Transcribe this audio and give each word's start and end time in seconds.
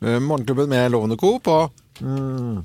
Eh, 0.00 0.20
Morgenklubben 0.20 0.68
med 0.68 0.90
Lovende 0.90 1.16
Co. 1.16 1.38
på 1.38 1.70
mm, 2.00 2.64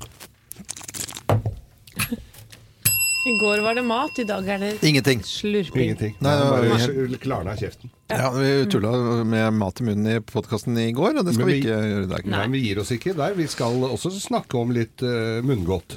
I 3.24 3.32
går 3.40 3.62
var 3.64 3.74
det 3.74 3.82
mat, 3.88 4.18
i 4.20 4.24
dag 4.28 4.48
er 4.52 4.58
det 4.60 4.70
ingenting. 4.84 5.22
slurping. 5.24 5.82
Ingenting. 5.86 6.16
Nei, 6.20 6.32
det 6.36 6.48
bare 6.52 7.18
klarna 7.22 7.54
kjeften. 7.56 7.88
Ja, 8.12 8.26
Vi 8.34 8.66
tulla 8.68 8.90
med 9.24 9.54
mat 9.56 9.80
i 9.80 9.84
munnen 9.86 10.10
i 10.12 10.20
podkasten 10.20 10.76
i 10.76 10.90
går, 10.92 11.16
og 11.18 11.24
det 11.24 11.32
skal 11.34 11.46
vi 11.48 11.54
vi- 11.54 11.60
ikke 11.62 11.78
gjøre 11.78 12.02
i 12.02 12.10
dag. 12.10 12.26
Nei, 12.28 12.42
vi 12.52 12.60
gir 12.66 12.80
oss 12.82 12.90
ikke 12.92 13.14
der. 13.16 13.32
Vi 13.32 13.46
skal 13.48 13.80
også 13.88 14.12
snakke 14.20 14.58
om 14.60 14.74
litt 14.76 15.00
uh, 15.00 15.40
munngodt. 15.40 15.96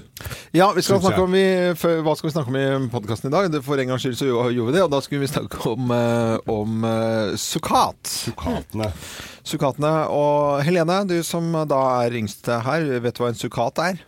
Ja, 0.56 0.70
vi 0.72 0.82
skal 0.82 1.02
snakke 1.04 1.26
om 1.26 1.36
vi, 1.36 1.44
for, 1.76 2.00
Hva 2.06 2.16
skal 2.16 2.30
vi 2.30 2.34
snakke 2.38 2.48
om 2.48 2.56
i 2.62 2.88
podkasten 2.96 3.28
i 3.28 3.36
dag? 3.36 3.60
For 3.68 3.76
en 3.84 3.92
gangs 3.92 4.06
skyld 4.08 4.16
så 4.22 4.30
gjorde 4.32 4.72
vi 4.72 4.78
det, 4.78 4.86
og 4.88 4.92
da 4.96 5.02
skulle 5.04 5.26
vi 5.26 5.28
snakke 5.34 5.60
om, 5.68 5.92
uh, 5.92 6.38
om 6.48 6.88
uh, 6.88 7.36
sukkat. 7.36 8.08
Sukatene. 8.08 8.94
Sukkatene. 9.44 9.94
Og 10.16 10.64
Helene, 10.64 11.04
du 11.12 11.20
som 11.28 11.52
da 11.68 11.84
er 12.06 12.16
yngst 12.24 12.48
her, 12.48 12.88
vet 13.04 13.20
du 13.20 13.24
hva 13.26 13.34
en 13.36 13.42
sukkat 13.44 13.84
er? 13.84 14.00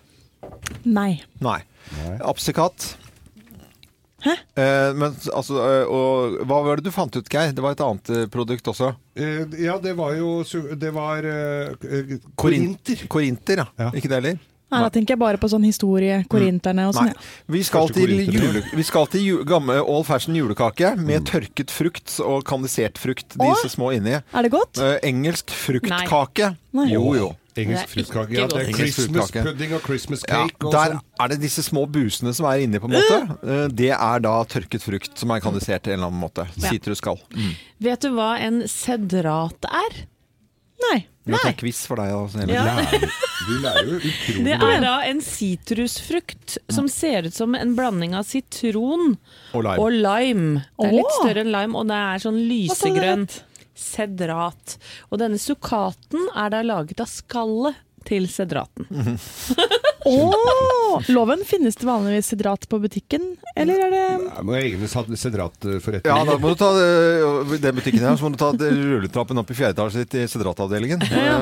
Nei. 0.87 1.19
Nei. 1.43 1.59
Nei. 1.99 2.15
Apsikat. 2.23 2.93
Hæ? 4.25 4.35
Eh, 4.59 4.89
men 4.99 5.15
altså, 5.33 5.59
eh, 5.63 5.87
og 5.87 6.39
hva 6.49 6.59
var 6.65 6.79
det 6.79 6.89
du 6.89 6.91
fant 6.95 7.15
ut, 7.15 7.29
Geir? 7.31 7.53
Det 7.55 7.63
var 7.63 7.77
et 7.77 7.83
annet 7.85 8.11
eh, 8.15 8.25
produkt 8.31 8.67
også. 8.71 8.93
Eh, 9.15 9.45
ja, 9.63 9.77
det 9.79 9.95
var 9.97 10.15
jo 10.17 10.43
Det 10.75 10.91
var 10.95 11.23
eh, 11.23 12.17
korinter. 12.35 13.07
Korinter, 13.07 13.63
ja. 13.63 13.67
Ja. 13.79 13.91
Ikke 13.95 14.11
det 14.11 14.19
heller? 14.21 14.39
Nei, 14.69 14.81
Da 14.85 14.89
tenker 14.93 15.15
jeg 15.15 15.21
bare 15.23 15.39
på 15.41 15.49
sånn 15.49 15.63
historie, 15.65 16.19
korinterne 16.29 16.83
og 16.89 16.93
sånn. 16.93 17.09
Ja. 17.09 17.23
Vi 17.49 17.63
skal 17.65 17.89
til, 17.93 18.11
jule, 18.29 18.61
vi 18.69 18.85
skal 18.85 19.07
til 19.09 19.23
jule, 19.25 19.45
gamle 19.49 19.79
old 19.81 20.05
fashion 20.05 20.37
julekake 20.37 20.91
med 20.99 21.25
tørket 21.25 21.73
frukt 21.73 22.19
og 22.21 22.43
kandisert 22.45 23.01
frukt. 23.01 23.33
Disse 23.33 23.65
Åh! 23.65 23.73
små 23.73 23.89
inni. 23.97 24.19
Er 24.19 24.45
det 24.45 24.51
godt? 24.53 24.77
Eh, 24.77 24.99
engelsk 25.09 25.49
fruktkake. 25.49 26.51
Nei. 26.77 26.85
Jo, 26.93 27.01
jo. 27.17 27.31
Engelsk 27.57 27.87
Det 27.87 27.93
fruktkake. 28.05 28.33
Ja, 28.37 28.47
det 28.47 28.55
er 28.55 28.67
Engelsk 28.69 28.93
Christmas 28.99 29.31
fruktkake. 29.31 29.43
pudding 29.49 29.73
og 29.73 29.81
Christmas 29.81 30.21
cake 30.27 30.65
og 30.65 30.71
der 30.71 30.91
sånn. 30.93 31.01
er 31.19 31.27
det 31.33 31.39
disse 31.41 31.63
små 31.63 31.85
busene 31.89 32.33
som 32.33 32.45
er 32.45 32.59
inni, 32.63 32.79
på 32.79 32.85
en 32.85 32.95
måte. 32.97 33.19
Eh, 33.43 33.67
Det 33.69 33.89
er 33.91 34.19
da 34.19 34.43
tørket 34.45 34.81
frukt 34.81 35.17
som 35.17 35.31
er 35.31 35.39
kandisert 35.41 35.83
til 35.83 35.93
en 35.93 35.99
eller 35.99 36.07
annen 36.11 36.21
måte. 36.21 36.47
Ja. 36.57 36.69
Sitrusskall. 36.69 37.19
Mm. 37.33 37.55
Vet 37.81 37.99
du 38.01 38.09
hva 38.11 38.37
en 38.39 38.61
sedrat 38.67 39.65
er? 39.65 40.05
Nei. 40.91 41.05
Det 41.29 41.35
er 41.45 41.53
quiz 41.53 41.85
for 41.85 41.95
deg. 41.99 42.09
Altså. 42.09 42.45
Ja. 42.49 42.63
Lærer- 42.65 43.11
Du 43.49 43.53
lærer 43.61 43.85
jo 43.89 43.97
utrolig 43.99 44.43
Det 44.45 44.53
er 44.53 44.79
da 44.81 44.93
en 45.09 45.19
sitrusfrukt 45.21 46.57
som 46.69 46.87
ser 46.87 47.23
ut 47.27 47.33
som 47.33 47.53
en 47.55 47.75
blanding 47.75 48.13
av 48.15 48.23
sitron 48.25 49.17
Og 49.53 49.63
lime. 49.63 49.77
og 49.79 49.91
lime. 49.91 50.63
Det 50.79 50.87
er 50.87 50.91
litt 50.95 51.05
Åh! 51.05 51.19
større 51.21 51.43
enn 51.43 51.51
lime, 51.51 51.75
og 51.75 51.87
det 51.87 51.99
er 51.99 52.17
sånn 52.23 52.39
Hva 52.39 53.37
sedrat. 53.79 54.77
Og 55.09 55.21
denne 55.21 55.39
sukkaten 55.41 56.29
er 56.35 56.53
da 56.53 56.63
laget 56.65 57.01
av 57.03 57.11
skallet 57.11 57.79
til 58.07 58.27
sedraten. 58.31 58.87
Åh! 60.05 61.01
Loven, 61.07 61.41
finnes 61.45 61.75
det 61.75 61.85
vanligvis 61.87 62.27
sedrat 62.31 62.63
på 62.69 62.79
butikken, 62.79 63.23
eller 63.55 63.81
er 63.85 63.91
det 63.93 64.03
Jeg 64.03 64.45
må 64.47 64.55
jeg 64.55 64.71
egne 64.73 64.87
sedratforretninger. 65.19 66.07
Ja, 66.07 66.23
da 66.25 66.37
må 66.39 66.53
du 66.53 66.59
ta 66.59 66.69
eh, 66.79 67.55
den 67.59 67.77
butikken 67.77 68.05
her, 68.05 68.15
så 68.17 68.25
må 68.25 68.31
du 68.33 68.39
ta 68.39 68.51
rulletrappen 68.55 69.41
opp 69.41 69.51
i 69.51 69.57
fjerde 69.57 69.75
etasje 69.75 70.05
i 70.23 70.25
sedratavdelingen. 70.31 71.03
Ja. 71.11 71.37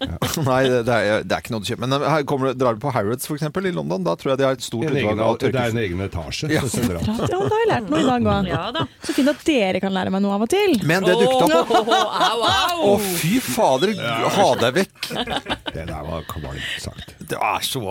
Nei, 0.48 0.62
det 0.70 0.94
er, 0.94 1.24
det 1.26 1.36
er 1.36 1.42
ikke 1.44 1.54
noe 1.54 1.64
du 1.64 1.68
kjøper. 1.70 1.84
Men 1.84 1.96
eh, 1.98 2.06
her 2.14 2.24
kommer, 2.28 2.54
drar 2.58 2.78
du 2.78 2.82
på 2.82 2.92
Harrods 2.94 3.28
for 3.28 3.38
eksempel 3.38 3.68
i 3.68 3.74
London, 3.76 4.06
da 4.06 4.16
tror 4.18 4.32
jeg 4.34 4.42
de 4.42 4.48
har 4.48 4.58
et 4.58 4.64
stort 4.64 4.88
utvalg 4.88 5.22
av 5.28 5.38
det 5.42 5.52
er 5.52 5.72
en 5.74 5.82
egen 5.84 6.02
etasje 6.08 6.50
Ja. 6.52 6.64
sedrat. 6.68 7.04
Ja, 7.04 7.28
da 7.28 7.42
har 7.44 7.62
jeg 7.62 7.70
lært 7.74 7.92
noe 7.92 8.02
i 8.02 8.08
dag 8.08 8.28
òg. 8.32 8.48
Ja 8.48 8.64
da. 8.74 8.86
Så 9.04 9.14
fint 9.16 9.30
at 9.30 9.44
dere 9.46 9.82
kan 9.84 9.94
lære 9.94 10.12
meg 10.14 10.24
noe 10.24 10.36
av 10.38 10.46
og 10.46 10.50
til. 10.52 10.78
Men 10.88 11.04
det 11.06 11.16
dukket 11.20 11.54
opp. 11.60 11.72
Åh, 11.78 11.92
oh, 11.92 12.48
oh, 12.48 12.82
oh, 12.94 13.08
fy 13.20 13.36
fader! 13.44 13.94
Ha 14.38 14.48
deg 14.64 14.80
vekk! 14.82 15.10
Det 15.74 15.84
der 15.88 16.08
var 16.08 16.24
kvalmt 16.30 16.82
sagt. 16.82 17.14
Det 17.28 17.36
er 17.36 17.64
så 17.66 17.82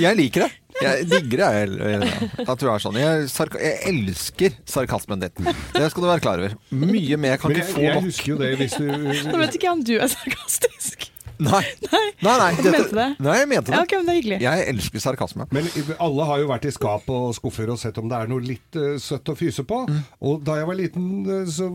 Jeg 0.00 0.18
liker 0.18 0.46
det. 0.46 0.50
Jeg 0.82 1.06
digger 1.06 1.42
det. 1.44 1.78
jeg, 1.78 2.30
At 2.48 2.60
du 2.60 2.66
er 2.68 2.82
sånn. 2.82 2.98
Jeg, 2.98 3.28
jeg 3.62 3.74
elsker 3.92 4.56
sarkasmen 4.68 5.22
din. 5.22 5.50
Det 5.74 5.86
skal 5.92 6.02
du 6.02 6.08
være 6.08 6.24
klar 6.24 6.42
over. 6.42 6.56
Mye 6.74 7.18
mer 7.20 7.38
kan 7.40 7.54
jeg, 7.54 7.62
ikke 7.62 7.72
få 7.72 7.80
nok. 7.80 7.88
jeg 7.88 8.06
husker 8.08 8.32
jo 8.32 8.38
det 8.42 8.52
hvis 8.60 8.78
du 8.80 8.86
Nå 9.30 9.38
vet 9.40 9.58
ikke 9.58 9.68
jeg 9.68 9.76
om 9.76 9.84
du 9.86 9.94
er 9.98 10.10
sarkastisk. 10.12 11.03
Nei, 11.42 11.62
nei, 11.90 12.02
nei, 12.22 12.50
Du 12.62 12.68
mente 12.70 12.94
det? 12.94 13.06
Nei, 13.18 13.36
jeg 13.40 13.48
mente 13.50 13.72
Ja, 13.74 13.82
det. 13.82 13.96
men 13.98 14.06
det 14.06 14.12
er 14.12 14.18
hyggelig. 14.20 14.38
Jeg 14.44 14.66
elsker 14.70 15.02
sarkasme. 15.02 15.46
Men 15.54 15.68
alle 15.98 16.26
har 16.28 16.42
jo 16.42 16.50
vært 16.50 16.68
i 16.68 16.72
skap 16.74 17.08
og 17.10 17.32
skuffer 17.36 17.72
og 17.74 17.80
sett 17.80 17.98
om 18.00 18.10
det 18.10 18.20
er 18.20 18.30
noe 18.30 18.44
litt 18.44 18.78
uh, 18.78 18.94
søtt 19.02 19.32
å 19.32 19.36
fyse 19.38 19.64
på. 19.66 19.80
Mm. 19.90 20.02
Og 20.30 20.44
da 20.46 20.58
jeg 20.60 20.68
var 20.70 20.78
liten, 20.78 21.08
eh, 21.24 21.48
så 21.50 21.70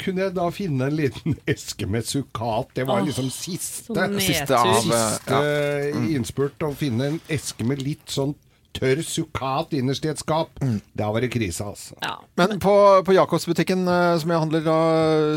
kunne 0.00 0.24
jeg 0.24 0.34
da 0.36 0.48
finne 0.54 0.88
en 0.88 0.96
liten 0.98 1.36
eske 1.54 1.88
med 1.90 2.08
sukkat. 2.08 2.72
Det 2.78 2.88
var 2.88 3.02
oh, 3.02 3.08
liksom 3.10 3.28
siste, 3.34 3.92
sånn 3.92 4.18
Siste 4.24 4.56
av 4.56 4.72
eh, 4.72 4.80
siste 4.86 5.42
ja. 5.44 6.02
innspurt. 6.16 6.64
Å 6.64 6.72
finne 6.78 7.12
en 7.12 7.20
eske 7.32 7.66
med 7.68 7.84
litt 7.84 8.08
sånn 8.12 8.34
tørr 8.74 9.02
sukkat 9.06 9.74
innerst 9.78 10.04
i 10.06 10.10
et 10.12 10.20
skap. 10.20 10.52
Mm. 10.62 10.78
Da 10.98 11.10
var 11.14 11.24
det 11.24 11.32
krise, 11.34 11.64
altså. 11.64 11.96
Ja. 12.02 12.16
Men 12.40 12.58
på, 12.62 12.74
på 13.06 13.16
Jakobsbutikken, 13.16 13.86
eh, 13.88 14.18
som 14.20 14.34
jeg 14.34 14.42
handler 14.42 14.64
da 14.66 14.78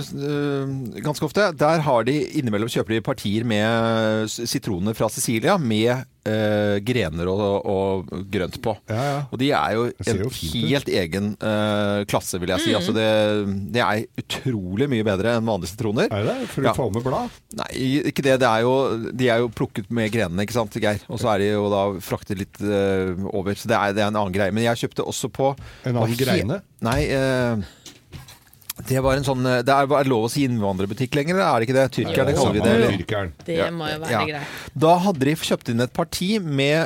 eh, 0.02 1.02
ganske 1.06 1.28
ofte, 1.28 1.52
der 1.58 1.84
har 1.86 2.08
de 2.08 2.20
innimellom 2.40 2.72
kjøper 2.72 2.98
de 2.98 3.06
partier 3.06 3.48
med 3.48 4.32
sitroner 4.34 4.98
fra 4.98 5.10
Sicilia 5.14 5.58
med 5.62 6.08
eh, 6.28 6.78
grener 6.86 7.30
og, 7.32 7.42
og 7.72 8.12
grønt 8.34 8.58
på. 8.64 8.74
Ja, 8.92 9.02
ja. 9.08 9.18
Og 9.32 9.40
de 9.42 9.50
er 9.56 9.76
jo 9.78 9.86
en 10.06 10.22
jo 10.24 10.30
helt 10.34 10.92
egen 10.92 11.30
eh, 11.42 12.04
klasse, 12.10 12.40
vil 12.42 12.50
jeg 12.54 12.58
Mm. 12.60 12.66
si. 12.66 12.74
Altså 12.78 12.94
det, 12.96 13.08
det 13.76 13.82
er 13.84 14.06
utrolig 14.22 14.88
mye 14.92 15.06
bedre 15.08 15.36
enn 15.38 15.46
vanlige 15.48 15.72
sitroner. 15.74 16.10
Er 16.12 16.24
det 16.28 16.38
For 16.52 16.62
du 16.62 16.68
Ja. 16.70 16.74
får 16.78 16.92
med 16.96 17.04
blad? 17.06 17.30
Nei, 17.58 17.70
ikke 18.12 18.26
det. 18.26 18.38
det 18.44 18.50
er 18.50 18.62
jo, 18.66 18.74
de 19.14 19.30
er 19.30 19.40
jo 19.44 19.50
plukket 19.50 19.90
med 19.94 20.12
grenene, 20.12 20.44
ikke 20.46 20.58
sant, 20.58 20.74
Geir? 20.82 21.00
Og 21.10 21.20
så 21.22 21.32
er 21.36 21.44
de 21.44 21.52
jo 21.54 21.68
da 21.74 21.84
fraktet 22.04 22.38
litt 22.42 22.62
eh, 22.62 23.14
over. 23.34 23.54
Så 23.56 23.68
det 23.72 23.78
er, 23.78 23.94
det 23.98 24.04
er 24.04 24.12
en 24.12 24.20
annen 24.20 24.34
greie. 24.36 24.52
Men 24.54 24.64
jeg 24.68 24.84
kjøpte 24.86 25.06
også 25.08 25.30
på 25.34 25.54
En 25.86 25.96
annen 25.96 26.18
greine? 26.20 26.62
Nei, 26.86 27.00
eh, 27.10 27.58
det 28.88 29.02
var 29.04 29.18
en 29.20 29.26
sånn 29.28 29.44
eh, 29.46 29.60
Det 29.68 29.74
er, 29.74 29.90
er 30.00 30.10
lov 30.10 30.28
å 30.28 30.32
si 30.32 30.46
innvandrerbutikk 30.48 31.18
lenger, 31.20 31.36
eller 31.38 31.50
er 31.50 31.60
det 31.60 31.68
ikke 31.68 31.78
det? 31.80 31.88
Tyrkerne 31.98 32.38
kaller 32.38 32.56
vi 32.58 32.64
det. 32.64 32.72
eller? 32.78 32.96
tyrkeren. 32.98 33.34
Det 33.48 33.60
må 33.76 33.92
jo 33.92 34.00
være 34.06 34.16
Ja. 34.16 34.24
greit. 34.32 34.56
Da 34.88 34.96
hadde 35.08 35.28
de 35.30 35.36
kjøpt 35.36 35.70
inn 35.74 35.84
et 35.86 35.94
parti 35.94 36.32
med 36.42 36.80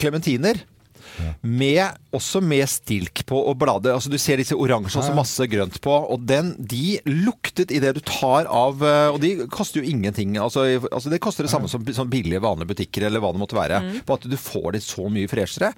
klementiner. 0.00 0.62
Øh, 0.62 0.72
ja. 1.16 1.30
Med, 1.48 1.94
også 2.12 2.42
med 2.44 2.66
stilk 2.68 3.22
på 3.28 3.38
og 3.48 3.54
blader. 3.60 3.94
Altså 3.96 4.10
Du 4.12 4.18
ser 4.20 4.36
disse 4.36 4.52
oransje 4.56 4.98
og 5.00 5.04
så 5.06 5.14
masse 5.16 5.46
grønt 5.48 5.78
på. 5.80 5.94
Og 6.12 6.26
den, 6.28 6.50
de 6.60 6.98
luktet 7.08 7.72
det 7.72 7.94
du 7.96 8.02
tar 8.04 8.44
av 8.52 8.82
eh, 8.84 9.08
Og 9.14 9.20
de 9.22 9.30
koster 9.48 9.80
jo 9.80 9.88
ingenting. 9.88 10.36
Altså, 10.36 10.66
altså 10.90 11.12
Det 11.12 11.20
koster 11.24 11.46
det 11.46 11.52
samme 11.54 11.70
som 11.72 11.84
som 11.96 12.10
billige, 12.10 12.42
vanlige 12.42 12.68
butikker 12.74 13.06
eller 13.06 13.22
hva 13.22 13.30
det 13.32 13.40
måtte 13.40 13.56
være. 13.56 13.78
på 14.04 14.18
at 14.18 14.26
du 14.28 14.36
får 14.36 14.72
det 14.76 14.82
så 14.84 15.06
mye 15.08 15.30
freshere. 15.30 15.70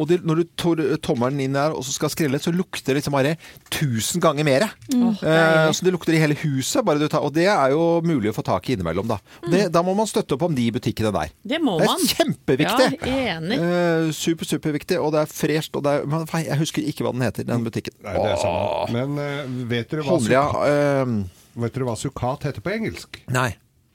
Og 0.00 0.08
det, 0.08 0.20
når 0.26 0.40
du 0.40 0.50
tar 0.58 0.80
tommelen 1.04 1.42
inn 1.44 1.56
der 1.56 1.74
og 1.76 1.84
så 1.86 1.94
skal 1.94 2.12
skrelle, 2.12 2.40
så 2.42 2.52
lukter 2.54 2.94
det 2.94 3.00
liksom 3.00 3.16
bare 3.16 3.34
tusen 3.72 4.22
ganger 4.22 4.46
mer. 4.48 4.66
Mm. 4.92 5.12
Eh, 5.12 5.68
så 5.76 5.86
det 5.86 5.94
lukter 5.94 6.16
i 6.16 6.22
hele 6.22 6.38
huset. 6.40 6.82
Bare 6.86 7.02
du 7.02 7.06
tar, 7.10 7.24
og 7.26 7.34
det 7.36 7.46
er 7.52 7.74
jo 7.74 8.00
mulig 8.06 8.32
å 8.32 8.36
få 8.36 8.44
tak 8.46 8.68
i 8.70 8.76
innimellom, 8.76 9.10
da. 9.10 9.20
Det, 9.44 9.66
da 9.74 9.84
må 9.86 9.94
man 9.98 10.08
støtte 10.10 10.36
opp 10.36 10.46
om 10.48 10.56
de 10.56 10.66
butikkene 10.74 11.12
der. 11.14 11.34
Det 11.44 11.60
må 11.62 11.76
man. 11.76 11.84
Det 11.84 11.88
er 11.88 11.94
man. 11.94 12.10
kjempeviktig! 12.14 12.90
Ja, 13.04 13.36
enig. 13.36 13.60
Eh, 13.60 14.10
super, 14.16 14.48
superviktig, 14.48 15.00
og 15.00 15.14
det 15.16 15.24
er 15.24 15.32
fresht. 15.32 15.76
Og 15.76 15.84
det 15.86 15.96
er, 15.98 16.08
men, 16.10 16.26
faen, 16.30 16.46
jeg 16.48 16.62
husker 16.62 16.92
ikke 16.92 17.06
hva 17.06 17.14
den 17.16 17.26
heter, 17.26 17.48
den 17.48 17.66
butikken. 17.66 17.96
Nei, 18.06 18.16
det 18.16 18.34
er 18.34 18.40
sånn. 18.40 18.60
samme. 18.60 19.06
Men 19.14 19.24
eh, 19.24 19.58
vet 19.70 19.92
dere 19.92 20.06
hva, 20.06 20.16
Holdia, 20.16 20.44
eh, 20.70 21.16
vet 21.64 21.76
dere 21.76 21.90
hva 21.90 21.98
sukkat 21.98 22.48
heter 22.48 22.64
på 22.64 22.72
engelsk? 22.78 23.20
Nei. 23.32 23.50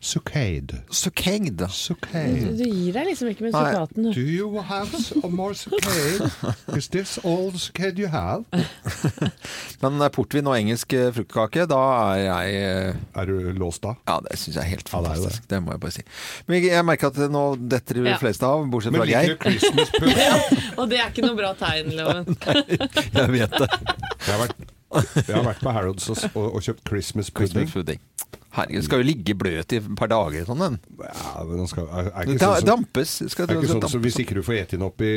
Succade. 0.06 0.84
Sucade. 0.94 1.66
Succade. 1.74 2.52
Du 2.60 2.64
gir 2.70 2.94
deg 2.94 3.08
liksom 3.10 3.30
ikke 3.32 3.48
med 3.48 3.56
Nei. 3.56 3.62
sukkaten. 3.72 4.10
Do 4.14 4.22
you 4.22 4.62
have 4.62 4.92
some 5.02 5.32
more 5.34 5.56
succade? 5.58 6.30
Is 6.78 6.90
this 6.94 7.16
all 7.26 7.50
succade 7.58 7.98
you 7.98 8.08
have? 8.14 8.44
Men 9.82 9.98
eh, 10.06 10.12
portvin 10.14 10.46
og 10.52 10.60
engelsk 10.60 10.94
eh, 10.94 11.10
fruktkake, 11.16 11.66
da 11.72 11.80
er 12.14 12.22
jeg 12.28 12.60
eh, 12.60 13.00
Er 13.18 13.32
du 13.32 13.50
låst 13.58 13.82
da? 13.88 13.96
Ja, 14.06 14.20
det 14.28 14.38
syns 14.38 14.60
jeg 14.60 14.62
er 14.62 14.70
helt 14.76 14.94
Ja, 14.94 15.02
det 15.02 15.10
er 15.10 15.16
det. 15.16 15.18
fantastisk. 15.24 15.50
det. 15.56 15.62
må 15.66 15.74
jeg 15.74 15.84
bare 15.88 15.96
si. 15.98 16.06
Men 16.46 16.60
jeg, 16.60 16.70
jeg 16.76 16.86
merker 16.92 17.10
at 17.12 17.20
nå 17.34 17.44
detter 17.76 18.02
de 18.06 18.16
fleste 18.22 18.46
av, 18.52 18.70
bortsett 18.70 18.94
Men 18.94 19.02
fra 19.02 19.10
liker 19.10 19.26
Geir. 19.26 19.34
du 19.34 19.44
Christmas 19.50 19.94
pudding? 19.98 20.72
Og 20.78 20.90
det 20.94 21.02
er 21.02 21.10
ikke 21.10 21.26
noe 21.26 21.40
bra 21.42 21.54
tegn, 21.66 21.94
Loven. 21.98 22.30
Jeg 23.18 23.30
vet 23.34 23.58
det. 23.58 23.70
Jeg 24.26 24.34
har 24.36 24.42
vært, 24.46 24.66
jeg 25.26 25.34
har 25.36 25.44
vært 25.50 25.62
på 25.66 25.72
Harrods 25.76 26.06
og, 26.14 26.22
og, 26.38 26.46
og 26.60 26.64
kjøpt 26.66 26.86
Christmas 26.88 27.32
pudding. 27.34 27.66
Christmas 27.66 27.74
pudding. 27.74 28.02
Herregud, 28.56 28.86
skal 28.88 29.02
jo 29.02 29.08
ligge 29.08 29.36
bløt 29.38 29.74
i 29.76 29.80
et 29.82 29.88
par 30.00 30.10
dager 30.12 30.46
sånn 30.48 30.62
den. 30.64 30.78
Ja, 31.02 31.44
men 31.44 31.64
den 31.64 31.72
skal, 31.72 31.90
er, 31.90 32.12
er 32.12 32.28
ikke 32.28 32.38
ikke 32.38 32.46
sånn 32.46 32.62
som, 32.62 32.70
dampes. 32.70 33.16
Skal 33.34 33.50
er 33.50 33.58
ikke 33.60 33.72
sånn, 33.74 33.88
så 33.92 34.00
hvis 34.04 34.20
ikke 34.24 34.38
du 34.38 34.44
får 34.48 34.62
ete 34.62 34.78
den 34.78 34.86
opp 34.88 35.04
i, 35.04 35.16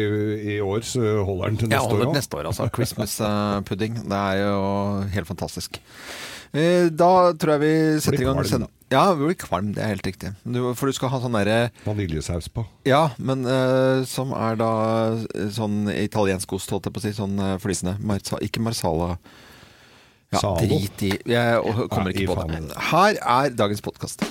i 0.56 0.58
år, 0.64 0.82
så 0.86 1.04
holder 1.28 1.52
den 1.52 1.60
til 1.62 1.70
neste 1.70 1.84
holder 1.84 2.00
år 2.00 2.02
det 2.02 2.08
òg. 2.10 2.18
neste 2.18 2.40
år, 2.40 2.48
altså. 2.50 2.66
Christmas 2.74 3.14
eh, 3.28 3.60
pudding. 3.68 4.00
Det 4.10 4.24
er 4.24 4.42
jo 4.42 4.58
helt 5.14 5.30
fantastisk. 5.30 5.78
Eh, 6.56 6.88
Da 6.90 7.12
tror 7.38 7.56
jeg 7.56 7.62
vi 7.62 7.72
setter 8.02 8.24
i 8.24 8.28
gang 8.28 8.42
kvalm. 8.42 8.66
Ja, 8.88 9.02
vi 9.12 9.26
blir 9.28 9.36
kvalm. 9.36 9.72
Det 9.76 9.82
er 9.84 9.90
helt 9.92 10.06
riktig. 10.08 10.30
Du, 10.48 10.62
for 10.72 10.88
du 10.88 10.96
skal 10.96 11.10
ha 11.12 11.20
sånn 11.20 11.36
derre 11.36 11.58
Vaniljesaus 11.84 12.48
på. 12.48 12.64
Ja, 12.88 13.10
men 13.20 13.44
uh, 13.44 14.00
som 14.08 14.32
er 14.32 14.56
da 14.56 14.70
sånn 15.52 15.90
italiensk 15.92 16.56
ost, 16.56 16.72
holdt 16.72 16.88
jeg 16.88 16.96
på 16.96 17.02
å 17.02 17.04
si. 17.04 17.12
Sånn 17.18 17.36
uh, 17.36 17.58
flisende. 17.60 17.98
Marza, 18.00 18.40
ikke 18.40 18.64
marsala. 18.64 19.18
Ja, 20.32 20.40
drit 20.60 21.02
i 21.02 21.12
Jeg 21.24 21.62
kommer 21.90 22.10
Ja, 22.12 22.20
ikke 22.20 22.34
på 22.34 22.48
det. 22.50 22.72
Her 22.90 23.16
er 23.22 23.48
dagens 23.56 23.80
podkast. 23.80 24.24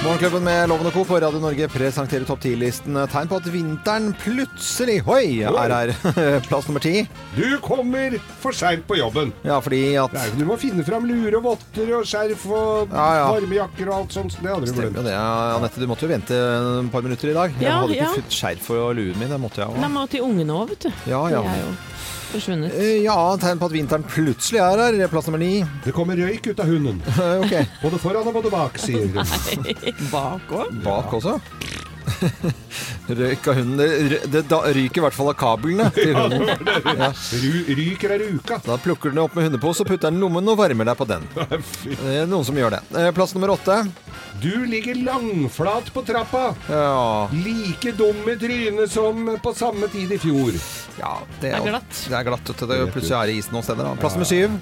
Morgenklubben 0.00 0.44
med 0.44 0.68
Loven 0.70 0.86
og 0.88 0.94
Co. 0.94 1.02
på 1.04 1.18
Radio 1.20 1.40
Norge 1.42 1.66
presenterer 1.68 2.24
topp 2.24 2.40
10-listen. 2.46 2.94
Tegn 3.12 3.28
på 3.28 3.36
at 3.36 3.48
vinteren 3.52 4.06
plutselig, 4.22 4.94
hoi, 5.04 5.42
er 5.44 5.74
her. 5.74 5.92
Plass 6.48 6.70
nummer 6.70 6.80
ti. 6.80 7.02
Du 7.36 7.58
kommer 7.60 8.16
for 8.40 8.56
seint 8.56 8.86
på 8.88 8.96
jobben. 8.96 9.34
Ja, 9.44 9.58
fordi 9.60 9.82
at 10.00 10.16
Nei, 10.16 10.24
Du 10.40 10.46
må 10.48 10.56
finne 10.62 10.86
fram 10.88 11.04
lure 11.08 11.36
og 11.42 11.50
votter 11.50 11.92
og 11.98 12.08
skjerf 12.08 12.46
og 12.48 12.96
Ja, 12.96 13.10
ja. 13.20 13.28
varmejakker 13.36 13.92
og 13.92 13.98
alt 14.00 14.16
sånt. 14.16 14.38
Det 14.40 14.48
hadde 14.48 14.64
du 14.64 14.72
Stemmer 14.72 14.88
glemt. 14.88 15.02
jo 15.02 15.06
det, 15.10 15.14
Anette. 15.60 15.84
Du 15.84 15.88
måtte 15.92 16.08
jo 16.08 16.12
vente 16.16 16.40
et 16.40 16.90
par 16.96 17.04
minutter 17.04 17.34
i 17.34 17.36
dag. 17.36 17.60
Jeg 17.60 17.68
Ja, 17.68 17.76
hadde 17.84 17.98
ikke 18.00 18.08
ja. 18.08 18.16
fått 18.16 18.40
skjerf 18.40 18.72
og 18.80 18.96
luen 18.96 19.20
min. 19.20 19.28
Det 19.36 19.42
måtte 19.44 19.60
jeg 19.66 19.76
Nei, 19.76 19.84
òg. 19.84 19.96
må 20.00 20.08
til 20.16 20.24
ungene 20.24 20.60
òg, 20.62 20.72
vet 20.74 20.88
du. 20.88 20.92
Ja, 21.12 21.26
ja. 21.36 21.44
De 21.44 21.52
er 21.60 21.64
jo 21.66 21.76
forsvunnet. 22.30 22.74
Eh, 22.78 23.00
Ja, 23.02 23.16
tegn 23.42 23.58
på 23.58 23.66
at 23.66 23.72
vinteren 23.74 24.04
plutselig 24.06 24.60
er 24.62 24.78
her. 24.78 25.08
Plass 25.10 25.26
nummer 25.26 25.40
ni. 25.42 25.64
Det 25.84 25.90
kommer 25.92 26.14
røyk 26.16 26.46
ut 26.52 26.60
av 26.62 26.68
hunden. 26.70 27.00
Ok. 27.42 27.54
Både 27.82 27.98
foran 27.98 28.28
og 28.30 28.36
både 28.36 28.50
bak, 28.52 28.78
sier 28.78 29.02
hun. 29.10 29.18
Bak 30.10 30.52
òg? 30.52 30.70
Bak 30.84 31.12
også. 31.18 31.38
Røyk 33.10 33.46
av 33.50 33.54
hunden. 33.58 33.76
Det, 33.80 34.18
det 34.32 34.42
da, 34.50 34.58
ryker 34.74 35.00
i 35.00 35.04
hvert 35.04 35.14
fall 35.16 35.30
av 35.32 35.36
kablene 35.38 35.86
til 35.94 36.12
hunden. 36.16 36.48
Ja. 36.98 37.10
Ryker 37.76 38.14
av 38.14 38.22
ruka. 38.22 38.58
Da 38.66 38.76
plukker 38.82 39.12
den 39.14 39.20
opp 39.22 39.36
med 39.36 39.46
hundepose 39.48 39.86
putter 39.88 40.08
den 40.10 40.18
i 40.20 40.24
lommen 40.24 40.48
og 40.50 40.58
varmer 40.60 40.88
deg 40.90 40.98
på 40.98 41.06
den. 41.10 41.26
Det 41.36 42.16
er 42.22 42.28
noen 42.30 42.46
som 42.46 42.58
gjør 42.58 42.76
det. 42.76 42.82
Eh, 42.98 43.10
Plass 43.16 43.34
nummer 43.36 43.52
åtte. 43.54 43.78
Du 44.40 44.50
ligger 44.70 44.98
langflat 45.04 45.90
på 45.94 46.02
trappa. 46.06 46.44
Ja, 46.70 47.28
Like 47.34 47.92
dum 47.98 48.22
i 48.30 48.36
trynet 48.40 48.92
som 48.94 49.26
på 49.42 49.54
samme 49.58 49.90
tid 49.92 50.12
i 50.16 50.20
fjor. 50.22 50.54
ja 51.00 51.14
det, 51.40 51.50
Det 51.50 51.54
er 51.58 51.66
glatt. 51.68 52.04
Det 52.08 52.20
er 52.20 52.28
glatt. 52.30 52.52
du. 52.54 52.76
Plutselig 52.94 53.16
er 53.20 53.32
det 53.32 53.38
is 53.42 53.50
noen 53.52 53.66
steder. 53.66 53.84
Da. 53.90 53.96
Plass 54.00 54.16
nummer 54.18 54.30
syv. 54.30 54.60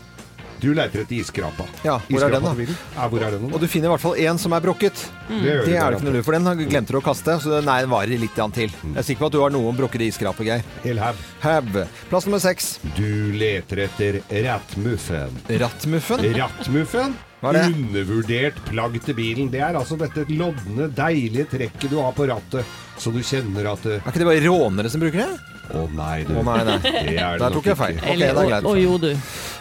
Du 0.60 0.72
leter 0.74 1.04
etter 1.04 1.14
isskrapa. 1.20 1.64
Ja, 1.86 1.98
hvor 2.08 2.24
er 2.26 2.32
den 2.34 2.42
da? 2.42 2.52
Ja, 2.96 3.08
hvor 3.08 3.22
er 3.22 3.30
den 3.36 3.46
da? 3.46 3.54
Og 3.54 3.60
du 3.62 3.66
finner 3.70 3.90
i 3.90 3.92
hvert 3.94 4.02
fall 4.02 4.16
én 4.18 4.38
som 4.42 4.52
er 4.56 4.60
brukket. 4.64 5.04
Det, 5.28 5.38
gjør 5.44 5.64
Det 5.68 5.76
er 5.76 5.90
det 5.92 5.98
ikke 6.00 6.06
noe 6.08 6.16
lurt, 6.16 6.24
for 6.26 6.38
den 6.38 6.64
glemte 6.72 6.94
du 6.96 6.98
å 6.98 7.04
kaste. 7.04 7.36
Så 7.44 7.60
nei, 7.62 7.78
den 7.84 7.92
varer 7.92 8.18
litt 8.18 8.34
til. 8.34 8.50
til. 8.58 8.74
Jeg 8.90 8.96
er 8.98 9.06
sikker 9.06 9.22
på 9.22 9.30
at 9.30 9.36
du 9.36 9.40
har 9.44 9.54
noen 9.54 9.78
brukkede 9.78 10.08
isskraper, 10.08 10.44
Geir. 10.48 10.64
Hel 10.82 10.98
haug. 11.02 11.22
Have. 11.44 11.86
Plass 12.10 12.26
nummer 12.26 12.42
seks. 12.42 12.78
Du 12.96 13.32
leter 13.38 13.84
etter 13.86 14.20
rattmuffen. 14.48 15.38
Rattmuffen. 15.62 16.26
Rattmuffen? 16.38 17.14
Hva 17.38 17.52
er 17.52 17.60
det? 17.60 17.66
Undervurdert 17.70 18.56
plagg 18.66 18.96
til 19.04 19.14
bilen. 19.14 19.50
Det 19.52 19.60
er 19.62 19.76
altså 19.78 19.94
dette 20.00 20.24
lodne, 20.32 20.88
deilige 20.90 21.46
trekket 21.52 21.92
du 21.92 22.00
har 22.02 22.10
på 22.16 22.26
rattet, 22.26 22.66
så 22.98 23.12
du 23.14 23.20
kjenner 23.22 23.68
at 23.74 23.82
det- 23.86 24.00
Er 24.02 24.10
ikke 24.10 24.18
det 24.24 24.26
bare 24.26 24.42
rånere 24.48 24.90
som 24.90 25.00
bruker 25.00 25.22
det? 25.22 25.38
Å 25.68 25.84
nei, 25.92 26.24
du. 26.24 26.32
Å 26.34 26.42
nei, 26.42 26.64
nei. 26.64 26.78
Det 26.82 27.18
er 27.20 27.36
det 27.36 27.40
Der 27.44 27.50
tok 27.54 27.66
jeg 27.68 27.76
feil. 27.76 27.96
Okay, 28.00 28.12
Eller, 28.14 28.32
det 28.34 28.42
er 28.42 28.48
greit. 28.48 28.64
og, 28.64 28.70
og 28.72 28.78
jo, 28.80 28.98
du. 28.98 29.10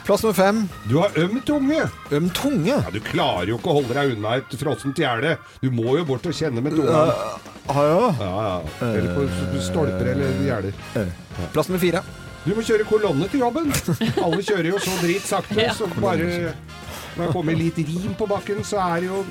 Plass 0.08 0.24
nummer 0.24 0.34
fem. 0.34 0.70
Du 0.88 0.98
har 1.02 1.12
øm 1.20 1.42
tunge. 1.44 1.82
Øm 2.12 2.30
tunge. 2.30 2.72
Ja, 2.72 2.92
Du 2.94 3.00
klarer 3.04 3.50
jo 3.52 3.58
ikke 3.58 3.74
å 3.74 3.82
holde 3.82 3.96
deg 3.98 4.14
unna 4.16 4.38
et 4.40 4.54
frossent 4.56 4.96
gjerde. 4.96 5.34
Du 5.60 5.68
må 5.68 5.98
jo 5.98 6.06
bort 6.08 6.24
og 6.30 6.38
kjenne 6.38 6.64
med 6.64 6.78
tunga. 6.78 7.02
Ah, 7.68 7.82
ja. 7.84 8.06
Ja, 8.22 8.30
ja. 8.46 8.88
Eller 8.88 9.12
på 9.18 9.26
stolper 9.66 10.14
eller 10.14 10.40
gjerder. 10.48 10.80
Plass 11.52 11.68
nummer 11.68 11.84
fire. 11.84 12.06
Du 12.46 12.54
må 12.56 12.64
kjøre 12.64 12.88
kolonne 12.88 13.28
til 13.28 13.44
jobben. 13.44 13.68
Alle 14.24 14.40
kjører 14.48 14.70
jo 14.72 14.80
så 14.80 14.96
dritsakte, 15.02 15.68
så 15.76 15.92
bare 16.00 16.54
når 17.18 17.30
det 17.30 17.36
kommer 17.36 17.58
litt 17.60 17.78
rim 17.88 18.14
på 18.18 18.28
bakken, 18.30 18.64
så 18.68 18.82
er 18.88 19.04
det 19.04 19.10
jo 19.12 19.24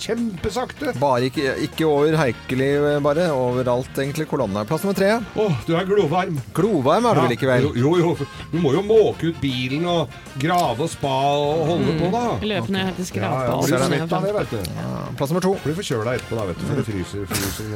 kjempesakte. 0.00 0.94
Bare 1.00 1.28
ikke, 1.28 1.54
ikke 1.66 1.86
over 1.88 2.16
Haikeli, 2.16 2.68
bare. 3.04 3.26
Overalt, 3.36 3.90
egentlig. 4.00 4.26
Kolonne. 4.30 4.62
Plass 4.68 4.84
nummer 4.84 4.96
tre. 4.96 5.10
Å, 5.20 5.46
du 5.66 5.74
er 5.76 5.88
glovarm. 5.88 6.38
Glovarm 6.56 7.08
er 7.10 7.18
du 7.18 7.22
vel 7.26 7.34
ikke 7.36 7.50
vel? 7.50 7.68
Jo, 7.68 7.92
jo, 8.00 8.14
jo. 8.20 8.28
Du 8.52 8.58
må 8.62 8.72
jo 8.76 8.82
måke 8.86 9.30
ut 9.30 9.40
bilen 9.42 9.84
og 9.90 10.14
grave 10.40 10.86
og 10.86 10.92
spa 10.92 11.14
og 11.36 11.64
holde 11.72 11.96
på, 12.00 12.10
da. 12.14 12.24
Løpe 12.54 12.74
ned 12.76 12.96
til 12.98 13.10
skrapa 13.12 13.44
ja, 13.44 13.54
og 13.58 13.66
blir 13.66 13.76
så 13.76 13.82
du 13.82 13.86
ned 13.92 14.04
svett 14.04 14.16
av 14.16 14.26
det, 14.26 14.34
vet 14.38 14.50
du. 14.56 14.58
Ja, 14.80 14.90
Plass 15.20 15.34
nummer 15.34 15.44
to. 15.44 15.54
Blir 15.66 15.78
forkjøla 15.82 16.16
etterpå, 16.16 16.40
da, 16.40 16.48
vet 16.50 16.58
du. 16.60 16.64
For 16.70 16.74
det 16.80 16.86
fryser. 16.88 17.22
fryser. 17.30 17.68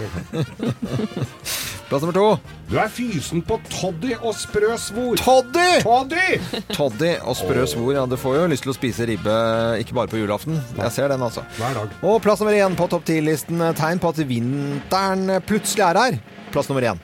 Plass 1.89 2.03
nummer 2.03 2.17
to. 2.17 2.27
Du 2.71 2.77
er 2.81 2.89
fysen 2.93 3.43
på 3.45 3.59
toddy 3.69 4.15
og 4.17 4.33
sprø 4.39 4.73
svor. 4.81 5.21
Toddy! 5.21 5.81
Toddy! 5.85 6.39
Toddy 6.79 7.13
og 7.23 7.37
sprø 7.39 7.67
svor. 7.71 7.93
Ja, 7.97 8.05
du 8.09 8.17
får 8.21 8.39
jo 8.41 8.47
lyst 8.55 8.65
til 8.67 8.73
å 8.73 8.77
spise 8.77 9.09
ribbe 9.11 9.35
ikke 9.83 9.97
bare 10.01 10.13
på 10.13 10.21
julaften. 10.23 10.61
Jeg 10.79 10.95
ser 10.97 11.13
den, 11.13 11.25
altså. 11.25 11.45
Hver 11.59 11.77
dag. 11.81 11.97
Og 12.03 12.21
plass 12.25 12.43
nummer 12.43 12.57
én 12.57 12.79
på 12.79 12.89
topp 12.93 13.05
ti-listen. 13.11 13.61
Tegn 13.79 14.01
på 14.03 14.15
at 14.15 14.23
vinteren 14.29 15.37
plutselig 15.49 15.87
er 15.91 16.01
her. 16.01 16.23
Plass 16.55 16.73
nummer 16.73 16.89
én. 16.95 17.03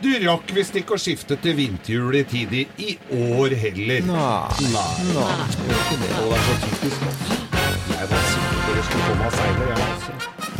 Du 0.00 0.08
rakk 0.24 0.48
visst 0.56 0.76
ikke 0.80 0.96
å 0.96 1.00
skifte 1.00 1.36
til 1.44 1.58
vinterhjul 1.58 2.22
i 2.22 2.64
i 2.80 2.94
år 3.12 3.56
heller. 3.64 4.06
Nei. 4.08 4.70
Nei. 4.72 4.86
Nei, 5.12 5.26
Nei. 5.28 5.50
ikke 5.76 5.98
det. 6.00 6.14
Å, 6.24 6.30
det 6.32 7.19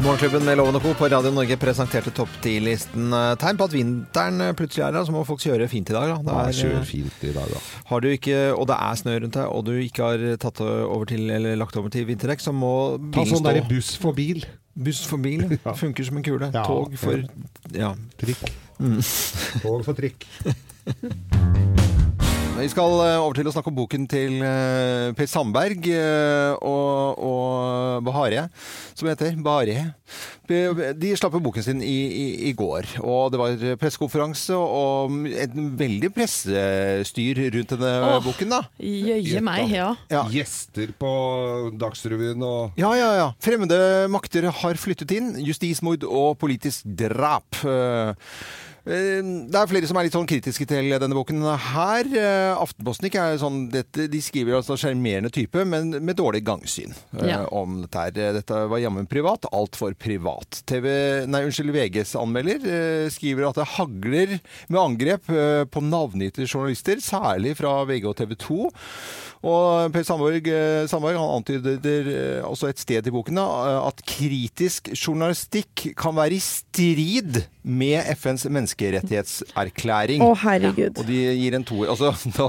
Morgenklubben 0.00 0.44
med 0.48 0.56
Loven 0.56 0.76
og 0.78 0.82
Co. 0.84 0.92
på 0.96 1.08
Radio 1.12 1.28
Norge 1.34 1.56
presenterte 1.60 2.10
topp 2.16 2.30
ti-listen. 2.40 3.10
Tegn 3.40 3.58
på 3.60 3.66
at 3.68 3.74
vinteren 3.74 4.40
plutselig 4.56 4.84
er 4.86 4.96
her, 4.96 5.04
så 5.04 5.12
må 5.12 5.24
folk 5.28 5.42
kjøre 5.44 5.66
fint 5.68 5.90
i 5.92 5.96
dag. 5.96 6.08
Da. 6.08 6.16
Det 6.24 6.32
Ja, 6.32 6.44
er, 6.46 6.56
kjør 6.56 6.86
fint 6.88 7.24
i 7.28 7.32
dag, 7.36 7.50
da. 7.52 7.60
har 7.90 8.00
du 8.00 8.08
ikke, 8.08 8.38
og 8.56 8.66
det 8.70 8.78
er 8.80 8.94
snø 9.02 9.18
rundt 9.20 9.36
deg, 9.36 9.44
og 9.52 9.64
du 9.68 9.72
ikke 9.76 10.02
har 10.08 10.24
tatt 10.40 10.60
over 10.64 11.04
til, 11.10 11.28
eller 11.30 11.56
lagt 11.60 11.76
over 11.76 11.92
til 11.92 12.06
vinterdekk, 12.08 12.40
så 12.40 12.52
må 12.56 12.72
bilen 12.96 13.12
stå 13.12 13.26
Ta 13.28 13.36
sånn 13.36 13.48
derre 13.50 13.66
buss 13.68 13.92
for 14.00 14.16
bil. 14.16 14.44
Buss 14.74 15.04
for 15.04 15.18
bil. 15.20 15.44
Ja. 15.66 15.76
Funker 15.76 16.04
som 16.08 16.16
en 16.16 16.24
kule. 16.24 16.48
Ja, 16.54 16.64
Tog 16.64 16.96
for 16.96 17.20
Ja. 17.76 17.92
Trikk. 18.16 18.40
Tog 19.60 19.84
for 19.84 19.92
trikk. 20.00 20.24
Vi 22.60 22.68
skal 22.68 22.92
eh, 23.06 23.16
over 23.16 23.38
til 23.38 23.48
å 23.48 23.52
snakke 23.54 23.70
om 23.70 23.76
boken 23.78 24.02
til 24.10 24.34
eh, 24.44 25.12
Per 25.16 25.28
Sandberg 25.30 25.86
eh, 25.88 26.52
og, 26.60 27.22
og 27.24 28.02
Bahareh, 28.04 28.50
som 28.98 29.08
heter 29.08 29.38
Bahareh. 29.40 29.88
De 30.50 31.12
slapp 31.16 31.36
jo 31.38 31.40
boken 31.44 31.64
sin 31.64 31.80
i, 31.80 31.94
i, 32.10 32.26
i 32.50 32.52
går, 32.58 32.88
og 33.00 33.30
det 33.32 33.40
var 33.40 33.64
pressekonferanse 33.80 34.58
og 34.58 35.28
et 35.30 35.54
veldig 35.54 36.10
pressestyr 36.16 37.40
rundt 37.54 37.76
denne 37.76 37.92
Åh. 38.10 38.16
boken, 38.26 38.52
da. 38.52 38.62
Jøye 38.82 39.40
meg, 39.46 39.70
ja. 39.72 39.92
Ja. 40.12 40.24
Gjester 40.34 40.90
på 41.00 41.12
Dagsrevyen 41.80 42.42
og 42.44 42.80
Ja, 42.80 42.90
ja, 42.98 43.12
ja. 43.22 43.28
Fremmede 43.40 44.08
makter 44.12 44.50
har 44.50 44.80
flyttet 44.82 45.14
inn. 45.16 45.36
Justismord 45.46 46.04
og 46.08 46.34
politisk 46.42 46.84
drap. 46.98 47.62
Eh, 48.86 49.20
Det 49.50 49.58
er 49.58 49.68
flere 49.68 49.86
som 49.88 49.98
er 50.00 50.06
litt 50.06 50.14
sånn 50.16 50.28
kritiske 50.28 50.66
til 50.68 50.88
denne 50.94 51.16
boken 51.16 51.42
her. 51.44 52.06
Eh, 52.16 52.54
Aftenposten 52.56 53.08
ikke 53.10 53.20
er 53.34 53.40
sånn, 53.42 53.70
dette, 53.72 54.06
de 54.10 54.20
skriver 54.24 54.56
altså 54.56 54.76
sjarmerende 54.80 55.30
type, 55.34 55.64
men 55.68 55.90
med 56.04 56.16
dårlig 56.16 56.42
gangsyn 56.46 56.94
eh, 57.18 57.28
Ja. 57.28 57.42
om 57.52 57.82
dette 57.82 57.94
her. 58.06 58.10
Dette 58.40 58.62
var 58.70 58.78
jammen 58.80 59.06
privat, 59.10 59.44
altfor 59.52 59.94
privat. 59.94 60.62
TV, 60.66 61.26
nei, 61.26 61.42
unnskyld, 61.44 61.72
VGs 61.74 62.14
anmelder 62.16 63.10
skriver 63.12 63.48
at 63.50 63.58
det 63.60 63.68
hagler 63.76 64.38
med 64.68 64.80
angrep 64.80 65.26
på 65.70 65.82
navngitte 65.84 66.46
journalister, 66.48 66.96
særlig 67.04 67.56
fra 67.58 67.84
VG 67.84 68.06
og 68.08 68.16
TV 68.16 68.34
2. 68.36 68.70
Og 69.42 69.92
Per 69.94 70.04
Sandborg, 70.04 70.44
Sandborg 70.90 71.16
han 71.16 71.36
antyder 71.40 72.42
også 72.44 72.68
et 72.68 72.78
sted 72.82 73.06
i 73.08 73.10
boken 73.14 73.38
at 73.40 74.02
kritisk 74.04 74.90
journalistikk 74.92 75.94
kan 75.96 76.14
være 76.18 76.36
i 76.36 76.42
strid 76.44 77.40
med 77.64 78.04
FNs 78.16 78.44
menneskerettighetserklæring. 78.70 80.22
Å, 80.22 80.34
herregud. 80.44 80.98
Og 81.00 81.08
de 81.08 81.18
gir 81.38 81.56
en 81.56 81.64
toer. 81.66 81.90
Altså, 81.92 82.12
da, 82.36 82.48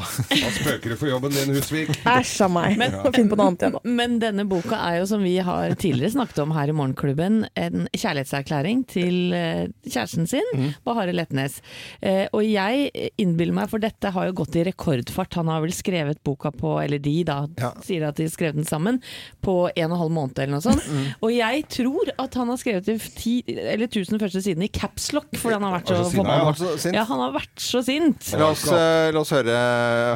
spøker 0.57 0.93
du 0.93 0.97
for 0.99 1.09
jobben 1.11 1.33
din, 1.35 1.53
Husvik. 1.55 1.91
Æsj 2.07 2.45
a 2.45 2.49
meg. 2.51 2.77
Men, 2.79 2.95
ja. 2.97 3.11
Finn 3.15 3.29
på 3.31 3.37
noe 3.39 3.51
annet 3.51 3.65
igjen, 3.65 3.77
da. 3.77 3.81
Men 4.01 4.17
denne 4.21 4.45
boka 4.49 4.79
er 4.89 4.99
jo, 5.01 5.07
som 5.11 5.23
vi 5.25 5.35
har 5.43 5.75
tidligere 5.79 6.15
snakket 6.15 6.41
om 6.45 6.53
her 6.55 6.71
i 6.71 6.75
Morgenklubben, 6.77 7.41
en 7.59 7.87
kjærlighetserklæring 7.93 8.83
til 8.91 9.35
eh, 9.37 9.63
kjæresten 9.87 10.29
sin, 10.29 10.47
mm. 10.57 10.69
Bahareh 10.87 11.15
Letnes. 11.15 11.59
Eh, 12.01 12.25
og 12.31 12.45
jeg 12.45 13.11
innbiller 13.21 13.55
meg, 13.57 13.71
for 13.71 13.83
dette 13.83 14.13
har 14.15 14.29
jo 14.29 14.37
gått 14.41 14.57
i 14.59 14.65
rekordfart, 14.67 15.39
han 15.41 15.51
har 15.51 15.63
vel 15.65 15.75
skrevet 15.75 16.21
boka 16.25 16.53
på, 16.55 16.77
eller 16.83 17.01
de 17.01 17.17
da, 17.27 17.41
Ja. 17.61 17.73
sier 17.85 18.07
at 18.07 18.19
de 18.19 18.27
skrev 18.31 18.55
den 18.57 18.67
sammen, 18.67 19.01
på 19.43 19.69
en 19.69 19.91
og 19.91 19.95
en 19.95 19.99
halv 20.03 20.13
måned 20.13 20.39
eller 20.39 20.55
noe 20.55 20.63
sånt. 20.63 20.85
Mm. 20.87 21.07
Og 21.25 21.33
jeg 21.33 21.65
tror 21.71 22.11
at 22.21 22.35
han 22.39 22.49
har 22.51 22.59
skrevet 22.61 22.87
de 22.87 22.97
ti, 23.15 23.33
eller 23.47 23.89
tusen 23.91 24.19
første 24.21 24.41
sidene 24.43 24.67
i 24.67 24.73
capslock, 24.73 25.29
fordi 25.39 25.57
han 25.57 25.65
har 25.67 25.75
vært 25.79 25.91
så 25.91 26.10
sinna, 26.11 26.35
han 26.35 26.43
har 26.43 26.51
vært 26.51 26.61
så 26.61 26.75
sint. 26.83 26.95
Ja, 26.97 27.05
han 27.09 27.23
har 27.23 27.33
vært 27.35 27.63
så 27.65 27.81
sint. 27.87 28.29
La 28.39 28.49
oss, 28.53 28.65
eh, 28.71 29.09
la 29.15 29.23
oss 29.23 29.31
høre, 29.35 29.57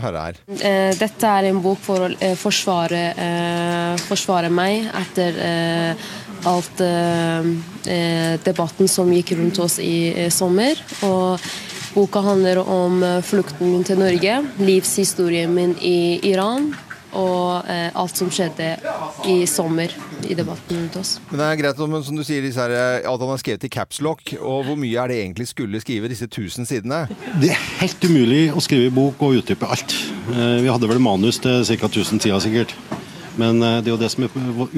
høre 0.05 0.25
her. 0.27 0.39
Eh, 0.59 0.91
Dette 0.99 1.31
er 1.39 1.49
en 1.49 1.61
bok 1.63 1.81
for 1.85 2.05
å 2.07 2.11
eh, 2.19 2.35
forsvare, 2.39 3.01
eh, 3.27 3.95
forsvare 4.05 4.51
meg 4.53 4.89
etter 5.01 5.39
eh, 5.49 6.07
alt 6.45 6.81
eh, 6.85 7.47
eh, 7.89 8.33
debatten 8.45 8.87
som 8.91 9.09
gikk 9.15 9.33
rundt 9.39 9.59
oss 9.63 9.79
i 9.81 9.95
eh, 10.13 10.29
sommer. 10.33 10.77
Og 11.07 11.41
boka 11.95 12.21
handler 12.25 12.59
om 12.61 13.01
eh, 13.03 13.21
flukten 13.25 13.71
min 13.71 13.85
til 13.87 13.97
Norge, 14.01 14.41
livshistorien 14.59 15.53
min 15.55 15.73
i 15.81 16.19
Iran 16.29 16.73
og 17.15 17.69
eh, 17.71 17.89
alt 17.95 18.17
som 18.19 18.29
skjedde 18.33 18.73
i 19.31 19.37
sommer 19.49 19.93
i 20.27 20.35
debatten 20.37 20.77
rundt 20.81 20.97
oss. 20.99 21.15
Men 21.29 21.39
det 21.41 21.47
er 21.47 21.59
greit 21.61 21.79
om, 21.85 21.95
som 22.03 22.19
du 22.19 22.23
sier, 22.27 22.43
disse 22.45 22.59
her, 22.61 22.73
eh, 22.75 23.07
at 23.07 23.23
han 23.23 23.31
har 23.31 23.41
skrevet 23.41 23.67
i 23.67 23.71
capslock, 23.71 24.35
og 24.41 24.67
hvor 24.67 24.79
mye 24.79 24.99
er 25.01 25.11
det 25.13 25.21
egentlig 25.23 25.47
skulle 25.51 25.81
skrive, 25.83 26.11
disse 26.11 26.27
tusen 26.31 26.67
sidene? 26.67 27.05
Det 27.41 27.53
er 27.55 27.63
helt 27.81 28.05
umulig 28.09 28.43
å 28.53 28.63
skrive 28.63 28.89
i 28.91 28.95
bok 28.95 29.23
og 29.25 29.39
utdype 29.41 29.69
alt. 29.71 29.95
Eh, 30.33 30.61
Vi 30.65 30.71
hadde 30.71 30.89
vel 30.91 31.01
manus 31.03 31.39
til 31.43 31.63
ca. 31.65 31.87
1000 31.89 32.21
sider 32.23 32.43
sikkert. 32.43 32.75
Men 33.39 33.61
eh, 33.63 33.79
det 33.83 33.89
er 33.91 33.95
jo 33.95 34.01
det 34.01 34.11
som 34.13 34.23
er 34.27 34.35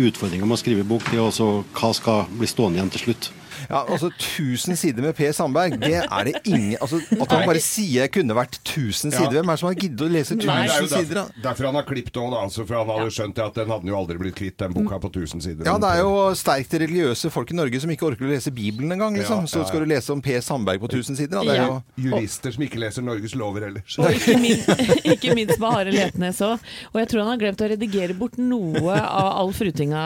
utfordringa 0.07 0.45
med 0.47 0.57
å 0.57 0.61
skrive 0.61 0.85
bok, 0.87 1.05
det 1.11 1.19
er 1.19 1.25
også 1.27 1.49
hva 1.77 1.91
skal 1.93 2.25
bli 2.39 2.49
stående 2.49 2.79
igjen 2.81 2.93
til 2.95 3.07
slutt. 3.07 3.31
Ja, 3.67 3.83
altså 3.83 4.09
1000 4.13 4.77
sider 4.79 5.03
med 5.03 5.15
Per 5.17 5.31
Sandberg, 5.35 5.75
det 5.81 5.99
er 5.99 6.27
det 6.29 6.35
ingen 6.47 6.77
altså, 6.81 6.99
At 7.17 7.31
han 7.33 7.43
bare 7.47 7.61
sier 7.63 8.05
jeg 8.05 8.13
kunne 8.15 8.35
vært 8.37 8.59
1000 8.61 9.11
sider. 9.11 9.33
Hvem 9.37 9.49
er 9.49 9.57
det 9.57 9.61
som 9.61 9.69
har 9.69 9.77
giddet 9.81 10.03
å 10.05 10.09
lese 10.11 10.37
1000 10.37 10.47
Nei. 10.47 10.59
Er 10.67 10.87
sider? 10.87 11.19
da? 11.19 11.23
derfor, 11.27 11.41
derfor 11.47 11.69
han 11.69 11.79
har 11.79 11.87
klippet 11.87 12.19
òg, 12.21 12.35
altså, 12.39 12.65
for 12.67 12.79
han 12.79 12.91
hadde 12.93 13.15
skjønt 13.17 13.41
at 13.43 13.59
den 13.59 13.73
hadde 13.73 13.91
jo 13.91 13.97
aldri 13.99 14.19
blitt 14.21 14.37
kvitt, 14.37 14.57
den 14.61 14.75
boka 14.75 14.99
på 15.03 15.11
1000 15.11 15.43
sider. 15.43 15.67
Ja, 15.67 15.75
det 15.81 15.91
er 15.97 16.03
jo 16.05 16.13
sterkt 16.37 16.77
religiøse 16.77 17.31
folk 17.33 17.51
i 17.51 17.57
Norge 17.59 17.81
som 17.83 17.91
ikke 17.93 18.07
orker 18.11 18.27
å 18.27 18.31
lese 18.31 18.53
Bibelen 18.55 18.95
engang, 18.95 19.17
liksom. 19.19 19.47
Så 19.51 19.65
skal 19.67 19.83
du 19.83 19.91
lese 19.91 20.13
om 20.15 20.23
Per 20.23 20.39
Sandberg 20.45 20.81
på 20.83 20.91
1000 20.91 21.19
sider, 21.19 21.35
da. 21.39 21.43
Det 21.47 21.57
er 21.57 21.65
jo 21.65 22.07
Jurister 22.07 22.55
som 22.55 22.65
ikke 22.67 22.81
leser 22.81 23.05
Norges 23.05 23.35
lover 23.37 23.67
ellers. 23.69 23.97
Og 23.99 24.15
ikke, 24.15 24.37
minst, 24.41 24.71
ikke 25.15 25.35
minst 25.37 25.59
med 25.59 25.69
Are 25.69 25.93
Letnes 25.93 26.41
òg. 26.45 26.67
Og 26.93 27.01
jeg 27.01 27.11
tror 27.11 27.25
han 27.25 27.33
har 27.33 27.41
glemt 27.43 27.63
å 27.63 27.71
redigere 27.73 28.15
bort 28.17 28.39
noe 28.39 28.95
av 28.97 29.31
all 29.41 29.53
frutinga 29.55 30.03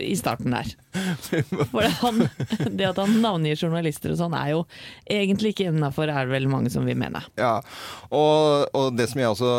i 0.00 0.14
starten 0.18 0.54
der. 0.54 0.74
For 1.72 1.80
det, 1.82 1.90
han, 2.02 2.20
det 2.78 2.88
at 2.90 2.98
han 3.02 3.16
navngir 3.22 3.58
journalister 3.60 4.12
og 4.14 4.18
sånn, 4.20 4.34
er 4.38 4.52
jo 4.54 4.62
egentlig 5.10 5.54
ikke 5.54 5.68
innafor, 5.70 6.10
er 6.10 6.26
det 6.28 6.34
vel 6.34 6.48
mange 6.50 6.70
som 6.72 6.86
vil 6.88 6.98
mene. 7.00 7.22
Ja, 7.40 7.56
og, 8.14 8.68
og 8.76 8.94
det 8.98 9.08
som 9.10 9.20
jeg 9.22 9.30
også 9.32 9.50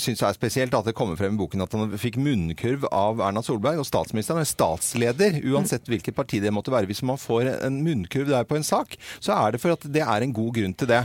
syns 0.00 0.22
er 0.24 0.36
spesielt, 0.36 0.74
at 0.76 0.88
det 0.88 0.94
kommer 0.98 1.18
frem 1.18 1.34
i 1.36 1.40
boken 1.40 1.64
at 1.64 1.74
han 1.76 1.94
fikk 2.00 2.18
munnkurv 2.22 2.86
av 2.94 3.22
Erna 3.24 3.42
Solberg, 3.44 3.80
og 3.82 3.88
statsministeren 3.88 4.42
er 4.42 4.48
statsleder, 4.50 5.40
uansett 5.54 5.88
hvilket 5.90 6.16
parti 6.16 6.40
det 6.42 6.52
måtte 6.54 6.72
være. 6.74 6.88
Hvis 6.90 7.04
man 7.06 7.20
får 7.20 7.52
en 7.66 7.80
munnkurv 7.84 8.30
der 8.32 8.46
på 8.48 8.58
en 8.58 8.66
sak, 8.66 8.96
så 9.22 9.34
er 9.38 9.54
det 9.54 9.62
for 9.62 9.74
at 9.76 9.86
det 9.94 10.02
er 10.04 10.24
en 10.26 10.34
god 10.34 10.52
grunn 10.58 10.74
til 10.78 10.90
det. 10.90 11.02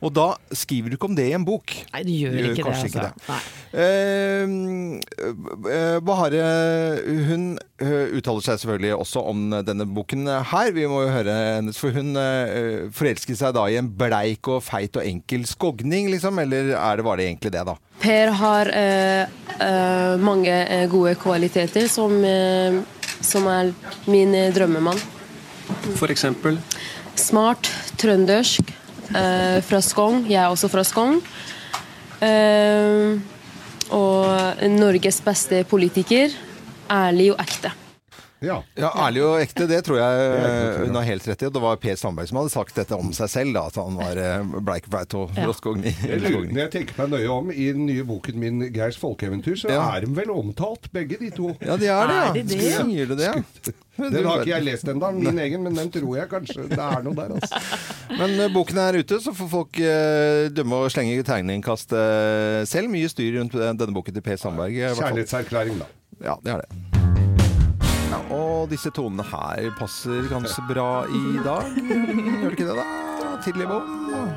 Og 0.00 0.10
da 0.16 0.28
skriver 0.56 0.92
du 0.92 0.98
ikke 0.98 1.10
om 1.10 1.16
det 1.18 1.28
i 1.30 1.36
en 1.36 1.46
bok. 1.46 1.74
Nei, 1.92 2.02
det 2.06 2.16
gjør 2.20 2.38
ikke 2.40 2.54
det, 2.54 2.64
kanskje 2.66 2.92
det. 2.94 3.08
altså. 3.10 3.32
Nei. 3.32 3.40
det. 3.72 3.82
eh, 5.72 5.98
Bahare 6.04 6.42
hun 7.28 7.44
eh, 7.82 8.14
uttaler 8.18 8.44
seg 8.44 8.60
selvfølgelig 8.62 8.94
også 8.98 9.22
om 9.32 9.44
denne 9.66 9.86
boken 9.88 10.26
her. 10.52 10.72
Vi 10.76 10.86
må 10.90 11.01
høre 11.10 11.34
hennes, 11.56 11.78
for 11.80 11.94
hun 11.96 12.14
uh, 12.18 12.88
forelsker 12.94 13.38
seg 13.38 13.56
da 13.56 13.66
i 13.70 13.78
en 13.80 13.90
bleik 13.98 14.48
og 14.52 14.62
feit 14.66 14.96
og 15.00 15.06
enkel 15.06 15.46
skogning, 15.48 16.10
liksom? 16.12 16.38
Eller 16.42 16.74
er 16.76 17.00
det, 17.00 17.06
var 17.06 17.18
det 17.18 17.26
egentlig 17.30 17.54
det, 17.54 17.64
da? 17.66 17.76
Per 18.02 18.34
har 18.42 18.70
uh, 18.74 19.34
uh, 19.58 20.14
mange 20.22 20.54
gode 20.92 21.16
kvaliteter 21.22 21.88
som, 21.90 22.14
som 23.22 23.50
er 23.50 23.74
min 24.10 24.36
drømmemann. 24.54 25.00
For 25.98 26.10
eksempel 26.12 26.58
Smart, 27.18 27.68
trøndersk, 28.00 28.72
eh, 29.14 29.60
fra 29.62 29.80
Skogn. 29.80 30.24
Jeg 30.28 30.42
er 30.42 30.48
også 30.48 30.68
fra 30.68 30.84
Skogn. 30.84 31.20
Eh, 32.22 33.20
og 33.90 34.64
Norges 34.70 35.20
beste 35.20 35.64
politiker. 35.64 36.32
Ærlig 36.90 37.32
og 37.32 37.40
ekte. 37.40 37.72
Ja. 38.42 38.58
Ja, 38.78 38.90
Ærlig 39.06 39.22
og 39.26 39.36
ekte, 39.42 39.66
det 39.70 39.82
tror 39.86 40.00
jeg 40.00 40.32
hun 40.86 40.98
har 40.98 41.06
helt 41.06 41.26
rett 41.30 41.44
i. 41.44 41.48
Og 41.48 41.54
det 41.54 41.62
var 41.62 41.78
Per 41.82 41.98
Sandberg 41.98 42.30
som 42.30 42.40
hadde 42.42 42.54
sagt 42.54 42.78
dette 42.78 42.98
om 42.98 43.12
seg 43.16 43.30
selv, 43.32 43.54
da, 43.56 43.66
at 43.70 43.78
han 43.80 43.98
var 43.98 44.18
eh, 44.18 44.56
bleik 44.60 44.88
og 44.90 44.96
feit 44.96 45.18
og 45.18 45.36
Ja. 45.36 45.48
Jeg 45.52 46.20
når 46.22 46.58
jeg 46.58 46.70
tenker 46.72 46.98
meg 47.02 47.12
nøye 47.14 47.30
om, 47.32 47.52
i 47.52 47.68
den 47.74 47.86
nye 47.86 48.04
boken 48.06 48.38
min 48.38 48.66
'Geirs 48.72 48.98
folkeeventyr', 49.00 49.58
så 49.62 49.70
Ja. 49.70 49.96
er 49.96 50.06
de 50.06 50.16
vel 50.16 50.30
omtalt, 50.30 50.90
begge 50.92 51.18
de 51.20 51.30
to. 51.30 51.54
Ja, 51.60 51.76
de 51.76 51.86
er 51.86 52.06
det, 52.06 52.18
ja. 52.18 52.28
Er 52.28 52.32
de 52.32 52.42
det? 52.42 53.08
Du 53.08 53.14
det, 53.16 53.24
ja? 53.24 53.72
Den 53.96 54.24
har 54.24 54.40
ikke 54.40 54.54
jeg 54.54 54.64
lest 54.64 54.88
ennå, 54.88 55.10
min 55.12 55.38
egen, 55.38 55.62
men 55.62 55.76
den 55.76 55.90
tror 55.92 56.16
jeg 56.16 56.28
kanskje 56.30 56.64
det 56.70 56.78
er 56.80 57.02
noe 57.04 57.14
der. 57.14 57.34
Altså. 57.36 57.60
Men 58.20 58.34
uh, 58.40 58.48
boken 58.52 58.78
er 58.78 58.98
ute, 59.00 59.20
så 59.20 59.34
får 59.36 59.48
folk 59.52 59.78
uh, 59.80 60.48
dømme 60.52 60.80
og 60.84 60.90
slenge 60.92 61.22
tegningkast 61.28 61.92
uh, 61.96 62.64
selv. 62.68 62.92
Mye 62.92 63.12
styr 63.12 63.38
rundt 63.40 63.56
denne 63.56 63.92
boken 63.92 64.16
til 64.16 64.24
Per 64.24 64.40
Sandberg. 64.40 64.72
Kjærlighetserklæring, 64.96 65.80
da. 65.84 65.92
Ja, 66.24 66.36
det 66.44 66.56
er 66.56 66.64
det. 66.64 67.01
Ja, 68.12 68.18
og 68.28 68.68
disse 68.68 68.90
tonene 68.92 69.24
her 69.24 69.70
passer 69.78 70.26
ganske 70.28 70.62
bra 70.68 71.04
i 71.08 71.38
dag. 71.46 71.70
Gjør 71.80 72.50
det 72.50 72.50
ikke 72.58 72.66
det, 72.68 72.74
da? 72.76 72.84
Tidlig 73.40 73.68
bom. 73.70 73.86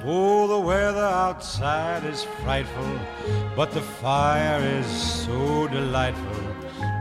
Oh, 0.08 0.48
the 0.48 0.60
weather 0.66 1.04
outside 1.04 2.06
is 2.08 2.24
frightful, 2.40 2.88
but 3.58 3.72
the 3.72 3.82
fire 4.00 4.64
is 4.80 4.88
so 4.88 5.68
delightful. 5.68 6.40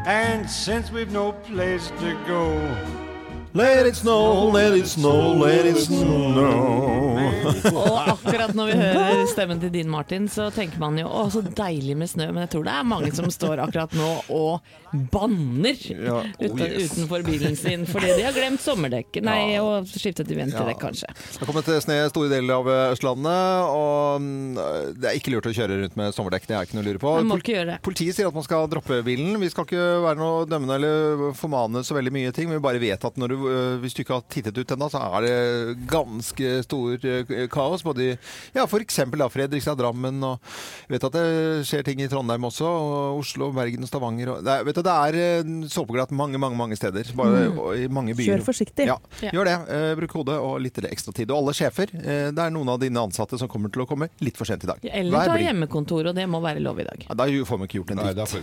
And 0.07 0.51
since 0.51 0.91
we've 0.91 1.13
no 1.13 1.33
place 1.47 1.93
to 2.01 2.11
go, 2.27 2.59
Let 3.55 3.87
it 3.87 3.95
snow, 3.95 4.51
let 4.51 4.75
it 4.75 4.87
snow, 4.89 5.33
let 5.39 5.65
it 5.65 5.77
snow. 5.79 7.15
Og 7.71 7.99
akkurat 8.11 8.51
når 8.57 8.71
vi 8.73 8.79
hører 8.81 9.21
stemmen 9.31 9.61
til 9.63 9.71
din 9.71 9.91
Martin, 9.93 10.27
så 10.33 10.49
tenker 10.51 10.81
man 10.83 10.97
jo 10.99 11.07
å, 11.07 11.27
så 11.31 11.39
deilig 11.45 11.95
med 12.01 12.11
snø. 12.11 12.27
Men 12.35 12.45
jeg 12.49 12.51
tror 12.57 12.65
det 12.67 12.73
er 12.75 12.89
mange 12.89 13.11
som 13.15 13.29
står 13.31 13.63
akkurat 13.63 13.95
nå 13.95 14.09
og 14.35 14.73
banner 15.13 15.79
Ja, 15.91 16.17
oh 16.21 16.27
uten, 16.39 16.61
yes. 16.67 16.93
utenfor 16.95 17.25
bilen 17.27 17.57
sin 17.59 17.83
fordi 17.89 18.11
de 18.19 18.25
har 18.27 18.35
glemt 18.37 18.63
sommerdekk. 18.63 19.21
Nei, 19.27 19.57
og 19.63 19.87
skiftet 19.91 20.27
til 20.31 20.39
vinterdekk, 20.39 20.81
kanskje. 20.83 21.11
Det 21.15 21.41
har 21.45 21.51
kommet 21.51 21.71
snø 21.87 21.97
i 22.01 22.11
store 22.11 22.31
deler 22.35 22.57
av 22.59 22.71
Østlandet, 22.95 23.71
og 23.71 24.23
mm, 24.25 24.99
det 24.99 25.11
er 25.13 25.19
ikke 25.21 25.35
lurt 25.37 25.49
å 25.51 25.55
kjøre 25.55 25.79
rundt 25.85 25.99
med 26.01 26.15
sommerdekk. 26.17 26.47
Det 26.51 26.59
er 26.59 26.67
ikke 26.69 26.79
noe 26.81 26.87
å 26.87 26.89
lure 26.91 27.03
på. 27.07 27.15
Man 27.21 27.31
må 27.31 27.39
Pol- 27.39 27.45
ikke 27.47 27.57
gjøre 27.57 27.71
det. 27.73 27.79
Politiet 27.87 28.19
sier 28.19 28.31
at 28.31 28.39
man 28.39 28.47
skal 28.47 28.67
droppe 28.73 29.01
bilen. 29.07 29.39
Vi 29.43 29.51
skal 29.55 29.67
ikke 29.71 29.87
være 30.09 30.19
noe 30.23 30.45
dømmende 30.51 30.79
eller 30.81 31.25
formane 31.39 31.85
så 31.87 31.99
veldig 31.99 32.15
mye 32.19 32.35
ting. 32.35 32.51
Vi 32.55 32.63
bare 32.67 32.83
vet 32.83 33.09
at 33.11 33.19
når 33.21 33.35
du, 33.35 33.39
hvis 33.83 33.97
du 33.97 34.03
ikke 34.03 34.19
har 34.19 34.25
tittet 34.31 34.59
ut 34.59 34.75
ennå, 34.75 34.89
så 34.93 35.03
er 35.03 35.27
det 35.27 35.35
ganske 35.91 36.55
stor 36.67 37.09
øh, 37.11 37.35
kaos. 37.53 37.85
Både 37.87 38.05
i 38.05 38.11
ja, 38.57 38.67
f.eks. 38.67 39.01
Fredrikstad, 39.35 39.79
Drammen, 39.79 40.23
og 40.25 40.39
jeg 40.87 40.95
vet 40.95 41.07
at 41.09 41.17
det 41.17 41.27
skjer 41.69 41.85
ting 41.87 42.03
i 42.05 42.09
Trondheim 42.11 42.47
også. 42.49 42.69
Og 42.69 43.21
Oslo, 43.21 43.51
Bergen 43.55 43.87
og 43.87 43.91
Stavanger. 43.91 44.35
Og, 44.35 44.45
det, 44.45 44.59
er, 44.59 44.67
vet 44.69 44.79
du, 44.79 44.83
det 44.87 44.95
er 44.95 45.21
øh, 45.25 45.55
såpeglatt 45.73 46.15
mange, 46.15 46.41
mange 46.41 46.59
mange 46.59 46.79
steder. 46.79 47.11
Bare 47.17 47.47
mm. 47.49 47.61
i 47.85 47.89
mange 47.93 48.17
byer. 48.17 48.35
Kjør 48.35 48.47
forsiktig. 48.47 48.89
Ja, 48.91 48.99
gjør 49.31 49.51
det. 49.51 49.57
Eh, 49.75 49.91
bruk 49.99 50.17
hodet 50.21 50.39
og 50.43 50.59
litt 50.63 50.81
ekstra 50.85 51.15
tid. 51.17 51.33
Og 51.33 51.43
alle 51.43 51.57
sjefer, 51.57 51.93
eh, 52.01 52.29
det 52.35 52.47
er 52.47 52.55
noen 52.55 52.75
av 52.75 52.81
dine 52.83 53.03
ansatte 53.03 53.39
som 53.41 53.51
kommer 53.51 53.73
til 53.75 53.85
å 53.85 53.89
komme 53.91 54.11
litt 54.25 54.39
for 54.41 54.49
sent 54.49 54.67
i 54.67 54.71
dag. 54.71 54.85
Eller 54.91 55.31
ta 55.31 55.39
hjemmekontor, 55.41 56.11
og 56.11 56.17
det 56.17 56.27
må 56.31 56.41
være 56.45 56.63
lov 56.65 56.81
i 56.83 56.89
dag. 56.89 57.07
Ja, 57.09 57.19
da 57.19 57.29
får 57.49 57.61
vi 57.63 57.69
ikke 57.71 57.81
gjort 57.83 57.95
en 57.95 58.03
Nei, 58.03 58.13
dritt. 58.17 58.35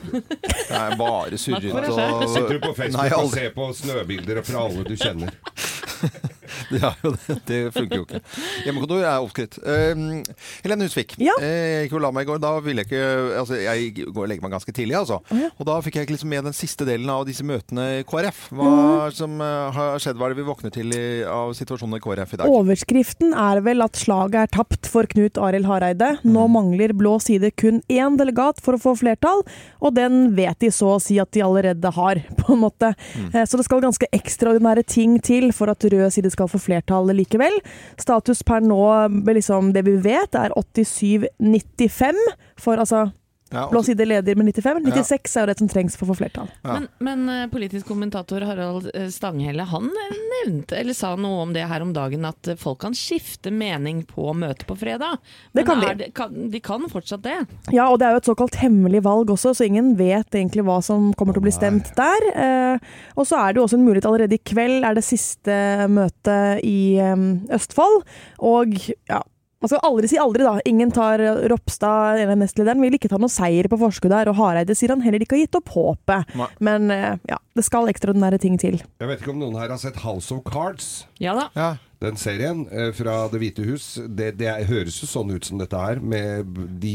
Det 0.72 0.79
er 0.79 0.98
bare 1.00 1.39
surret 1.41 1.91
og. 1.91 2.27
Sitter 2.31 2.58
du 2.58 2.62
på 2.63 2.74
Facebook 2.77 3.01
Nei, 3.01 3.08
og 3.17 3.31
ser 3.34 3.53
på 3.55 3.67
snøbilder 3.75 4.41
fra 4.46 4.65
alle 4.67 4.86
du 4.91 4.98
kjenner. 5.00 5.31
Ja, 6.81 6.91
det, 7.03 7.38
det 7.48 7.60
funker 7.75 8.01
jo 8.01 8.05
ikke. 8.08 8.22
Hjemmekontor 8.65 9.03
er 9.03 9.20
oppskrytt. 9.25 9.58
Uh, 9.62 10.22
Helene 10.63 10.88
Husvik. 10.88 11.15
Ja. 11.22 11.36
Uh, 11.39 11.46
Jeg 11.51 11.88
gikk 11.89 11.98
og 12.00 12.03
la 12.05 12.12
meg 12.15 12.27
i 12.27 12.29
går. 12.31 12.41
Da 12.43 12.53
ville 12.63 12.84
jeg 12.84 12.89
ikke 12.91 13.38
Altså, 13.41 13.58
jeg 13.62 13.91
går 14.08 14.24
og 14.24 14.29
legger 14.31 14.46
meg 14.46 14.53
ganske 14.55 14.74
tidlig, 14.75 14.96
altså. 15.00 15.20
Og 15.58 15.65
da 15.67 15.77
fikk 15.84 15.98
jeg 16.00 16.05
ikke 16.08 16.15
liksom 16.15 16.31
med 16.31 16.46
den 16.50 16.55
siste 16.58 16.86
delen 16.88 17.10
av 17.12 17.25
disse 17.27 17.43
møtene 17.48 17.88
i 18.00 18.03
KrF. 18.08 18.48
Hva 18.51 18.70
Mm. 18.72 19.12
som 19.15 19.34
eh, 19.41 19.72
har 19.75 20.00
skjedd? 20.01 20.17
Hva 20.20 20.27
er 20.29 20.34
det 20.34 20.39
vi 20.41 20.48
våkner 20.48 20.72
til 20.74 20.91
i, 20.96 21.24
av 21.27 21.51
situasjonen 21.58 21.98
i 21.98 22.01
KrF 22.03 22.34
i 22.36 22.39
dag? 22.41 22.51
Overskriften 22.51 23.34
er 23.38 23.62
vel 23.65 23.81
at 23.84 23.98
slaget 24.00 24.38
er 24.43 24.51
tapt 24.53 24.88
for 24.91 25.08
Knut 25.12 25.38
Arild 25.41 25.67
Hareide. 25.70 26.13
Nå 26.24 26.46
Mm. 26.48 26.51
mangler 26.55 26.93
blå 26.98 27.15
side 27.22 27.51
kun 27.55 27.81
én 27.89 28.17
delegat 28.20 28.60
for 28.62 28.74
å 28.75 28.81
få 28.81 28.96
flertall, 28.98 29.43
og 29.81 29.93
den 29.96 30.34
vet 30.36 30.60
de 30.60 30.67
så 30.74 30.96
å 30.98 31.01
si 31.01 31.20
at 31.22 31.31
de 31.31 31.41
allerede 31.46 31.91
har, 31.93 32.15
på 32.39 32.53
en 32.55 32.62
måte. 32.63 32.93
Mm. 33.15 33.29
Eh, 33.36 33.46
Så 33.46 33.58
det 33.58 33.65
skal 33.65 33.81
ganske 33.84 34.08
ekstraordinære 34.13 34.86
ting 34.86 35.20
til 35.22 35.51
for 35.51 35.70
at 35.70 35.79
rød 35.84 36.12
side 36.12 36.31
skal 36.31 36.40
få 36.50 36.62
flertall 36.62 37.12
likevel. 37.15 37.57
Status 38.01 38.43
per 38.48 38.63
nå, 38.65 38.81
liksom 39.29 39.74
det 39.75 39.86
vi 39.86 39.98
vet, 40.01 40.36
er 40.38 40.55
87-95 40.57 42.21
for 42.62 42.81
altså 42.81 43.10
Ja, 43.51 43.65
Blå 43.72 43.84
side 43.84 44.05
leder 44.05 44.36
med 44.39 44.48
95. 44.55 44.84
96 44.86 45.36
er 45.36 45.43
jo 45.43 45.50
det 45.50 45.58
som 45.60 45.70
trengs 45.72 45.98
for 46.00 46.08
å 46.08 46.13
få 46.13 46.22
flertall. 46.22 46.48
Ja. 46.63 46.77
Men, 46.77 46.88
men 47.03 47.31
eh, 47.34 47.48
politisk 47.51 47.89
kommentator 47.91 48.46
Harald 48.48 48.88
eh, 48.93 49.10
Stanghelle 49.12 49.65
han 49.67 49.89
eh, 49.89 50.20
nevnte, 50.31 50.77
eller 50.79 50.96
sa 50.96 51.13
noe 51.20 51.41
om 51.43 51.51
det 51.55 51.65
her 51.67 51.84
om 51.84 51.91
dagen, 51.96 52.24
at 52.29 52.53
folk 52.62 52.79
kan 52.86 52.96
skifte 52.96 53.51
mening 53.51 54.05
på 54.08 54.31
møtet 54.38 54.63
på 54.70 54.77
fredag. 54.79 55.20
Det 55.51 55.65
kan 55.67 55.84
de. 55.84 55.89
er 55.91 56.13
kan, 56.15 56.38
de 56.51 56.62
kan 56.63 56.88
fortsatt 56.91 57.25
det. 57.25 57.41
Ja, 57.75 57.89
og 57.89 58.00
det 58.00 58.08
er 58.08 58.15
jo 58.15 58.22
et 58.22 58.31
såkalt 58.31 58.55
hemmelig 58.62 59.03
valg 59.08 59.34
også, 59.36 59.53
så 59.58 59.67
ingen 59.67 59.93
vet 60.00 60.31
egentlig 60.31 60.65
hva 60.67 60.79
som 60.86 61.12
kommer 61.20 61.36
til 61.36 61.43
å 61.43 61.48
bli 61.50 61.55
stemt 61.55 61.91
der. 62.00 62.29
Eh, 62.31 62.96
og 63.20 63.27
så 63.27 63.41
er 63.41 63.51
det 63.51 63.62
jo 63.62 63.67
også 63.67 63.81
en 63.81 63.86
mulighet 63.88 64.08
allerede 64.08 64.39
i 64.39 64.46
kveld, 64.53 64.88
er 64.88 64.96
det 64.96 65.05
siste 65.08 65.60
møtet 65.91 66.63
i 66.63 66.79
eh, 67.03 67.27
Østfold. 67.60 68.01
Og 68.48 68.79
ja, 69.12 69.22
man 69.61 69.69
skal 69.69 69.83
aldri 69.85 70.09
si 70.09 70.17
aldri, 70.21 70.45
da. 70.47 70.55
Ingen 70.65 70.91
tar 70.95 71.21
Ropstad, 71.51 72.21
en 72.23 72.33
av 72.33 72.39
nestlederen, 72.41 72.81
vil 72.81 72.97
ikke 72.97 73.11
ta 73.11 73.19
noen 73.21 73.31
seier 73.31 73.69
på 73.69 73.77
forskudd 73.81 74.15
her, 74.15 74.31
og 74.31 74.39
Hareide 74.39 74.75
sier 74.77 74.93
han 74.95 75.03
heller 75.05 75.21
ikke 75.21 75.37
har 75.37 75.45
gitt 75.45 75.59
opp 75.59 75.69
håpet. 75.75 76.33
Nei. 76.39 76.49
Men 76.65 76.89
eh, 76.93 77.13
ja, 77.29 77.37
det 77.57 77.65
skal 77.67 77.91
ekstraordinære 77.91 78.41
ting 78.41 78.57
til. 78.61 78.81
Jeg 78.81 79.11
vet 79.11 79.21
ikke 79.21 79.35
om 79.35 79.41
noen 79.43 79.59
her 79.61 79.69
har 79.69 79.81
sett 79.81 80.01
House 80.01 80.33
of 80.33 80.41
Cards. 80.49 80.91
Ja 81.21 81.37
da. 81.37 81.47
Ja. 81.57 81.71
Den 82.01 82.15
serien 82.17 82.63
eh, 82.74 82.89
fra 82.98 83.27
Det 83.29 83.38
hvite 83.41 83.62
hus, 83.67 83.84
det, 84.10 84.31
det 84.39 84.50
høres 84.70 84.96
jo 85.03 85.10
sånn 85.10 85.29
ut 85.36 85.46
som 85.46 85.60
dette 85.62 85.77
her. 85.77 86.00
Med, 86.01 86.48
de 86.81 86.93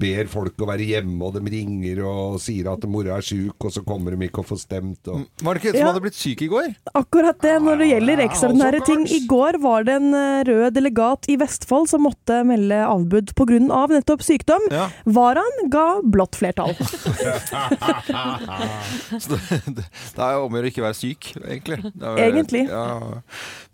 ber 0.00 0.30
folk 0.32 0.56
å 0.64 0.68
være 0.70 0.86
hjemme, 0.88 1.18
og 1.26 1.34
de 1.36 1.42
ringer 1.52 2.00
og 2.08 2.38
sier 2.40 2.70
at 2.72 2.86
mora 2.88 3.18
er 3.18 3.26
sjuk, 3.26 3.66
og 3.68 3.74
så 3.74 3.82
kommer 3.84 4.16
de 4.16 4.28
ikke 4.30 4.40
og 4.40 4.48
får 4.48 4.62
stemt. 4.62 5.10
Og... 5.12 5.26
Var 5.44 5.58
det 5.58 5.60
ikke 5.60 5.72
en 5.74 5.76
som 5.76 5.82
Ja. 5.84 5.90
hadde 5.92 6.04
blitt 6.06 6.16
syk 6.16 6.44
i 6.46 6.48
går? 6.52 6.70
Akkurat 6.96 7.36
det. 7.44 7.52
Når 7.60 7.82
det 7.82 7.88
gjelder 7.90 8.22
ekstraordinære 8.24 8.80
House 8.80 8.88
ting. 8.88 9.04
I 9.12 9.20
går 9.28 9.58
var 9.60 9.84
det 9.88 9.98
en 10.00 10.08
eh, 10.16 10.40
rød 10.48 10.72
delegat 10.78 11.28
i 11.28 11.36
Vestfold 11.40 11.90
som 11.92 12.06
måtte 12.08 12.40
melde 12.48 12.80
avbud 12.86 13.34
pga. 13.36 13.60
Av 13.76 13.92
nettopp 13.92 14.24
sykdom. 14.24 14.64
Ja. 14.72 14.88
Varaen 15.04 15.68
ga 15.72 15.86
blått 16.00 16.40
flertall. 16.40 16.72
Så 19.20 19.34
det, 19.34 19.40
det, 19.66 19.84
det 19.84 20.22
er 20.24 20.32
jo 20.36 20.44
om 20.46 20.54
å 20.54 20.58
gjøre 20.60 20.68
å 20.68 20.70
ikke 20.72 20.84
være 20.84 20.96
syk, 20.98 21.30
egentlig. 21.44 21.78
Det 21.92 22.06
er, 22.06 22.20
Egentlig. 22.30 22.62
Ja. 22.70 22.84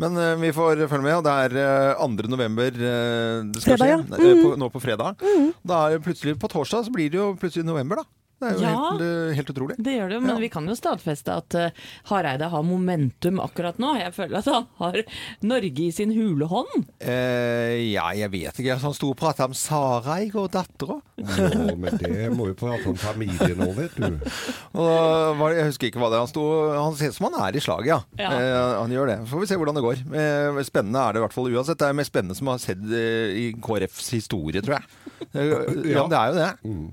Men 0.03 0.17
uh, 0.21 0.35
vi 0.41 0.51
får 0.53 0.83
følge 0.91 1.07
med. 1.07 1.15
og 1.17 1.25
Det 1.25 1.35
er 1.47 1.95
uh, 1.97 2.05
2. 2.05 2.29
november 2.29 2.67
eh, 2.69 3.47
det 3.49 3.63
skal 3.63 3.79
Fredag, 3.79 4.05
skje. 4.05 4.19
ja. 4.21 4.33
Eh, 4.37 4.43
på, 4.45 4.51
nå 4.61 4.69
på 4.75 4.83
fredag. 4.83 5.23
Da 5.65 5.79
er 5.89 6.03
plutselig 6.05 6.37
På 6.43 6.51
torsdag 6.53 6.85
så 6.89 6.93
blir 6.93 7.09
det 7.13 7.21
jo 7.21 7.31
plutselig 7.41 7.65
november, 7.65 8.03
da. 8.03 8.11
Det 8.37 8.49
er 8.51 8.53
jo 8.53 8.61
Ja. 8.61 8.73
helt, 8.91 9.01
eh, 9.01 9.35
helt 9.39 9.51
utrolig. 9.51 9.77
Det 9.81 9.93
gjør 9.97 10.09
det 10.11 10.15
jo, 10.19 10.21
men 10.21 10.31
Ja. 10.35 10.41
vi 10.43 10.49
kan 10.53 10.67
jo 10.69 10.75
stadfeste 10.77 11.33
at 11.37 11.55
uh, 11.57 11.71
Hareide 12.11 12.51
har 12.53 12.63
momentum 12.63 13.41
akkurat 13.41 13.79
nå. 13.81 13.95
Jeg 13.99 14.13
føler 14.13 14.39
at 14.39 14.45
han 14.45 14.67
har 14.79 14.99
Norge 15.43 15.81
i 15.87 15.91
sin 15.91 16.13
hulehånd. 16.13 16.85
Uh, 17.01 17.77
ja, 17.93 18.11
jeg 18.13 18.31
vet 18.31 18.61
ikke. 18.61 18.77
Han 18.83 18.93
sto 18.93 19.09
og 19.11 19.17
prata 19.17 19.45
om 19.49 19.55
Sara 19.57 20.19
i 20.21 20.29
går, 20.29 20.49
dattera. 20.53 20.99
Nå, 21.17 21.77
men 21.81 21.97
det 21.97 22.29
må 22.37 22.49
jo 22.51 22.55
prate 22.61 22.87
om 22.93 22.97
familie 23.01 23.55
nå, 23.57 23.71
vet 23.75 23.97
du. 23.97 24.21
Og 24.77 25.41
Jeg 25.57 25.65
husker 25.71 25.89
ikke 25.89 26.01
hva 26.03 26.11
det 26.13 26.19
er. 26.19 26.25
Han, 26.27 26.29
sto, 26.29 26.45
han 26.77 26.95
ser 26.99 27.09
ut 27.09 27.17
som 27.17 27.29
han 27.31 27.41
er 27.49 27.57
i 27.57 27.63
slaget, 27.65 27.89
ja. 27.89 28.01
Ja. 28.21 28.31
Uh, 28.37 28.81
han 28.83 28.93
gjør 28.93 29.07
det. 29.15 29.19
Så 29.25 29.33
får 29.33 29.41
vi 29.41 29.47
se 29.51 29.57
hvordan 29.61 29.79
det 29.81 29.85
går. 29.87 30.05
Eh, 30.13 30.63
spennende 30.67 31.01
er 31.01 31.13
det 31.17 31.21
i 31.21 31.25
hvert 31.25 31.37
fall 31.37 31.49
uansett. 31.53 31.79
Det 31.81 31.89
er 31.89 31.97
mest 31.97 32.13
spennende 32.13 32.37
som 32.37 32.51
har 32.53 32.59
sett 32.63 32.85
eh, 32.85 33.33
i 33.33 33.47
KrFs 33.65 34.11
historie, 34.13 34.61
tror 34.65 34.77
jeg. 34.77 34.85
Eh, 35.33 35.93
ja, 35.95 36.05
det 36.11 36.19
er 36.21 36.29
jo 36.29 36.37
det. 36.37 36.51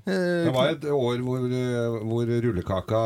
Eh, 0.08 0.46
Det 0.48 0.54
var 0.56 0.70
et 0.74 0.86
år 0.94 1.18
hvor, 1.26 1.33
eh, 1.38 1.98
hvor 2.08 2.30
rullekaka 2.46 3.02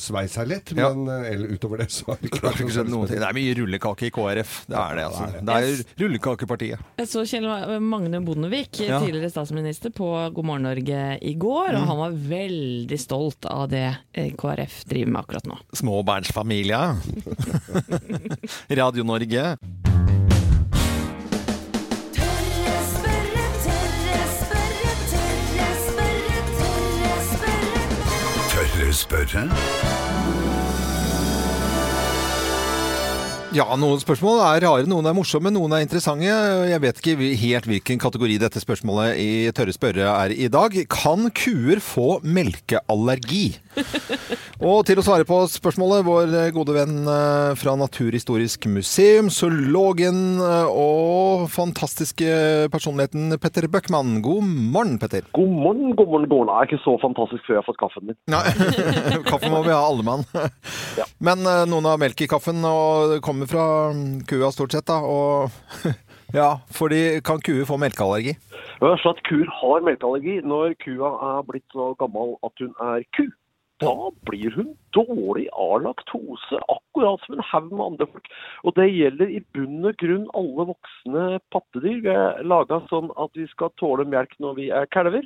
sveis 0.00 0.34
seg 0.36 0.48
litt, 0.50 0.72
Ja. 0.76 0.90
men 0.94 1.08
eh, 1.24 1.32
eller 1.34 1.54
utover 1.56 1.78
det 1.82 1.88
så 1.90 2.06
har 2.10 2.18
det 2.20 2.30
det 2.30 2.38
ikke 2.40 2.52
ikke 2.64 2.74
skjedd 2.76 2.90
noen 2.92 3.08
ting. 3.10 3.18
Det 3.22 3.28
er 3.28 3.36
mye 3.38 3.54
rullekake 3.60 4.06
i 4.08 4.10
KrF. 4.14 4.54
Det 4.70 4.76
er 4.76 4.94
det, 5.00 5.04
altså. 5.08 5.28
Det 5.40 5.56
er 5.56 6.02
rullekakepartiet. 6.04 6.78
Jeg 7.00 7.10
så 7.10 7.24
Kjell 7.30 7.48
Magne 7.82 8.20
Bondevik, 8.24 8.80
Ja. 8.84 9.00
tidligere 9.00 9.30
statsminister, 9.30 9.90
på 9.90 10.08
God 10.34 10.44
morgen 10.44 10.62
Norge 10.68 11.18
i 11.22 11.34
går, 11.34 11.74
og 11.80 11.86
han 11.88 11.98
var 12.04 12.10
veldig 12.12 12.98
stolt 13.00 13.46
av 13.50 13.68
det 13.72 13.86
eh, 14.14 14.30
KrF 14.36 14.84
driver 14.90 15.10
med 15.16 15.22
akkurat 15.24 15.46
nå. 15.50 15.58
Småbarnsfamilie. 15.80 16.82
Radio 18.80 19.04
Norge. 19.04 19.56
Tørre 29.26 29.28
spørre? 29.28 30.09
Ja, 33.50 33.64
noen 33.74 33.98
spørsmål 33.98 34.44
er 34.46 34.60
rare, 34.62 34.86
noen 34.86 35.08
er 35.10 35.14
morsomme, 35.16 35.50
noen 35.50 35.72
er 35.74 35.82
interessante. 35.82 36.28
Jeg 36.70 36.82
vet 36.84 37.00
ikke 37.00 37.30
helt 37.40 37.66
hvilken 37.66 37.98
kategori 37.98 38.36
dette 38.38 38.62
spørsmålet 38.62 39.18
i 39.18 39.30
Tørre 39.56 39.74
spørre 39.74 40.06
er 40.06 40.30
i 40.30 40.46
dag. 40.46 40.76
Kan 40.86 41.32
kuer 41.34 41.82
få 41.82 42.20
melkeallergi? 42.22 43.58
Og 44.60 44.84
til 44.84 45.00
å 45.00 45.02
svare 45.02 45.24
på 45.24 45.38
spørsmålet, 45.48 46.04
vår 46.04 46.34
gode 46.52 46.74
venn 46.76 47.08
eh, 47.08 47.52
fra 47.56 47.72
Naturhistorisk 47.80 48.66
museum, 48.68 49.30
zoologen 49.32 50.36
eh, 50.44 50.68
og 50.68 51.46
fantastiske 51.48 52.68
personligheten 52.70 53.38
Petter 53.40 53.64
Bøckmann. 53.72 54.18
God 54.22 54.44
morgen, 54.44 54.98
Petter. 55.00 55.24
God 55.32 55.48
morgen, 55.48 55.94
god 55.96 56.12
morgen, 56.12 56.28
god 56.28 56.36
morgen. 56.42 56.52
Det 56.52 56.58
er 56.58 56.68
ikke 56.68 56.82
så 56.84 56.96
fantastisk 57.00 57.46
før 57.48 57.56
jeg 57.56 57.62
har 57.62 57.68
fått 57.70 57.80
kaffen 57.80 58.10
min. 58.10 58.18
Nei, 58.30 58.44
kaffen 59.32 59.54
må 59.54 59.62
vi 59.64 59.72
ha, 59.72 59.80
alle 59.80 60.04
mann. 60.06 60.28
Men 61.24 61.46
eh, 61.48 61.64
noen 61.70 61.88
har 61.88 62.04
melk 62.04 62.20
i 62.20 62.28
kaffen, 62.28 62.60
og 62.60 63.14
det 63.14 63.22
kommer 63.40 63.46
fra 63.46 63.92
mm, 63.92 64.24
kua 64.24 64.52
stort 64.52 64.72
sett, 64.72 64.86
da. 64.86 65.00
Og 65.00 65.50
ja, 66.40 66.60
fordi 66.70 67.20
kan 67.24 67.40
kuer 67.40 67.64
få 67.64 67.78
melkeallergi? 67.80 68.36
Det 68.80 68.88
er 68.88 69.00
sånn 69.00 69.16
at 69.16 69.22
Kuer 69.28 69.48
har 69.60 69.84
melkeallergi 69.84 70.40
når 70.44 70.74
kua 70.84 71.12
er 71.30 71.44
blitt 71.48 71.64
så 71.72 71.92
gammel 72.00 72.36
at 72.44 72.60
hun 72.60 72.74
er 72.84 73.04
ku. 73.16 73.26
Da 73.80 73.94
blir 74.28 74.52
hun 74.52 74.74
dårlig 74.92 75.46
av 75.56 75.86
laktose, 75.86 76.58
akkurat 76.68 77.22
som 77.24 77.38
en 77.38 77.46
haug 77.48 77.70
med 77.72 77.84
andre 77.86 78.08
folk. 78.12 78.28
Og 78.68 78.76
det 78.76 78.90
gjelder 78.92 79.32
i 79.32 79.40
bunn 79.56 79.88
og 79.88 79.96
grunn 80.02 80.26
alle 80.36 80.66
voksne 80.74 81.24
pattedyr. 81.54 82.02
Vi 82.04 82.12
er 82.12 82.44
laga 82.44 82.82
sånn 82.92 83.08
at 83.16 83.32
vi 83.40 83.48
skal 83.54 83.72
tåle 83.80 84.04
melk 84.04 84.36
når 84.36 84.58
vi 84.60 84.68
er 84.68 84.90
kalver. 84.92 85.24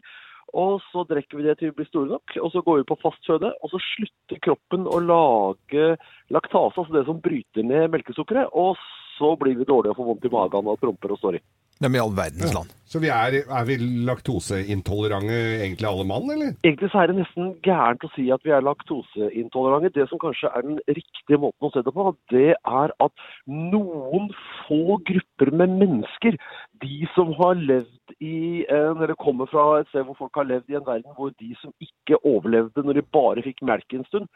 Og 0.55 0.79
så 0.93 1.03
drikker 1.11 1.41
vi 1.41 1.47
det 1.49 1.57
til 1.59 1.73
vi 1.73 1.81
blir 1.81 1.89
store 1.89 2.13
nok, 2.13 2.37
og 2.39 2.53
så 2.55 2.63
går 2.63 2.81
vi 2.81 2.87
på 2.91 2.99
fast 3.03 3.27
føde. 3.27 3.51
Og 3.61 3.73
så 3.73 3.81
slutter 3.83 4.43
kroppen 4.45 4.87
å 4.87 5.01
lage 5.03 5.89
laktase, 6.35 6.79
altså 6.79 6.95
det 6.95 7.07
som 7.09 7.23
bryter 7.25 7.67
ned 7.67 7.91
melkesukkeret. 7.95 8.55
Og 8.55 8.79
så 9.19 9.35
blir 9.41 9.59
vi 9.59 9.67
dårlige 9.67 9.95
og 9.95 10.01
får 10.01 10.11
vondt 10.13 10.29
i 10.29 10.35
magen 10.35 10.71
og 10.71 10.81
promper 10.83 11.15
og 11.15 11.21
står 11.21 11.41
i. 11.41 11.45
Er 11.83 11.91
i 11.91 12.01
all 12.01 12.15
verdens 12.15 12.55
land. 12.55 12.71
Så 12.87 13.01
vi 13.03 13.09
er, 13.11 13.35
er 13.43 13.65
vi 13.67 13.75
laktoseintolerante 14.07 15.39
egentlig 15.65 15.89
alle 15.89 16.05
mann, 16.07 16.29
eller? 16.31 16.53
Egentlig 16.63 16.91
så 16.93 17.01
er 17.03 17.11
det 17.11 17.17
nesten 17.19 17.49
gærent 17.67 18.05
å 18.07 18.11
si 18.15 18.29
at 18.31 18.45
vi 18.47 18.53
er 18.55 18.63
laktoseintolerante. 18.63 19.91
Det 19.97 20.07
som 20.07 20.21
kanskje 20.23 20.53
er 20.55 20.63
den 20.63 20.79
riktige 20.87 21.41
måten 21.43 21.67
å 21.67 21.73
se 21.75 21.83
det 21.83 21.95
på, 21.97 22.07
det 22.31 22.53
er 22.55 22.95
at 23.03 23.27
noen 23.51 24.31
få 24.69 25.01
grupper 25.11 25.51
med 25.51 25.75
mennesker, 25.83 26.39
de 26.85 27.01
som 27.17 27.35
har 27.41 27.59
levd 27.59 28.15
i 28.23 28.63
en, 28.71 29.03
eller 29.03 29.19
kommer 29.19 29.51
fra 29.51 29.81
et 29.81 29.91
sted 29.91 30.07
hvor 30.07 30.21
folk 30.23 30.39
har 30.39 30.47
levd 30.53 30.71
i 30.71 30.79
en 30.79 30.87
verden 30.87 31.19
hvor 31.19 31.35
de 31.43 31.51
som 31.59 31.75
ikke 31.83 32.23
overlevde 32.23 32.87
når 32.87 33.01
de 33.01 33.09
bare 33.19 33.43
fikk 33.43 33.65
melk 33.67 33.99
en 33.99 34.07
stund, 34.13 34.31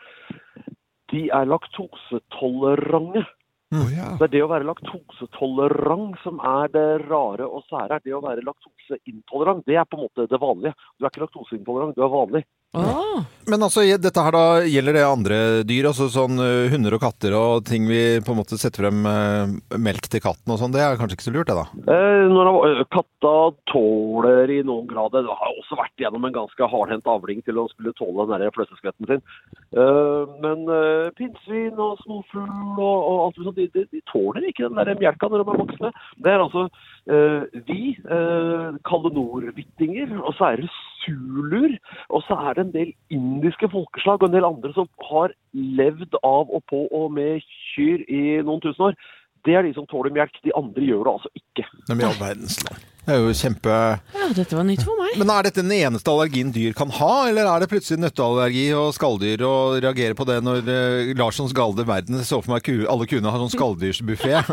de 1.13 1.29
er 1.33 1.49
laktosetolerante. 1.49 3.23
Det 3.69 4.25
er 4.25 4.31
det 4.33 4.41
å 4.41 4.49
være 4.49 4.65
laktosetolerant 4.65 6.17
som 6.23 6.39
er 6.41 6.71
det 6.73 6.87
rare 7.05 7.45
og 7.45 7.67
sære. 7.69 7.99
Det 8.05 8.15
å 8.17 8.23
være 8.25 8.45
laktoseintolerant, 8.47 9.67
det 9.69 9.77
er 9.77 9.85
på 9.85 9.99
en 9.99 10.07
måte 10.07 10.25
det 10.31 10.41
vanlige. 10.41 10.73
Du 10.97 11.05
er 11.05 11.13
ikke 11.13 11.27
laktoseintolerant, 11.27 11.97
du 11.99 12.05
er 12.07 12.15
vanlig. 12.15 12.43
Men 13.49 13.65
altså, 13.65 13.81
dette 13.97 14.23
her 14.23 14.35
da, 14.35 14.43
gjelder 14.69 14.97
det 14.99 15.05
andre 15.09 15.37
dyr? 15.65 15.89
Altså 15.89 16.11
sånn 16.13 16.37
uh, 16.37 16.69
hunder 16.69 16.99
og 16.99 17.01
katter 17.01 17.33
og 17.33 17.65
ting 17.65 17.87
vi 17.89 18.21
på 18.21 18.35
en 18.35 18.41
måte 18.43 18.59
setter 18.61 18.85
frem 18.85 19.07
uh, 19.09 19.55
melk 19.81 20.11
til 20.13 20.21
katten 20.21 20.53
og 20.53 20.61
sånn. 20.61 20.75
Det 20.75 20.83
er 20.85 20.99
kanskje 21.01 21.17
ikke 21.17 21.27
så 21.31 21.33
lurt, 21.33 21.49
det 21.49 21.57
da? 21.57 21.65
Eh, 21.95 22.27
når 22.29 22.51
det 22.51 22.85
katta 22.93 23.33
tåler 23.73 24.53
i 24.53 24.59
noen 24.67 24.85
grad 24.91 25.15
Det 25.17 25.25
har 25.25 25.55
også 25.55 25.79
vært 25.81 26.03
gjennom 26.03 26.27
en 26.29 26.37
ganske 26.37 26.69
hardhendt 26.75 27.09
avling 27.09 27.41
til 27.47 27.63
å 27.63 27.67
skulle 27.73 27.95
tåle 27.97 28.29
den 28.29 28.45
der 28.45 28.53
fløteskvetten 28.53 29.09
sin. 29.09 29.25
Uh, 29.73 30.29
men 30.45 30.69
uh, 30.69 31.09
pinnsvin 31.17 31.81
og 31.81 32.03
småfugl 32.05 32.53
og, 32.77 32.85
og 32.85 33.25
alt 33.25 33.41
sånt, 33.41 33.57
de, 33.57 33.71
de, 33.73 33.87
de 33.89 34.05
tåler 34.13 34.45
ikke 34.51 34.69
den 34.69 34.77
der 34.77 34.93
melka 35.01 35.33
når 35.33 35.41
de 35.41 35.55
er 35.55 35.63
voksne. 35.65 35.95
Det 36.21 36.35
er 36.35 36.45
altså 36.45 36.69
eh, 37.09 37.65
vi, 37.69 37.97
uh, 38.05 38.77
kalenordvittinger, 38.89 40.19
og 40.21 40.37
så 40.37 40.53
er 40.53 40.63
det 40.63 40.71
zuluer, 41.09 41.77
og 42.09 42.25
så 42.29 42.37
er 42.49 42.59
det 42.59 42.67
en 42.67 42.75
del 42.75 42.93
indiske 43.15 43.71
folkeslag 43.73 44.23
og 44.23 44.29
en 44.29 44.37
del 44.37 44.49
andre 44.49 44.73
som 44.77 44.91
har 45.11 45.35
levd 45.53 46.19
av 46.23 46.53
og 46.53 46.63
på 46.71 46.85
og 46.95 47.11
med 47.17 47.41
kyr 47.73 48.05
i 48.07 48.23
noen 48.45 48.63
tusen 48.65 48.91
år. 48.91 49.01
Det 49.47 49.57
er 49.57 49.65
de 49.65 49.75
som 49.75 49.87
tåler 49.89 50.13
melk. 50.15 50.37
De 50.45 50.55
andre 50.59 50.85
gjør 50.85 51.07
det 51.07 51.17
altså 51.17 51.35
ikke. 51.41 51.67
Nei, 51.89 51.95
men 51.95 52.05
i 52.05 52.09
all 52.11 52.21
verdens 52.21 52.61
land. 52.67 52.87
Det 53.09 53.15
er 53.17 53.23
jo 53.25 53.31
kjempe... 53.33 53.75
Ja, 54.13 54.27
dette 54.37 54.53
var 54.53 54.67
nytt 54.69 54.83
for 54.85 55.01
meg. 55.01 55.15
Men 55.17 55.31
er 55.33 55.47
dette 55.47 55.63
den 55.65 55.73
eneste 55.73 56.13
allergien 56.13 56.51
dyr 56.53 56.75
kan 56.77 56.91
ha, 56.93 57.13
eller 57.31 57.49
er 57.49 57.63
det 57.63 57.71
plutselig 57.71 58.03
nøtteallergi 58.03 58.67
og 58.77 58.91
skalldyr 58.93 59.45
og 59.49 59.79
reagere 59.81 60.17
på 60.19 60.27
det 60.29 60.37
når 60.45 60.69
uh, 60.69 61.13
Larssons 61.17 61.55
galde 61.57 61.87
verden 61.89 62.21
så 62.21 62.43
for 62.45 62.53
meg 62.53 62.67
ku, 62.69 62.85
alle 62.85 63.09
kuene 63.09 63.33
har 63.33 63.41
sånn 63.41 63.55
skalldyrsbuffé? 63.57 64.37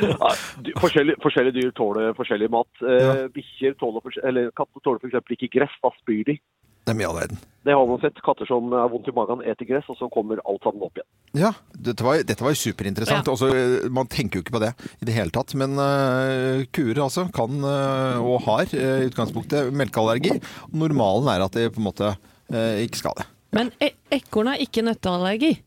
Ja, 0.00 0.30
forskjellige, 0.78 1.18
forskjellige 1.22 1.56
dyr 1.58 1.72
tåler 1.76 2.14
forskjellig 2.16 2.48
mat. 2.52 2.70
Eh, 2.84 3.26
Bikkjer 3.34 3.74
tåler 3.80 4.18
eller 4.26 4.50
katter 4.56 4.82
tåler 4.84 5.02
f.eks. 5.02 5.34
ikke 5.36 5.50
gress. 5.58 5.74
Da 5.82 5.90
spyr 5.98 6.22
de. 6.28 6.36
Det 6.84 6.92
er 6.92 6.98
mye 6.98 7.08
all 7.10 7.18
verden. 7.20 7.40
Det 7.62 7.74
har 7.76 7.86
man 7.86 8.00
sett. 8.00 8.20
Katter 8.24 8.48
som 8.48 8.72
er 8.72 8.88
vondt 8.88 9.08
i 9.10 9.12
magen, 9.12 9.42
eter 9.44 9.68
gress, 9.68 9.88
og 9.92 9.98
så 9.98 10.08
kommer 10.12 10.40
alt 10.48 10.64
sammen 10.64 10.86
opp 10.86 10.96
igjen. 10.96 11.08
Ja, 11.36 11.50
dette 11.76 12.04
var, 12.06 12.22
dette 12.26 12.44
var 12.44 12.56
superinteressant. 12.56 13.28
Ja. 13.28 13.34
Også, 13.34 13.50
eh, 13.52 13.90
man 13.92 14.08
tenker 14.10 14.40
jo 14.40 14.44
ikke 14.46 14.56
på 14.56 14.62
det 14.64 14.72
i 14.98 15.08
det 15.08 15.14
hele 15.14 15.34
tatt. 15.34 15.52
Men 15.60 15.76
uh, 15.76 16.64
kuer 16.72 17.02
altså 17.04 17.26
kan, 17.36 17.60
uh, 17.60 18.16
og 18.24 18.40
har, 18.48 18.64
i 18.72 18.80
uh, 18.80 19.04
utgangspunktet 19.10 19.74
melkeallergi. 19.76 20.38
Normalen 20.72 21.28
er 21.34 21.44
at 21.44 21.58
de 21.58 21.68
på 21.70 21.82
en 21.82 21.88
måte 21.90 22.14
eh, 22.14 22.80
ikke 22.86 23.02
skal 23.02 23.18
det. 23.20 23.28
Men 23.56 23.72
e 23.82 23.92
ekorn 24.14 24.52
har 24.52 24.62
ikke 24.62 24.84
nøtteallergi. 24.86 25.58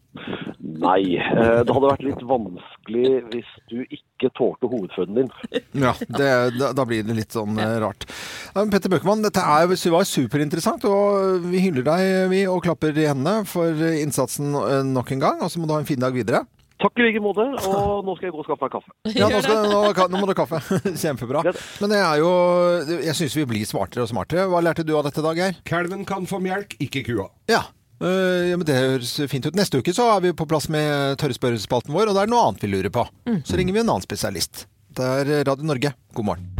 Nei, 0.63 1.17
eh, 1.19 1.59
det 1.67 1.73
hadde 1.75 1.89
vært 1.89 2.05
litt 2.05 2.21
vanskelig 2.23 3.09
hvis 3.33 3.49
du 3.67 3.81
ikke 3.83 4.29
tålte 4.37 4.69
hovedføden 4.71 5.17
din. 5.17 5.31
Ja, 5.75 5.91
det, 6.07 6.29
da, 6.55 6.69
da 6.71 6.85
blir 6.87 7.03
det 7.03 7.17
litt 7.17 7.35
sånn 7.35 7.59
eh, 7.59 7.75
rart. 7.83 8.07
Petter 8.55 8.93
Bøckmann, 8.93 9.25
dette 9.25 9.43
er, 9.43 9.67
var 9.67 10.07
superinteressant, 10.07 10.87
og 10.87 11.49
vi 11.51 11.65
hyller 11.65 11.83
deg 11.89 12.31
vi, 12.31 12.45
og 12.47 12.63
klapper 12.63 12.95
i 12.95 13.09
hendene 13.09 13.43
for 13.49 13.75
innsatsen 13.91 14.55
eh, 14.55 14.79
nok 14.87 15.11
en 15.11 15.25
gang. 15.25 15.43
Og 15.43 15.51
så 15.51 15.59
må 15.59 15.67
du 15.67 15.75
ha 15.75 15.81
en 15.83 15.89
fin 15.89 15.99
dag 15.99 16.15
videre. 16.15 16.45
Takk 16.83 16.97
i 16.99 17.05
like 17.05 17.19
måte, 17.23 17.43
og 17.67 18.07
nå 18.07 18.15
skal 18.17 18.27
jeg 18.29 18.33
gå 18.33 18.41
og 18.41 18.47
skaffe 18.47 18.65
meg 18.65 18.73
kaffe. 18.73 18.95
Ja, 19.19 19.27
nå, 19.29 19.43
skal, 19.43 19.67
nå, 19.67 19.83
nå 20.15 20.23
må 20.23 20.25
du 20.27 20.33
ha 20.33 20.39
kaffe. 20.39 20.63
Kjempebra. 21.03 21.43
Men 21.83 21.91
det 21.91 21.99
er 22.01 22.23
jo 22.23 22.33
Jeg 23.03 23.19
syns 23.19 23.37
vi 23.39 23.49
blir 23.51 23.67
smartere 23.67 24.07
og 24.07 24.11
smartere. 24.11 24.47
Hva 24.51 24.63
lærte 24.63 24.87
du 24.87 24.95
av 24.95 25.05
dette, 25.07 25.23
Dag 25.23 25.39
Geir? 25.39 25.59
Kalven 25.67 26.07
kan 26.07 26.27
få 26.29 26.39
melk, 26.43 26.79
ikke 26.83 27.03
kua. 27.11 27.29
Ja. 27.51 27.65
Øh, 28.01 28.49
ja, 28.49 28.57
men 28.57 28.65
Det 28.65 28.79
høres 28.79 29.13
fint 29.29 29.45
ut. 29.45 29.55
Neste 29.55 29.83
uke 29.83 29.93
så 29.93 30.09
er 30.15 30.25
vi 30.25 30.33
på 30.33 30.47
plass 30.49 30.69
med 30.73 31.17
tørrespørrespalten 31.21 31.93
vår, 31.93 32.09
og 32.09 32.17
det 32.17 32.25
er 32.25 32.33
noe 32.33 32.49
annet 32.49 32.65
vi 32.65 32.73
lurer 32.73 32.93
på. 32.93 33.05
Så 33.45 33.59
ringer 33.59 33.75
vi 33.75 33.83
en 33.83 33.89
annen 33.89 34.05
spesialist. 34.05 34.65
Det 34.93 35.05
er 35.23 35.39
Radio 35.49 35.65
Norge. 35.65 35.95
God 36.13 36.31
morgen. 36.31 36.53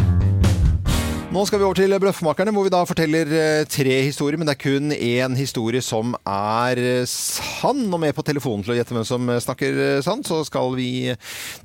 Nå 1.34 1.42
skal 1.50 1.58
vi 1.58 1.66
over 1.66 1.78
til 1.80 1.94
Bløffmakerne, 1.98 2.52
hvor 2.54 2.68
vi 2.68 2.70
da 2.70 2.84
forteller 2.86 3.32
eh, 3.34 3.64
tre 3.66 3.96
historier. 4.06 4.38
Men 4.38 4.46
det 4.46 4.54
er 4.54 4.60
kun 4.62 4.94
én 4.94 5.34
historie 5.34 5.82
som 5.82 6.14
er 6.30 6.78
eh, 6.78 7.08
sann. 7.10 7.88
Og 7.88 7.98
med 8.04 8.14
på 8.14 8.22
telefonen 8.28 8.62
til 8.62 8.76
å 8.76 8.78
gjette 8.78 8.94
hvem 8.94 9.08
som 9.08 9.32
snakker 9.42 9.80
sant, 10.06 10.30
så 10.30 10.44
skal 10.46 10.76
vi 10.78 10.92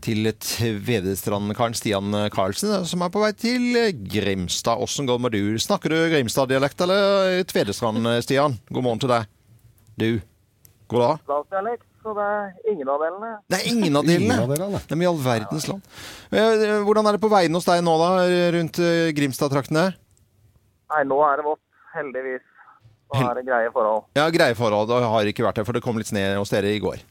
til 0.00 0.33
Tvedestrand-karen 0.33 1.76
Stian 1.76 2.16
Karlsen, 2.33 2.78
som 2.88 3.04
er 3.04 3.12
på 3.12 3.20
vei 3.20 3.35
til 3.37 3.76
Grimstad. 4.09 4.81
Åssen 4.81 5.04
går 5.04 5.20
det 5.20 5.26
med 5.26 5.37
du? 5.37 5.61
Snakker 5.61 5.92
du 5.92 6.00
Grimstad-dialekt 6.14 6.88
eller 6.88 7.42
Tvedestrand, 7.52 8.09
Stian? 8.24 8.57
God 8.72 8.88
morgen 8.88 9.04
til 9.04 9.18
deg. 9.18 9.28
Du. 9.99 10.21
God 10.89 11.01
dag. 11.03 11.79
Så 11.99 12.13
det 12.15 12.25
er 12.25 12.53
ingen 12.71 12.89
av 12.89 13.01
delene. 13.03 13.31
Det 13.51 13.59
er 13.59 13.65
ingen 13.73 13.97
av 13.99 14.07
delene. 14.07 14.29
Ingen 14.29 14.45
av 14.45 14.53
delene. 14.55 14.81
Men 14.93 15.03
i 15.03 15.09
all 15.11 15.19
verdens 15.21 15.67
land. 15.69 15.83
Eh, 16.31 16.77
Hvordan 16.87 17.09
er 17.11 17.17
det 17.19 17.23
på 17.25 17.31
veien 17.33 17.59
hos 17.59 17.67
deg 17.67 17.83
nå, 17.85 17.97
da, 18.01 18.11
rundt 18.55 18.79
eh, 18.79 19.11
Grimstad-traktene? 19.19 19.89
Nei, 20.95 21.03
nå 21.11 21.19
er 21.27 21.43
det 21.43 21.47
vått, 21.49 21.65
heldigvis. 21.97 22.47
Nå 23.13 23.25
er 23.27 23.41
det 23.41 23.45
greie 23.49 23.73
forhold. 23.75 24.07
Ja, 24.17 24.29
greie 24.33 24.57
forhold. 24.57 24.89
Det 24.89 25.03
har 25.11 25.33
ikke 25.33 25.45
vært 25.49 25.61
det, 25.61 25.67
for 25.69 25.77
det 25.77 25.83
kom 25.85 25.99
litt 26.01 26.09
snø 26.13 26.23
hos 26.39 26.55
dere 26.55 26.71
i 26.73 26.81
går. 26.81 27.03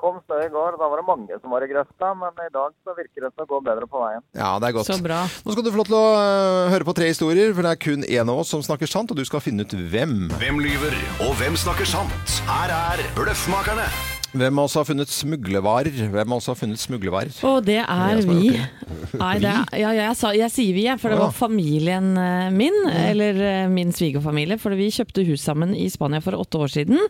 Kom 0.00 0.16
snø 0.24 0.38
i 0.46 0.48
går, 0.48 0.78
da 0.80 0.86
var 0.88 1.02
det 1.02 1.06
mange 1.08 1.36
som 1.42 1.52
var 1.52 1.64
i 1.66 1.68
grøfta, 1.68 2.12
men 2.16 2.44
i 2.46 2.52
dag 2.54 2.72
så 2.86 2.94
virker 2.96 3.26
det 3.26 3.32
som 3.34 3.44
å 3.44 3.48
gå 3.50 3.58
bedre 3.66 3.88
på 3.90 4.00
veien. 4.00 4.24
Ja, 4.32 4.54
det 4.62 4.70
er 4.70 4.76
godt. 4.78 4.88
Så 4.88 4.96
bra. 5.04 5.20
Nå 5.44 5.52
skal 5.56 5.66
du 5.66 5.72
få 5.74 5.82
lov 5.82 5.90
til 5.90 5.98
å 5.98 6.06
øh, 6.16 6.70
høre 6.72 6.88
på 6.88 6.96
tre 6.96 7.10
historier, 7.12 7.52
for 7.56 7.66
det 7.66 7.74
er 7.74 7.82
kun 7.84 8.06
én 8.08 8.32
av 8.32 8.40
oss 8.40 8.54
som 8.54 8.64
snakker 8.64 8.88
sant, 8.88 9.12
og 9.12 9.20
du 9.20 9.26
skal 9.28 9.44
finne 9.44 9.68
ut 9.68 9.76
hvem. 9.92 10.30
Hvem 10.40 10.62
lyver, 10.64 10.96
og 11.26 11.36
hvem 11.42 11.58
snakker 11.60 11.88
sant? 11.88 12.40
Her 12.48 12.72
er 12.72 13.04
Bløffmakerne. 13.18 13.90
Hvem 14.30 14.58
av 14.62 14.68
oss 14.68 14.76
har 14.78 14.86
funnet 14.86 15.10
smuglevarer? 15.10 15.96
Hvem 16.12 16.32
av 16.32 16.38
oss 16.38 16.46
har 16.46 16.54
funnet 16.58 16.78
smuglevarer? 16.78 17.32
Å, 17.42 17.56
det 17.66 17.80
er 17.82 18.20
vi. 18.28 18.52
Nei, 19.20 19.32
det 19.42 19.50
er, 19.50 19.64
ja, 19.80 19.90
jeg, 19.96 20.16
sa, 20.20 20.30
jeg 20.36 20.52
sier 20.54 20.76
vi, 20.76 20.84
for 21.02 21.10
det 21.10 21.18
var 21.18 21.32
familien 21.34 22.12
eh, 22.14 22.50
min, 22.54 22.76
eller 22.94 23.40
eh, 23.42 23.64
min 23.70 23.90
svigerfamilie. 23.94 24.58
For 24.62 24.76
vi 24.78 24.86
kjøpte 24.94 25.24
hus 25.26 25.42
sammen 25.42 25.74
i 25.74 25.88
Spania 25.90 26.22
for 26.22 26.38
åtte 26.38 26.60
år 26.62 26.70
siden. 26.70 27.02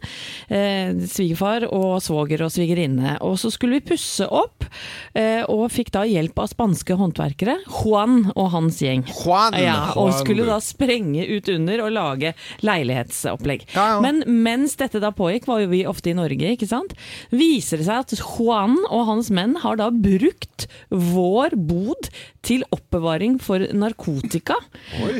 Eh, 0.48 0.96
svigerfar 1.12 1.66
og 1.68 1.98
svoger 2.04 2.46
og 2.46 2.54
svigerinne. 2.54 3.18
Og 3.26 3.36
så 3.42 3.52
skulle 3.52 3.80
vi 3.80 3.90
pusse 3.92 4.24
opp, 4.24 4.64
eh, 5.12 5.44
og 5.44 5.66
fikk 5.74 5.92
da 5.98 6.06
hjelp 6.08 6.40
av 6.40 6.48
spanske 6.54 6.96
håndverkere. 7.02 7.58
Juan 7.82 8.30
og 8.32 8.50
hans 8.56 8.80
gjeng. 8.80 9.04
Juan! 9.20 9.58
Ja, 9.60 9.92
og 10.00 10.14
skulle 10.22 10.48
da 10.48 10.56
sprenge 10.64 11.28
ut 11.28 11.52
under 11.52 11.84
og 11.84 11.92
lage 11.98 12.32
leilighetsopplegg. 12.64 13.68
Ja, 13.76 13.86
ja. 13.92 14.00
Men 14.08 14.24
mens 14.24 14.78
dette 14.80 15.04
da 15.04 15.12
pågikk, 15.12 15.50
var 15.52 15.60
jo 15.66 15.72
vi 15.76 15.84
ofte 15.88 16.14
i 16.14 16.16
Norge, 16.16 16.56
ikke 16.56 16.70
sant? 16.70 16.96
Viser 17.34 17.80
det 17.80 17.88
seg 17.88 18.04
at 18.04 18.14
Juan 18.20 18.76
og 18.88 19.06
hans 19.08 19.30
menn 19.34 19.56
har 19.62 19.78
da 19.80 19.90
brukt 19.94 20.66
vår 20.90 21.56
bod 21.56 22.10
til 22.46 22.64
oppbevaring 22.74 23.38
for 23.42 23.64
narkotika. 23.76 24.58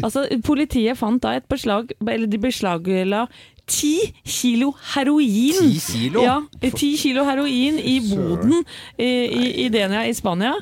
Altså, 0.03 0.27
politiet 0.47 0.99
fant 1.01 1.23
da 1.25 1.37
et 1.39 1.49
beslag, 1.51 1.95
eller 2.01 2.31
de 2.31 2.41
beslagla 2.43 3.27
ti 3.71 3.95
kilo 4.27 4.73
heroin. 4.93 5.57
10 5.71 5.81
kilo? 5.87 6.25
Ja, 6.27 6.37
ti 6.75 6.93
kilo 7.01 7.25
heroin 7.29 7.79
i 7.81 7.97
boden 8.05 8.61
i, 8.99 9.07
i, 9.07 9.45
i 9.65 9.69
Denia 9.73 10.05
i 10.09 10.15
Spania. 10.17 10.53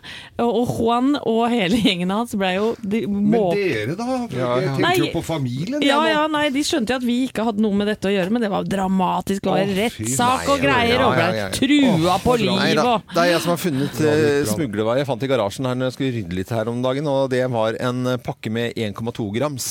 Og 0.45 0.71
Juan 0.79 1.15
og 1.19 1.43
hele 1.53 1.81
gjengen 1.83 2.13
hans 2.15 2.37
ble 2.39 2.53
jo 2.57 2.71
de, 2.83 3.05
Men 3.09 3.49
dere, 3.57 3.97
da? 3.99 4.09
Ja, 4.31 4.39
ja. 4.39 4.51
Jeg 4.63 4.75
tenker 4.77 4.87
Nei. 4.87 4.95
jo 5.01 5.11
på 5.17 5.25
familien. 5.27 5.83
ja, 5.85 5.99
ja, 6.13 6.25
nei, 6.31 6.47
De 6.55 6.63
skjønte 6.67 6.95
jo 6.95 7.01
at 7.03 7.07
vi 7.09 7.19
ikke 7.29 7.47
hadde 7.49 7.65
noe 7.65 7.77
med 7.79 7.91
dette 7.91 8.11
å 8.11 8.15
gjøre, 8.15 8.35
men 8.35 8.45
det 8.45 8.53
var 8.53 8.69
dramatisk. 8.69 9.45
Det 9.45 9.55
var 9.55 9.75
rettssak 9.83 10.49
og 10.55 10.63
greier, 10.63 11.05
og 11.07 11.17
ble 11.19 11.49
trua 11.59 12.19
på 12.23 12.39
så 12.39 12.45
bra. 12.45 12.57
Nei 12.59 12.69
liv 12.69 12.81
da, 12.81 12.95
og 12.99 13.15
det 13.15 13.23
er 13.25 13.31
jeg 13.33 13.45
som 13.45 13.55
har 13.55 13.61
funnet 13.63 14.01
eh, 14.03 14.25
bra. 14.25 14.55
smuglervarer. 14.55 15.03
Jeg 15.03 15.11
fant 15.11 15.25
i 15.25 15.31
garasjen 15.31 15.69
her 15.69 15.79
når 15.79 15.91
jeg 15.91 15.97
skulle 15.99 16.17
rydde 16.19 16.39
litt 16.41 16.53
her 16.55 16.73
om 16.73 16.83
dagen, 16.85 17.11
og 17.11 17.31
det 17.33 17.45
var 17.53 17.79
en 17.91 18.13
eh, 18.15 18.21
pakke 18.23 18.53
med 18.55 18.79
1,2 18.79 19.29
grams. 19.37 19.71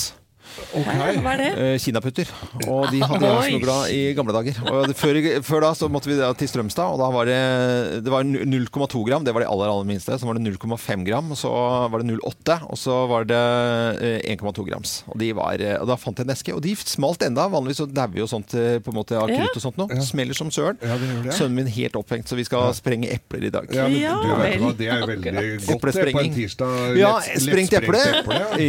Ok. 0.77 0.87
Hva 1.23 1.33
er 1.33 1.41
det? 1.41 1.49
eh, 1.57 1.77
kinaputter. 1.81 2.29
Og 2.67 2.87
de 2.91 2.99
hadde 3.01 3.29
jeg 3.29 3.53
så 3.57 3.61
bra 3.63 3.77
i 3.93 3.99
gamle 4.17 4.33
dager. 4.35 4.57
Og 4.71 4.93
før, 4.97 5.19
før 5.45 5.65
da 5.67 5.71
så 5.77 5.89
måtte 5.91 6.09
vi 6.11 6.17
da 6.19 6.31
til 6.37 6.49
Strømstad, 6.51 6.93
og 6.95 6.99
da 7.01 7.09
var 7.13 7.29
det, 7.29 7.39
det 8.05 8.11
var 8.13 8.23
0,2 8.27 9.03
gram. 9.07 9.23
Det 9.27 9.33
var 9.35 9.45
de 9.45 9.49
aller 9.49 9.71
aller 9.71 9.87
minste. 9.89 10.17
Så 10.19 10.27
var 10.27 10.37
det 10.37 10.43
0,5 10.47 11.05
gram, 11.07 11.31
og 11.33 11.37
så 11.39 11.51
var 11.91 12.01
det 12.03 12.09
0,8, 12.11 12.57
og 12.71 12.77
så 12.79 12.97
var 13.11 13.27
det 13.29 13.41
eh, 14.23 14.35
1,2 14.35 14.65
grams. 14.67 14.97
Og, 15.07 15.17
de 15.21 15.31
var, 15.37 15.61
eh, 15.61 15.77
og 15.81 15.87
da 15.91 15.97
fant 15.99 16.17
jeg 16.17 16.27
en 16.27 16.33
eske, 16.35 16.55
og 16.55 16.61
de 16.65 16.75
smalt 16.79 17.23
enda. 17.27 17.47
Vanligvis 17.53 17.81
så 17.83 17.87
dauer 17.89 18.17
jo 18.23 18.27
sånt 18.29 18.53
eh, 18.57 18.77
på 18.83 18.93
en 18.93 18.97
måte 18.99 19.17
av 19.19 19.29
krutt 19.31 19.57
og 19.59 19.63
sånt 19.63 19.77
nå. 19.81 19.87
Smeller 20.07 20.37
som 20.37 20.51
søren. 20.53 20.77
Ja, 20.83 20.97
det 20.99 21.11
det. 21.27 21.35
Sønnen 21.37 21.57
min 21.61 21.71
helt 21.71 21.95
opphengt, 21.99 22.27
så 22.29 22.37
vi 22.37 22.45
skal 22.47 22.73
sprenge 22.77 23.09
epler 23.13 23.47
i 23.47 23.53
dag. 23.53 23.69
Ja, 23.73 23.87
men 23.87 23.97
Ja, 24.01 24.15
du 24.21 24.27
vet 24.29 24.43
vel. 24.43 24.61
hva, 24.63 24.73
det 24.77 24.87
er 24.91 25.05
veldig 25.07 25.33
godt 25.67 25.87
det, 25.97 26.05
på 26.13 26.21
en 26.23 26.33
tirsdag. 26.35 26.75
Lett, 26.93 26.99
Ja, 27.01 27.13
sprengt 27.47 27.73
eple. 27.77 28.03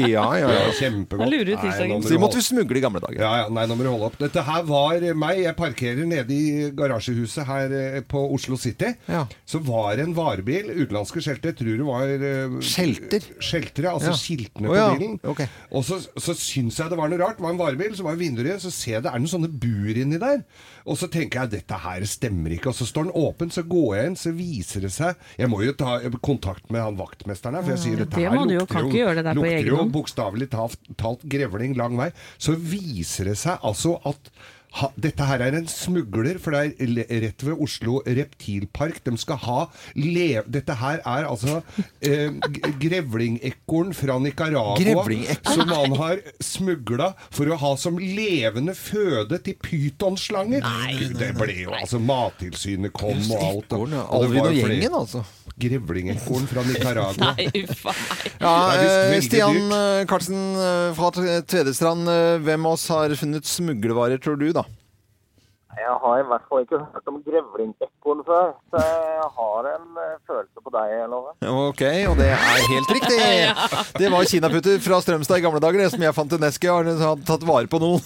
Ja, 0.09 0.24
ja, 0.38 0.48
ja. 0.53 0.70
Kjempegodt. 0.79 1.29
Nei, 1.78 1.98
Så 2.02 2.12
de 2.14 2.18
måtte 2.22 2.38
vi 2.40 2.44
smugle 2.46 2.78
i 2.80 2.82
gamle 2.84 3.00
dager. 3.04 3.20
Ja, 3.22 3.32
ja, 3.42 3.48
nei, 3.54 3.64
nå 3.70 3.76
må 3.78 3.86
du 3.86 3.90
holde 3.92 4.08
opp. 4.10 4.18
Dette 4.20 4.42
her 4.46 4.62
var 4.68 5.00
meg. 5.14 5.42
Jeg 5.44 5.56
parkerer 5.58 6.08
nede 6.08 6.34
i 6.34 6.70
garasjehuset 6.76 7.46
her 7.48 7.74
eh, 7.78 8.00
på 8.08 8.22
Oslo 8.34 8.56
City. 8.60 8.92
Ja. 9.08 9.24
Så 9.48 9.60
var 9.64 9.96
det 9.98 10.06
en 10.08 10.14
varebil, 10.16 10.70
utenlandske 10.74 11.22
skjelter, 11.24 11.54
tror 11.58 11.78
det 11.78 11.86
var 11.88 12.14
eh, 12.16 12.58
Skjelter? 12.64 13.28
Skjeltere, 13.40 13.92
altså 13.94 14.12
Ja. 14.12 14.18
skiltene 14.18 14.70
Å, 14.72 14.76
ja. 14.76 14.88
på 14.90 14.98
bilen. 14.98 15.18
Ok. 15.28 15.44
Og 15.72 15.84
så, 15.86 16.00
så 16.18 16.34
syns 16.38 16.78
jeg 16.80 16.90
det 16.92 16.98
var 16.98 17.10
noe 17.12 17.20
rart. 17.20 17.38
Det 17.38 17.44
var 17.46 17.54
en 17.54 17.60
varebil, 17.62 17.94
så 17.98 18.06
var 18.06 18.18
vinduet 18.20 18.62
så 18.62 18.70
ser 18.74 18.98
jeg 18.98 19.04
det 19.06 19.12
er 19.12 19.20
noen 19.22 19.30
sånne 19.34 19.50
bur 19.60 19.98
inni 20.02 20.18
der. 20.22 20.42
Og 20.88 20.96
så 20.96 21.08
tenker 21.12 21.42
jeg 21.44 21.52
dette 21.58 21.76
her 21.82 22.04
stemmer 22.08 22.54
ikke. 22.56 22.70
Og 22.72 22.78
så 22.78 22.86
står 22.88 23.08
den 23.08 23.16
åpen, 23.20 23.50
så 23.52 23.62
går 23.68 23.90
jeg 23.98 24.10
inn, 24.12 24.16
så 24.18 24.32
viser 24.32 24.84
det 24.86 24.90
seg 24.94 25.18
Jeg 25.38 25.50
må 25.52 25.60
jo 25.66 25.74
ta 25.76 25.98
kontakt 26.24 26.70
med 26.72 26.80
han 26.82 26.96
vaktmesteren 26.98 27.58
her, 27.58 27.64
for 27.66 27.74
jeg 27.76 27.82
sier 27.84 28.00
dette 28.02 28.16
det 28.16 28.24
her 28.24 28.34
må 28.34 28.46
du 28.48 28.54
jo, 28.56 28.62
lukter 28.64 28.74
kan 28.78 28.88
ikke 28.88 29.00
gjøre 29.02 29.14
det 29.18 29.24
der 29.26 29.36
på 29.36 29.42
lukter 29.42 29.58
egen 29.58 29.68
jo 29.68 29.76
hånd. 29.82 29.92
bokstavelig 29.94 30.48
talt, 30.54 30.78
talt 31.00 31.24
grevling 31.28 31.67
lang 31.76 31.98
vei. 31.98 32.11
Så 32.38 32.57
viser 32.57 33.33
det 33.33 33.38
seg 33.40 33.61
altså 33.66 33.98
at 34.09 34.33
ha, 34.78 34.90
dette 35.00 35.24
her 35.24 35.42
er 35.42 35.57
en 35.57 35.68
smugler, 35.70 36.38
for 36.42 36.54
det 36.54 36.76
er 36.78 37.22
rett 37.24 37.44
ved 37.46 37.62
Oslo 37.64 38.02
reptilpark. 38.04 39.00
De 39.07 39.14
skal 39.20 39.40
ha 39.46 39.59
le, 39.96 40.42
Dette 40.48 40.76
her 40.81 41.00
er 41.00 41.28
altså 41.28 41.61
eh, 42.04 42.35
grevlingekorn 42.83 43.94
fra 43.96 44.18
Nicaragua 44.22 45.07
som 45.48 45.64
man 45.68 45.96
har 45.98 46.20
smugla 46.44 47.12
for 47.35 47.48
å 47.48 47.59
ha 47.61 47.72
som 47.81 47.98
levende 47.98 48.74
føde 48.76 49.40
til 49.44 49.59
pytonslanger. 49.64 50.66
Det 51.18 51.33
ble 51.38 51.59
jo 51.64 51.74
altså 51.76 52.00
Mattilsynet 52.02 52.94
kom 52.96 53.22
og 53.33 53.44
alt. 53.48 53.76
Og, 53.78 53.92
og 53.92 54.28
det 54.28 54.44
var 54.44 54.54
gjengen, 54.54 54.94
altså. 55.00 55.24
Grevlingekorn 55.59 56.46
fra 56.50 56.62
Nicaragua. 56.66 57.33
Nei, 57.38 57.48
uff. 57.64 57.87
Ja, 58.38 58.54
eh, 58.78 59.16
Stian 59.24 59.72
eh, 59.74 60.04
Karlsen 60.09 60.38
eh, 60.54 60.90
fra 60.98 61.11
Tvedestrand, 61.14 62.11
hvem 62.44 62.68
av 62.68 62.76
oss 62.76 62.87
har 62.92 63.14
funnet 63.18 63.48
smuglevarer, 63.48 64.20
tror 64.22 64.38
du, 64.38 64.50
da? 64.54 64.67
Jeg 65.78 65.94
har 66.02 66.20
i 66.20 66.26
hvert 66.26 66.46
fall 66.50 66.64
ikke 66.64 66.78
hørt 66.82 67.10
om 67.10 67.18
grevlingekorn 67.26 68.22
før, 68.26 68.50
så 68.72 68.82
jeg 68.82 69.28
har 69.38 69.68
en 69.72 70.00
eh, 70.02 70.16
følelse 70.26 70.64
på 70.64 70.72
deg, 70.74 70.94
Love. 71.12 71.34
Ok, 71.68 71.82
og 72.10 72.14
det 72.18 72.28
er 72.34 72.66
helt 72.72 72.92
riktig. 72.96 73.18
Det 74.00 74.10
var 74.12 74.26
kinaputter 74.30 74.82
fra 74.82 75.00
Strømstad 75.02 75.40
i 75.40 75.44
gamle 75.44 75.62
dager, 75.62 75.82
det 75.82 75.90
som 75.92 76.02
jeg 76.02 76.14
fant 76.16 76.34
i 76.34 76.38
og 76.72 76.90
Har 77.02 77.22
tatt 77.26 77.46
vare 77.46 77.70
på 77.70 77.80
noen. 77.82 78.02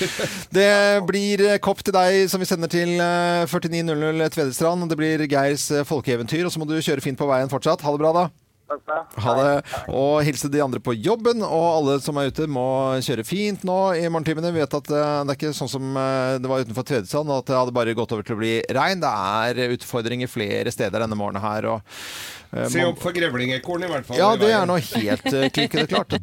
Det 0.58 0.70
blir 1.08 1.44
eh, 1.48 1.60
kopp 1.62 1.84
til 1.84 1.96
deg 1.96 2.28
som 2.32 2.40
vi 2.40 2.48
sender 2.48 2.72
til 2.72 2.96
eh, 2.96 3.46
4900 3.50 4.32
Tvedestrand. 4.36 4.88
Det 4.90 4.98
blir 5.00 5.26
Geirs 5.30 5.70
eh, 5.70 5.86
folkeeventyr, 5.86 6.46
og 6.46 6.54
så 6.54 6.62
må 6.62 6.68
du 6.68 6.78
kjøre 6.80 7.04
fint 7.04 7.20
på 7.20 7.28
veien 7.28 7.52
fortsatt. 7.52 7.84
Ha 7.84 7.96
det 7.96 8.02
bra, 8.02 8.14
da. 8.16 8.28
Takk. 8.70 9.16
Ha 9.18 9.34
det. 9.34 9.54
Og 9.90 10.20
hilse 10.26 10.50
de 10.52 10.62
andre 10.62 10.80
på 10.82 10.94
jobben. 10.94 11.42
Og 11.42 11.66
alle 11.72 11.96
som 12.04 12.18
er 12.20 12.30
ute, 12.30 12.46
må 12.50 12.66
kjøre 13.02 13.26
fint 13.26 13.64
nå 13.66 13.78
i 13.98 14.04
morgentimene. 14.06 14.52
Vi 14.54 14.62
vet 14.62 14.76
at 14.78 14.92
eh, 14.94 15.14
det 15.26 15.34
er 15.34 15.38
ikke 15.38 15.54
sånn 15.56 15.72
som 15.72 15.98
eh, 15.98 16.36
det 16.42 16.50
var 16.50 16.62
utenfor 16.64 16.86
Tvedestrand, 16.86 17.32
at 17.34 17.50
det 17.50 17.58
hadde 17.58 17.74
bare 17.76 17.96
gått 17.98 18.14
over 18.14 18.26
til 18.26 18.38
å 18.38 18.42
bli 18.42 18.54
regn. 18.76 19.02
Det 19.02 19.10
er 19.10 19.74
utfordringer 19.76 20.30
flere 20.30 20.74
steder 20.74 21.02
denne 21.02 21.18
morgenen 21.18 21.42
her. 21.44 21.70
Og, 21.74 21.96
uh, 22.54 22.66
Se 22.70 22.86
opp 22.86 23.02
for 23.02 23.16
grevlingekorn, 23.16 23.88
i 23.88 23.90
hvert 23.90 24.06
fall. 24.06 24.20
ja, 24.20 24.30
det 24.38 24.52
er 24.54 24.68
nå 24.70 24.78
helt 24.78 25.26
uh, 25.34 25.48
klikkende 25.50 25.90
klart. 25.94 26.18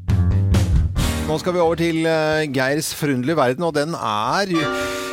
Nå 1.27 1.36
skal 1.41 1.57
vi 1.57 1.63
over 1.63 1.79
til 1.79 2.07
uh, 2.07 2.45
Geirs 2.55 2.93
forunderlige 2.95 3.39
verden, 3.39 3.67
og 3.67 3.75
den 3.75 3.97
er 3.97 4.55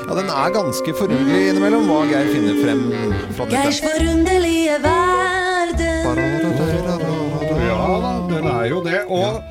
ja, 0.04 0.12
den 0.14 0.28
er 0.28 0.54
ganske 0.54 0.94
forunderlig 0.98 1.54
innimellom, 1.54 1.88
hva 1.88 2.04
Geir 2.10 2.28
finner 2.30 2.60
frem 2.60 2.88
Geirs 3.50 3.80
forunderlige 3.82 4.82
verden. 4.84 5.23
Den 8.30 8.48
er 8.48 8.70
jo 8.72 8.84
det. 8.86 9.02
Og 9.08 9.42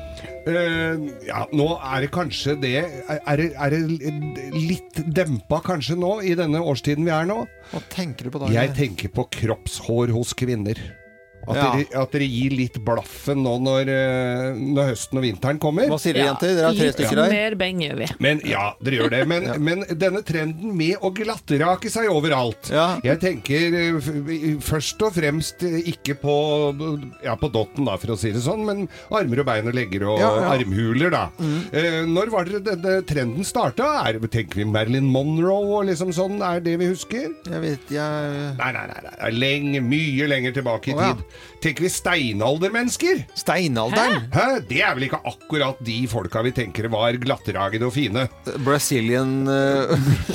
Uh, 0.44 1.00
ja, 1.24 1.46
nå 1.56 1.64
er 1.80 2.02
det 2.04 2.10
kanskje 2.12 2.52
det 2.60 2.74
Er 2.84 3.40
er 3.40 3.72
det 3.72 4.10
litt 4.52 4.98
dempa 5.16 5.62
kanskje 5.64 5.96
nå, 5.96 6.18
i 6.20 6.34
denne 6.36 6.60
årstiden 6.60 7.08
vi 7.08 7.14
er 7.16 7.24
nå? 7.30 7.38
Hva 7.70 7.80
tenker 7.88 8.28
du 8.28 8.34
på 8.34 8.42
da? 8.42 8.50
Jeg 8.52 8.74
tenker 8.76 9.08
på 9.08 9.24
kroppshår 9.38 10.12
hos 10.12 10.34
kvinner. 10.36 10.76
At, 11.46 11.56
Ja. 11.56 11.64
dere, 11.76 12.02
at 12.02 12.12
dere 12.14 12.26
gir 12.28 12.50
litt 12.56 12.78
blaffen 12.84 13.42
nå 13.44 13.54
når, 13.60 13.88
eh, 13.92 14.58
når 14.58 14.90
høsten 14.94 15.18
og 15.20 15.24
vinteren 15.26 15.58
kommer. 15.60 15.88
Hva 15.92 15.98
sier 16.00 16.14
dere, 16.16 16.30
jenter? 16.32 16.54
Dere 16.56 16.70
er 16.70 16.78
tre 16.78 16.86
litt 16.88 16.94
stykker 16.98 17.20
her. 17.24 17.30
mer 17.34 17.54
beng 17.60 17.80
gjør 17.84 17.96
vi. 18.00 18.08
Men 18.24 18.40
ja, 18.48 18.64
dere 18.82 18.98
gjør 19.02 19.10
det. 19.10 19.22
Men, 19.28 19.48
men 19.64 19.84
denne 20.00 20.22
trenden 20.24 20.74
med 20.76 20.96
å 21.04 21.12
glattrake 21.14 21.90
seg 21.92 22.08
overalt 22.12 22.70
Ja. 22.72 22.98
Jeg 23.04 23.20
tenker 23.20 23.76
eh, 23.80 24.56
først 24.64 25.02
og 25.04 25.14
fremst 25.16 25.62
eh, 25.66 25.80
ikke 25.94 26.16
på 26.22 26.34
Ja, 27.24 27.34
på 27.36 27.50
dotten, 27.52 27.84
da, 27.86 27.96
for 28.00 28.14
å 28.14 28.18
si 28.18 28.32
det 28.34 28.42
sånn, 28.44 28.64
men 28.66 28.86
armer 29.14 29.40
og 29.44 29.46
bein 29.48 29.68
og 29.68 29.74
legger 29.76 30.06
og 30.08 30.18
Ja, 30.22 30.30
ja. 30.40 30.52
armhuler, 30.56 31.10
da. 31.12 31.24
Eh, 31.72 32.02
når 32.08 32.30
var 32.32 32.44
det 32.48 32.64
denne 32.66 32.96
trenden 33.06 33.44
starta? 33.46 33.90
Er, 34.08 34.18
tenker 34.28 34.62
vi 34.62 34.64
Marilyn 34.68 35.06
Monroe 35.10 35.80
og 35.80 35.86
liksom 35.90 36.12
sånn? 36.14 36.40
Er 36.44 36.60
det 36.64 36.78
vi 36.80 36.88
husker? 36.90 37.30
Jeg 37.50 37.60
vet, 37.64 37.90
jeg 37.92 38.56
Nei, 38.58 38.70
nei, 38.72 38.86
nei. 38.88 39.00
nei. 39.04 39.30
Lenge, 39.34 39.80
mye 39.84 40.28
lenger 40.30 40.54
tilbake 40.56 40.92
i 40.92 40.96
ja. 40.96 41.12
tid. 41.12 41.24
Tenker 41.64 41.86
vi 41.86 41.90
steinaldermennesker? 41.92 43.22
Steinalderen? 43.38 44.26
Hæ? 44.34 44.46
Det 44.68 44.82
er 44.84 44.96
vel 44.96 45.06
ikke 45.08 45.20
akkurat 45.24 45.80
de 45.84 45.96
folka 46.10 46.42
vi 46.44 46.52
tenker 46.56 46.90
var 46.92 47.16
glattragede 47.20 47.88
og 47.88 47.94
fine. 47.96 48.26
Brazilian 48.66 49.46
uh, 49.48 49.94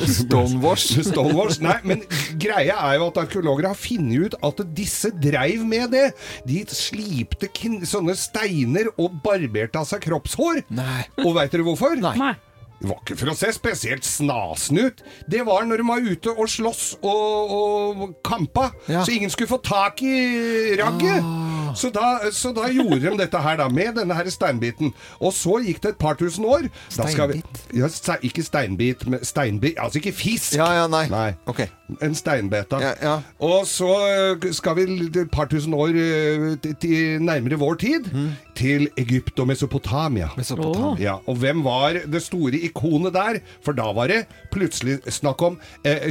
stonewash. 0.10 1.00
stonewash? 1.12 1.62
Nei, 1.64 1.78
men 1.86 2.04
greia 2.42 2.80
er 2.90 2.98
jo 2.98 3.10
at 3.12 3.22
arkeologer 3.26 3.70
har 3.70 3.78
funnet 3.78 4.34
ut 4.34 4.40
at 4.50 4.64
disse 4.78 5.14
dreiv 5.22 5.66
med 5.70 5.94
det. 5.94 6.08
De 6.50 6.64
slipte 6.74 7.52
sånne 7.90 8.16
steiner 8.18 8.90
og 8.96 9.20
barberte 9.24 9.80
av 9.82 9.88
seg 9.90 10.04
kroppshår. 10.08 10.64
Nei. 10.74 11.04
Og 11.26 11.36
veit 11.38 11.54
dere 11.54 11.68
hvorfor? 11.68 12.00
Nei. 12.02 12.34
Det 12.80 12.88
var 12.88 13.00
ikke 13.04 13.18
for 13.20 13.32
å 13.32 13.36
se 13.36 13.50
spesielt 13.52 14.06
snasen 14.08 14.78
ut. 14.80 15.02
Det 15.28 15.42
var 15.46 15.66
når 15.68 15.82
de 15.82 15.88
var 15.90 16.00
ute 16.06 16.32
og 16.32 16.48
sloss 16.48 16.94
og, 17.02 17.52
og 17.52 18.14
kampa, 18.24 18.70
Ja. 18.88 19.02
så 19.04 19.12
ingen 19.12 19.30
skulle 19.30 19.52
få 19.52 19.60
tak 19.64 20.00
i 20.02 20.76
ragget. 20.80 21.26
Så, 21.78 21.92
da, 21.94 22.32
så 22.34 22.54
da 22.56 22.70
gjorde 22.72 23.02
de 23.04 23.18
dette 23.20 23.38
her 23.44 23.60
da, 23.60 23.68
med 23.70 23.96
denne 24.00 24.16
her 24.18 24.26
steinbiten. 24.34 24.94
Og 25.20 25.36
så 25.36 25.60
gikk 25.62 25.82
det 25.84 25.92
et 25.96 26.00
par 26.02 26.16
tusen 26.18 26.46
år. 26.46 26.70
Da 26.96 27.06
skal 27.12 27.34
vi- 27.34 27.44
Ja, 27.78 27.88
ikke 28.24 28.44
steinbit, 28.44 29.06
men 29.08 29.20
steinbit. 29.24 29.76
Altså 29.78 30.00
ikke 30.00 30.14
fisk. 30.16 30.56
Ja, 30.56 30.72
ja, 30.82 30.88
nei. 30.88 31.08
Nei. 31.12 31.36
Ok. 31.48 31.68
En 32.02 32.14
steinbeta. 32.16 32.78
Ja, 32.84 32.92
ja. 33.02 33.14
Og 33.42 33.66
så 33.68 33.88
eh, 34.36 34.50
skal 34.54 34.76
vi 34.78 34.84
et 35.08 35.32
par 35.32 35.48
tusen 35.52 35.74
år 35.74 35.90
eh, 35.98 37.18
nærmere 37.20 37.58
vår 37.60 37.80
tid, 37.82 38.10
Mm. 38.14 38.30
til 38.56 38.88
Egypt 38.98 39.40
og 39.40 39.48
Mesopotamia. 39.48 40.30
Mesopotamia. 40.38 40.96
Ja, 41.02 41.14
og 41.28 41.38
hvem 41.38 41.64
var 41.64 41.94
det 42.06 42.22
store 42.24 42.60
ikonet 42.68 43.14
der? 43.14 43.40
For 43.64 43.74
da 43.74 43.92
var 43.96 44.08
det 44.12 44.26
plutselig 44.52 45.00
snakk 45.12 45.42
om 45.42 45.60
eh, 45.86 46.10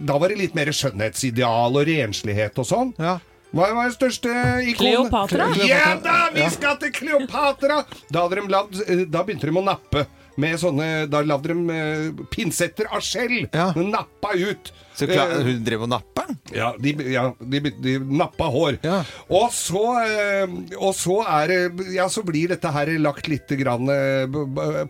Da 0.00 0.16
var 0.18 0.28
det 0.32 0.38
litt 0.38 0.54
mer 0.56 0.70
skjønnhetsideal 0.72 1.76
og 1.76 1.86
renslighet 1.86 2.58
og 2.58 2.66
sånn. 2.66 2.94
Ja. 2.98 3.18
Hva 3.50 3.66
var 3.74 3.88
det 3.90 3.96
største 3.98 4.30
ikonet? 4.62 5.10
Kleopatra? 5.10 5.48
Ja 5.66 5.96
da, 5.98 6.28
vi 6.34 6.44
skal 6.54 6.76
til 6.78 6.92
Kleopatra! 6.94 7.80
Da, 8.10 8.22
hadde 8.24 8.38
de 8.40 8.46
lagd, 8.52 8.78
eh, 8.86 9.04
da 9.10 9.24
begynte 9.26 9.50
de 9.50 9.56
å 9.58 9.64
nappe. 9.66 10.06
Med 10.40 10.54
sånne, 10.62 11.08
Da 11.10 11.20
lagde 11.26 11.50
de 11.50 11.74
eh, 11.74 12.20
pinsetter 12.30 12.86
av 12.94 13.02
skjell. 13.04 13.48
Ja. 13.52 13.72
Nappa 13.76 14.30
ut. 14.38 14.70
Så 15.00 15.08
klar, 15.08 15.30
Eh, 15.30 15.44
hun 15.46 15.62
drev 15.64 15.84
og 15.86 15.90
nappa? 15.92 16.26
ja, 16.54 16.70
de, 16.78 16.92
ja, 17.10 17.24
de, 17.40 17.60
de 17.82 17.92
nappa 18.04 18.46
hår. 18.52 18.78
Ja. 18.86 19.00
Og, 19.28 19.48
så, 19.54 19.82
eh, 20.04 20.52
og 20.78 20.92
så 20.94 21.20
er 21.26 21.50
det 21.50 21.88
Ja, 21.94 22.06
så 22.12 22.22
blir 22.26 22.50
dette 22.52 22.70
her 22.74 22.90
lagt 23.02 23.28
litt 23.30 23.50
grann 23.58 23.88
eh, 23.90 24.26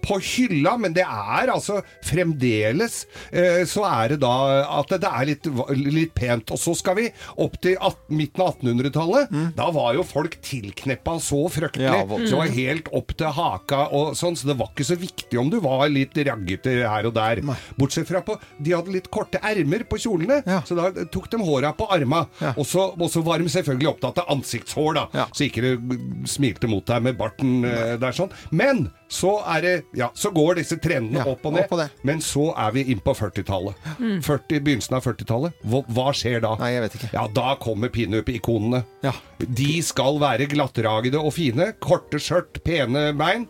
på 0.04 0.18
hylla, 0.20 0.76
men 0.80 0.94
det 0.96 1.04
er 1.06 1.52
altså 1.52 1.80
fremdeles 2.06 3.04
Så 3.70 3.84
er 3.86 4.14
det 4.14 4.20
da 4.22 4.32
at 4.80 4.90
det 4.92 5.08
er 5.08 5.26
litt, 5.28 5.46
litt 5.76 6.12
pent. 6.16 6.50
Og 6.54 6.60
så 6.60 6.74
skal 6.78 6.96
vi 6.98 7.06
opp 7.40 7.56
til 7.62 7.76
18, 7.78 8.16
midten 8.16 8.44
av 8.44 8.56
1800-tallet. 8.58 9.32
Da 9.56 9.68
var 9.74 9.94
jo 9.96 10.04
folk 10.06 10.36
tilkneppa 10.44 11.16
så 11.22 11.42
fryktelig. 11.52 11.86
Ja, 11.86 12.02
så 12.06 12.24
det 12.24 12.40
var 12.40 12.54
helt 12.56 12.90
opp 12.96 13.14
til 13.18 13.32
haka 13.36 13.82
og 13.96 14.12
sånn, 14.18 14.36
så 14.38 14.50
det 14.50 14.58
var 14.60 14.72
ikke 14.72 14.88
så 14.90 14.98
viktig 15.00 15.40
om 15.40 15.50
du 15.52 15.58
var 15.62 15.86
litt 15.92 16.16
raggete 16.26 16.76
her 16.82 17.08
og 17.10 17.14
der. 17.16 17.42
Bortsett 17.78 18.08
fra 18.10 18.22
på 18.26 18.36
De 18.60 18.74
hadde 18.76 18.94
litt 18.94 19.10
korte 19.12 19.40
ermer 19.46 19.84
på 19.88 19.99
kjolene, 20.00 20.40
Ja. 20.46 20.60
så 20.66 20.76
da 20.78 21.04
tok 21.12 21.28
de 21.30 21.40
håra 21.44 21.72
på 21.76 21.86
arma. 21.92 22.24
Ja. 22.40 22.54
Og, 22.56 22.66
så, 22.66 22.88
var 23.24 23.38
de 23.38 23.48
selvfølgelig 23.52 23.88
opptatt 23.94 24.18
av 24.22 24.30
ansiktshår, 24.36 24.94
da. 24.96 25.04
Ja. 25.14 25.26
Så 25.36 25.46
ikke 25.48 25.62
det 25.64 25.74
smilte 26.30 26.68
mot 26.70 26.84
deg 26.88 27.02
med 27.04 27.18
barten 27.20 27.64
eh, 27.68 27.96
der 28.00 28.16
sånn. 28.16 28.32
Men 28.50 28.88
så 29.10 29.40
er 29.56 29.60
det 29.64 29.72
Ja, 29.98 30.10
så 30.14 30.30
går 30.30 30.60
disse 30.60 30.76
trendene 30.78 31.18
Ja, 31.24 31.26
opp 31.32 31.44
og 31.48 31.54
ned. 31.56 31.64
opp 31.66 31.72
og. 31.78 32.04
Men 32.06 32.20
så 32.22 32.50
er 32.56 32.70
vi 32.76 32.84
inn 32.92 33.00
på 33.02 33.14
40-tallet. 33.18 33.74
40, 33.98 34.60
begynnelsen 34.62 34.96
av 34.96 35.04
40-tallet. 35.04 35.56
Hva, 35.66 35.82
hva 35.90 36.12
skjer 36.14 36.40
da? 36.44 36.54
Nei, 36.60 36.72
jeg 36.76 36.84
vet 36.86 36.96
ikke. 37.00 37.12
Ja, 37.16 37.26
da 37.34 37.54
kommer 37.60 37.90
pinup-ikonene. 37.92 38.84
Ja. 39.06 39.12
De 39.40 39.70
skal 39.82 40.20
være 40.22 40.46
glattragede 40.50 41.18
og 41.20 41.34
fine. 41.34 41.72
Korte 41.82 42.20
skjørt, 42.22 42.62
pene 42.66 43.10
bein. 43.18 43.48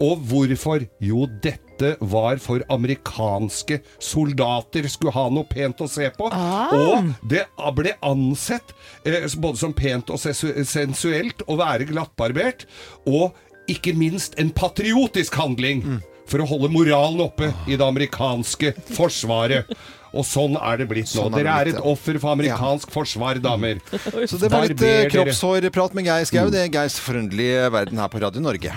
Og 0.00 0.22
hvorfor? 0.30 0.86
Jo, 1.04 1.26
dette 1.44 1.94
var 2.00 2.40
for 2.40 2.64
amerikanske 2.72 3.80
soldater 4.00 4.88
skulle 4.88 5.12
ha 5.16 5.26
noe 5.32 5.48
pent 5.48 5.80
å 5.84 5.88
se 5.90 6.08
på. 6.16 6.30
Og 6.32 7.12
det 7.28 7.44
ble 7.76 7.94
ansett 8.04 8.74
eh, 9.04 9.28
både 9.36 9.60
som 9.60 9.76
pent 9.76 10.12
og 10.12 10.20
sensuelt 10.20 11.44
å 11.48 11.58
være 11.60 11.88
glattbarbert, 11.92 12.66
og 13.08 13.36
ikke 13.70 13.94
minst 13.96 14.38
en 14.40 14.52
patriotisk 14.56 15.36
handling. 15.40 15.84
For 16.30 16.44
å 16.44 16.46
holde 16.46 16.68
moralen 16.70 17.24
oppe 17.24 17.48
i 17.66 17.74
det 17.74 17.82
amerikanske 17.82 18.70
forsvaret. 18.94 19.66
Og 20.14 20.22
sånn 20.26 20.54
er 20.58 20.78
det 20.78 20.86
blitt 20.90 21.10
nå. 21.10 21.24
Sånn 21.24 21.34
er 21.34 21.42
det 21.42 21.42
Dere 21.42 21.56
er 21.56 21.68
blitt, 21.68 21.80
et 21.80 21.88
offer 21.90 22.18
for 22.22 22.34
amerikansk 22.36 22.94
forsvar, 22.94 23.42
damer. 23.42 23.82
Så 24.30 24.38
det 24.38 24.50
var 24.52 24.66
litt 24.70 24.86
eh, 24.86 25.04
kroppshårprat 25.10 25.98
med 25.98 26.06
Geir 26.06 26.30
Skau. 26.30 26.46
Det 26.54 26.64
er 26.66 26.72
Geirs 26.74 27.00
forunderlige 27.02 27.66
verden 27.74 28.02
her 28.02 28.10
på 28.10 28.22
Radio 28.22 28.46
Norge. 28.46 28.74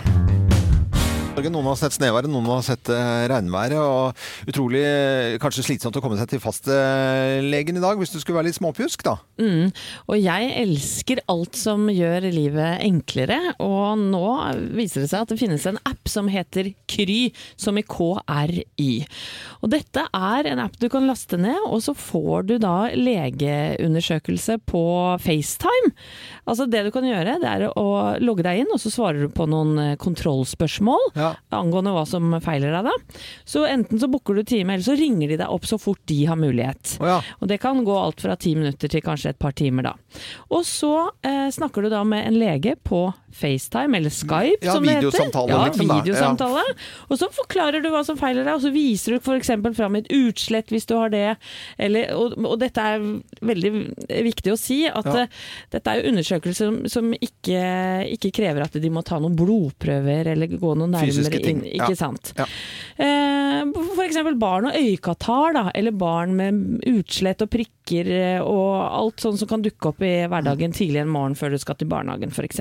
Noen 1.33 1.65
har 1.65 1.77
sett 1.79 1.95
snøværet, 1.95 2.29
noen 2.29 2.45
har 2.45 2.61
sett 2.61 2.89
eh, 2.93 3.23
regnværet. 3.31 3.79
Og 3.81 4.49
utrolig 4.51 4.83
eh, 4.85 5.35
kanskje 5.41 5.63
slitsomt 5.65 5.97
å 5.97 6.01
komme 6.03 6.17
seg 6.19 6.29
til 6.29 6.41
fastlegen 6.43 7.79
i 7.79 7.81
dag, 7.81 7.97
hvis 7.97 8.13
du 8.13 8.19
skulle 8.21 8.37
være 8.37 8.51
litt 8.51 8.59
småpjusk, 8.59 9.01
da. 9.05 9.15
Mm. 9.41 9.71
Og 10.13 10.19
jeg 10.21 10.51
elsker 10.61 11.23
alt 11.33 11.57
som 11.57 11.87
gjør 11.89 12.27
livet 12.29 12.83
enklere, 12.85 13.39
og 13.65 14.03
nå 14.03 14.27
viser 14.77 15.03
det 15.03 15.09
seg 15.09 15.25
at 15.25 15.33
det 15.33 15.39
finnes 15.41 15.65
en 15.69 15.79
app 15.89 16.11
som 16.11 16.29
heter 16.31 16.69
Kry, 16.93 17.33
som 17.57 17.81
i 17.81 17.85
KRY. 17.85 18.91
Og 19.65 19.73
dette 19.73 20.05
er 20.05 20.51
en 20.51 20.61
app 20.61 20.77
du 20.77 20.85
kan 20.93 21.09
laste 21.09 21.39
ned, 21.41 21.57
og 21.65 21.81
så 21.85 21.95
får 21.97 22.47
du 22.51 22.55
da 22.61 22.75
legeundersøkelse 22.93 24.59
på 24.69 24.83
FaceTime. 25.23 25.93
Altså 26.45 26.69
det 26.69 26.85
du 26.85 26.93
kan 26.93 27.09
gjøre, 27.09 27.39
det 27.41 27.49
er 27.49 27.67
å 27.73 27.87
logge 28.21 28.45
deg 28.45 28.63
inn, 28.63 28.73
og 28.75 28.81
så 28.83 28.93
svarer 28.93 29.25
du 29.25 29.33
på 29.33 29.49
noen 29.49 29.73
eh, 29.81 29.97
kontrollspørsmål 30.01 31.09
Ja. 31.17 31.22
Angående 31.53 31.93
hva 31.95 32.03
som 32.09 32.33
feiler 32.43 32.73
deg 32.75 32.89
da. 32.89 32.93
Så 33.47 33.63
enten 33.69 33.99
så 34.01 34.09
booker 34.11 34.35
du 34.39 34.43
time, 34.47 34.73
eller 34.75 34.85
så 34.85 34.95
ringer 34.99 35.33
de 35.33 35.39
deg 35.43 35.49
opp 35.53 35.65
så 35.69 35.79
fort 35.81 36.01
de 36.09 36.19
har 36.29 36.39
mulighet. 36.39 36.97
Oh, 37.01 37.07
ja. 37.09 37.19
Og 37.39 37.47
det 37.51 37.59
kan 37.63 37.83
gå 37.87 37.97
alt 37.99 38.21
fra 38.23 38.35
ti 38.39 38.55
minutter 38.57 38.91
til 38.91 39.03
kanskje 39.05 39.33
et 39.33 39.39
par 39.41 39.51
timer 39.57 39.83
da. 39.89 39.95
Og 40.53 40.63
så 40.67 40.93
eh, 41.25 41.49
snakker 41.53 41.85
du 41.85 41.89
da 41.93 42.03
med 42.07 42.27
en 42.27 42.39
lege 42.39 42.75
på 42.83 43.05
FaceTime, 43.33 43.97
eller 43.97 44.13
Skype 44.13 44.61
Ja, 44.61 44.75
som 44.75 44.83
det 44.85 44.93
heter. 44.99 45.07
videosamtale, 45.09 45.49
Ja, 45.49 45.63
liksom. 45.65 47.09
Og 47.09 47.17
så 47.17 47.29
forklarer 47.33 47.81
du 47.81 47.89
hva 47.89 48.03
som 48.05 48.17
feiler 48.19 48.45
deg, 48.45 48.53
og 48.59 48.61
så 48.61 48.71
viser 48.73 49.15
du 49.15 49.19
f.eks. 49.23 49.49
fram 49.77 49.95
et 49.97 50.09
utslett 50.13 50.69
hvis 50.73 50.85
du 50.89 50.93
har 50.99 51.09
det. 51.13 51.35
Eller, 51.81 52.11
og, 52.13 52.35
og 52.45 52.59
dette 52.61 52.77
er 52.81 53.01
veldig 53.41 53.71
viktig 54.29 54.53
å 54.53 54.59
si, 54.59 54.83
at 54.89 55.05
Ja. 55.09 55.23
eh, 55.25 55.27
dette 55.73 55.89
er 55.97 56.05
undersøkelser 56.11 56.69
som, 56.69 56.77
som 56.89 57.09
ikke, 57.17 57.63
ikke 58.13 58.31
krever 58.37 58.65
at 58.67 58.77
de 58.79 58.89
må 58.93 59.01
ta 59.05 59.17
noen 59.21 59.35
blodprøver 59.37 60.29
eller 60.33 60.47
gå 60.53 60.75
noen 60.77 60.93
nærmere 60.93 61.09
ting. 61.43 61.61
inn. 61.65 61.81
Ikke 61.81 61.95
sant? 61.97 62.33
Ja. 62.37 62.45
Eh, 62.97 63.63
eksempel 64.03 64.35
barn 64.39 64.65
og 64.69 64.73
øyekatarr, 64.77 65.53
da, 65.55 65.63
eller 65.75 65.91
barn 65.91 66.35
med 66.37 66.81
utslett 66.89 67.41
og 67.41 67.49
prikker 67.53 68.07
eh, 68.07 68.39
og 68.41 68.83
alt 68.95 69.19
sånt 69.23 69.39
som 69.41 69.47
kan 69.49 69.61
dukke 69.65 69.89
opp 69.91 70.01
i 70.01 70.25
hverdagen 70.29 70.71
Mm. 70.71 70.77
tidlig 70.77 71.01
en 71.01 71.09
morgen 71.11 71.35
før 71.35 71.51
du 71.51 71.57
skal 71.59 71.75
til 71.75 71.87
barnehagen 71.87 72.31
f.eks. 72.31 72.59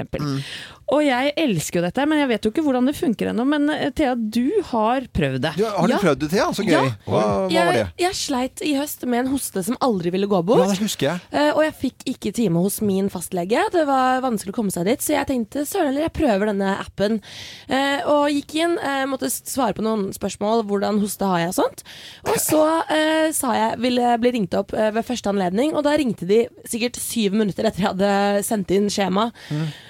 Og 0.92 1.00
jeg 1.06 1.32
elsker 1.40 1.78
jo 1.80 1.84
dette, 1.86 2.04
men 2.06 2.18
jeg 2.18 2.28
vet 2.28 2.42
jo 2.44 2.50
ikke 2.52 2.62
hvordan 2.66 2.84
det 2.86 2.94
funker 2.98 3.30
ennå. 3.30 3.44
Men 3.48 3.70
eh, 3.70 3.90
Thea, 3.96 4.14
du 4.16 4.50
har 4.72 5.06
prøvd 5.14 5.40
det. 5.40 5.52
Du, 5.56 5.64
har 5.64 5.86
du 5.88 5.92
Ja. 5.94 5.98
prøvd 6.02 6.18
det, 6.20 6.30
Thea? 6.30 6.48
Så 6.52 6.64
gøy. 6.66 6.72
Ja. 6.72 6.82
Hva, 7.06 7.22
hva 7.48 7.64
var 7.64 7.72
det? 7.72 7.86
Jeg, 7.86 7.92
jeg 8.02 8.14
sleit 8.18 8.62
i 8.66 8.74
høst 8.76 9.06
med 9.06 9.20
en 9.24 9.30
hoste 9.32 9.62
som 9.64 9.76
aldri 9.80 10.10
ville 10.12 10.26
gå 10.28 10.42
bort. 10.44 10.58
Ja, 10.66 10.66
det 10.74 10.78
husker 10.82 11.06
jeg. 11.12 11.20
Eh, 11.32 11.52
og 11.54 11.62
jeg 11.64 11.74
fikk 11.80 12.04
ikke 12.12 12.32
time 12.34 12.60
hos 12.60 12.80
min 12.82 13.08
fastlege. 13.08 13.62
Det 13.72 13.86
var 13.88 14.20
vanskelig 14.26 14.52
å 14.52 14.58
komme 14.58 14.70
seg 14.74 14.84
dit, 14.90 15.00
så 15.00 15.14
jeg 15.16 15.26
tenkte 15.30 15.64
søren 15.64 15.88
eller 15.92 16.02
jeg 16.08 16.12
prøver 16.18 16.46
denne 16.52 16.74
appen. 16.82 17.20
Eh, 17.68 18.02
og 18.10 18.28
gikk 18.34 18.41
inn, 18.54 18.78
eh, 18.78 19.04
måtte 19.06 19.30
svare 19.30 19.76
på 19.76 19.84
noen 19.84 20.10
spørsmål, 20.14 20.64
hvordan 20.68 21.00
hoste 21.02 21.28
har 21.28 21.42
jeg 21.42 21.52
og 21.52 21.56
sånt. 21.60 21.84
Og 22.26 22.36
så 22.42 22.62
eh, 22.92 23.28
sa 23.36 23.54
jeg 23.56 23.80
ville 23.82 24.16
bli 24.22 24.34
ringt 24.36 24.56
opp 24.58 24.74
eh, 24.74 24.90
ved 24.94 25.06
første 25.06 25.30
anledning, 25.32 25.76
og 25.76 25.86
da 25.86 25.94
ringte 25.98 26.28
de 26.28 26.44
sikkert 26.68 26.98
syv 27.00 27.38
minutter 27.38 27.68
etter 27.68 27.84
jeg 27.84 27.92
hadde 27.92 28.44
sendt 28.46 28.74
inn 28.74 28.90
skjema. 28.92 29.30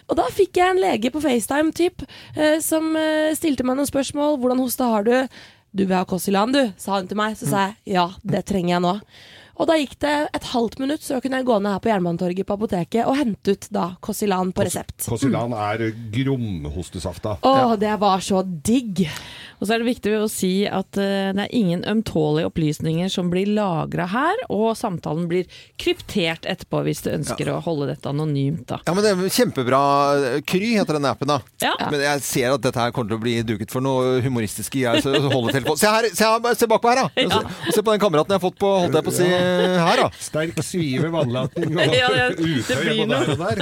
Og 0.09 0.19
da 0.19 0.29
fikk 0.35 0.61
jeg 0.61 0.75
en 0.75 0.83
lege 0.83 1.13
på 1.13 1.23
FaceTime 1.25 1.73
typ, 1.77 2.05
eh, 2.37 2.59
som 2.65 2.93
eh, 2.99 3.33
stilte 3.39 3.65
meg 3.65 3.79
noen 3.79 3.89
spørsmål. 3.89 4.39
Hvordan 4.43 4.63
hoste 4.63 4.89
har 4.89 5.09
du? 5.09 5.15
Du 5.73 5.87
vil 5.87 5.97
ha 5.97 6.05
Kosilan, 6.05 6.53
du, 6.53 6.67
sa 6.77 6.99
hun 6.99 7.09
til 7.09 7.17
meg. 7.17 7.39
Så 7.41 7.49
sa 7.49 7.71
jeg 7.71 7.97
ja, 7.97 8.11
det 8.29 8.45
trenger 8.51 8.77
jeg 8.77 8.85
nå. 8.85 8.97
Og 9.61 9.69
da 9.69 9.77
gikk 9.77 9.99
det 10.03 10.15
et 10.33 10.49
halvt 10.53 10.79
minutt, 10.81 11.05
så 11.05 11.21
kunne 11.23 11.41
jeg 11.41 11.49
gå 11.49 11.59
ned 11.61 11.75
her 11.77 11.83
på 11.85 11.93
Jernbanetorget 11.93 12.49
på 12.49 12.57
apoteket 12.57 13.09
og 13.09 13.19
hente 13.19 13.57
ut 13.57 13.69
da 13.75 13.91
Kosilan 14.05 14.53
på 14.57 14.65
resept. 14.67 15.07
Kosilan 15.11 15.53
er 15.57 15.91
gromhostesafta. 16.15 17.37
Å, 17.45 17.77
det 17.81 17.95
var 18.01 18.25
så 18.25 18.43
digg! 18.45 19.07
Og 19.63 19.69
så 19.69 19.77
er 19.77 19.83
det 19.83 19.93
viktig 19.93 20.13
å 20.19 20.27
si 20.27 20.65
at 20.67 20.99
eh, 20.99 21.31
det 21.37 21.45
er 21.45 21.53
ingen 21.55 21.85
ømtålige 21.87 22.49
opplysninger 22.49 23.11
som 23.13 23.29
blir 23.31 23.47
lagra 23.55 24.09
her, 24.11 24.41
og 24.51 24.73
samtalen 24.75 25.29
blir 25.31 25.47
kryptert 25.79 26.49
etterpå 26.51 26.81
hvis 26.89 27.05
du 27.05 27.13
ønsker 27.13 27.53
å 27.53 27.61
holde 27.63 27.93
dette 27.93 28.11
anonymt. 28.11 28.65
Da. 28.73 28.81
Ja, 28.89 28.95
men 28.97 29.07
det 29.07 29.13
er 29.13 29.37
kjempebra. 29.37 29.83
Kry 30.51 30.73
heter 30.81 30.99
den 30.99 31.07
appen, 31.07 31.31
da. 31.31 31.39
Ja. 31.63 31.77
Men 31.93 32.03
jeg 32.03 32.25
ser 32.27 32.57
at 32.57 32.65
dette 32.65 32.83
her 32.83 32.91
kommer 32.97 33.15
til 33.15 33.21
å 33.21 33.23
bli 33.23 33.37
duket 33.47 33.71
for 33.71 33.85
noe 33.85 34.17
humoristisk. 34.25 34.81
Jeg 34.83 35.05
holder 35.07 35.61
telefon. 35.61 35.79
Se 35.79 35.95
her, 35.95 36.11
se, 36.11 36.27
her, 36.27 36.59
se 36.59 36.71
bakpå 36.73 36.91
her, 36.95 37.05
da! 37.05 37.09
Ja. 37.23 37.39
Se, 37.69 37.77
se 37.77 37.83
på 37.87 37.93
den 37.95 38.03
kameraten 38.03 38.35
jeg 38.35 38.41
har 38.41 38.43
fått 38.43 38.59
på, 38.59 38.69
holdt 38.83 38.97
jeg 38.99 39.07
på 39.07 39.13
å 39.13 39.15
si, 39.15 39.29
her, 39.43 40.03
da. 40.05 40.09
Sterk 40.23 40.61
svive 40.65 41.11
vannlating 41.13 41.73
og 41.77 41.97
Ja, 42.01 42.11
ja, 42.17 42.29
blir 42.37 43.03
både 43.03 43.21
her 43.21 43.33
og 43.35 43.43
der. 43.43 43.57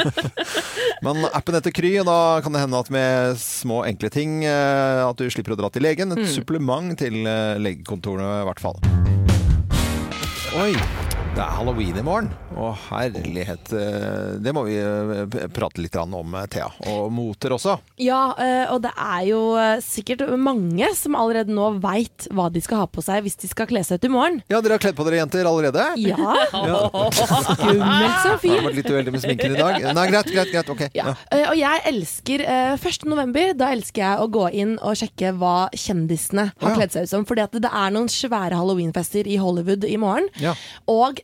Men 1.07 1.25
appen 1.33 1.57
heter 1.59 1.75
Kry, 1.75 1.95
og 2.03 2.09
da 2.11 2.19
kan 2.45 2.57
det 2.57 2.65
hende 2.65 2.83
at 2.83 2.93
med 2.95 3.39
små 3.41 3.83
enkle 3.89 4.13
ting 4.13 4.43
eh, 4.45 5.03
at 5.07 5.21
du 5.21 5.31
slipper 5.33 5.57
å 5.57 5.61
dra 5.63 5.73
til 5.73 5.87
legen. 5.87 6.17
Et 6.17 6.29
supplement 6.33 6.93
til 7.01 7.23
eh, 7.25 7.57
legekontorene, 7.63 8.43
i 8.43 8.51
hvert 8.51 8.63
fall. 8.63 8.79
Oi! 10.61 10.75
Det 11.31 11.39
er 11.47 11.53
halloween 11.55 11.95
i 11.97 12.03
morgen. 12.05 12.29
Å, 12.59 12.73
herlighet. 12.91 13.71
eh, 13.73 14.33
Det 14.43 14.51
må 14.53 14.65
vi 14.67 14.75
eh, 14.77 15.47
prate 15.55 15.79
litt 15.81 15.95
om, 15.97 16.35
eh, 16.35 16.47
Thea. 16.51 16.67
Og 16.91 17.13
moter 17.15 17.55
også. 17.55 17.77
Ja, 18.03 18.35
og 18.73 18.81
det 18.83 18.91
er 18.99 19.23
jo 19.29 19.39
sikkert 19.85 20.25
mange 20.37 20.89
som 20.99 21.15
allerede 21.15 21.53
nå 21.55 21.69
veit 21.81 22.27
hva 22.35 22.49
de 22.53 22.61
skal 22.61 22.83
ha 22.83 22.87
på 22.91 23.03
seg 23.05 23.23
hvis 23.25 23.39
de 23.41 23.49
skal 23.49 23.69
kle 23.71 23.83
seg 23.87 24.01
ut 24.01 24.09
i 24.09 24.11
morgen. 24.13 24.41
Ja, 24.51 24.61
dere 24.61 24.77
har 24.77 24.83
kledd 24.83 24.97
på 24.99 25.07
dere 25.07 25.21
jenter 25.21 25.47
allerede? 25.49 25.87
Ja. 26.03 26.17
Skummelt 27.15 28.19
som 28.25 28.37
fint 28.43 28.59
har 28.59 28.67
vært 28.67 28.79
litt 28.81 28.91
uheldig 28.91 29.15
med 29.15 29.23
sminken 29.25 29.55
i 29.55 29.61
dag. 29.61 29.79
Nei, 30.01 30.07
greit, 30.11 30.33
greit. 30.35 30.51
greit, 30.53 30.73
ok. 30.75 30.85
Ja. 30.99 31.15
Ja. 31.31 31.47
Og 31.53 31.57
jeg 31.61 31.85
elsker 31.93 32.45
eh, 32.45 32.75
1. 32.91 33.07
november, 33.09 33.55
da 33.57 33.71
elsker 33.77 34.03
jeg 34.05 34.27
å 34.27 34.29
gå 34.35 34.49
inn 34.65 34.75
og 34.83 34.99
sjekke 34.99 35.33
hva 35.39 35.55
kjendisene 35.79 36.51
har 36.61 36.77
kledd 36.77 36.97
seg 36.99 37.07
ut 37.07 37.15
som. 37.15 37.25
Fordi 37.31 37.47
det 37.63 37.71
er 37.71 37.95
noen 37.95 38.11
svære 38.11 38.59
halloweenfester 38.59 39.31
i 39.31 39.39
Hollywood 39.41 39.87
i 39.89 39.97
morgen. 40.01 40.27
Ja. 40.43 40.57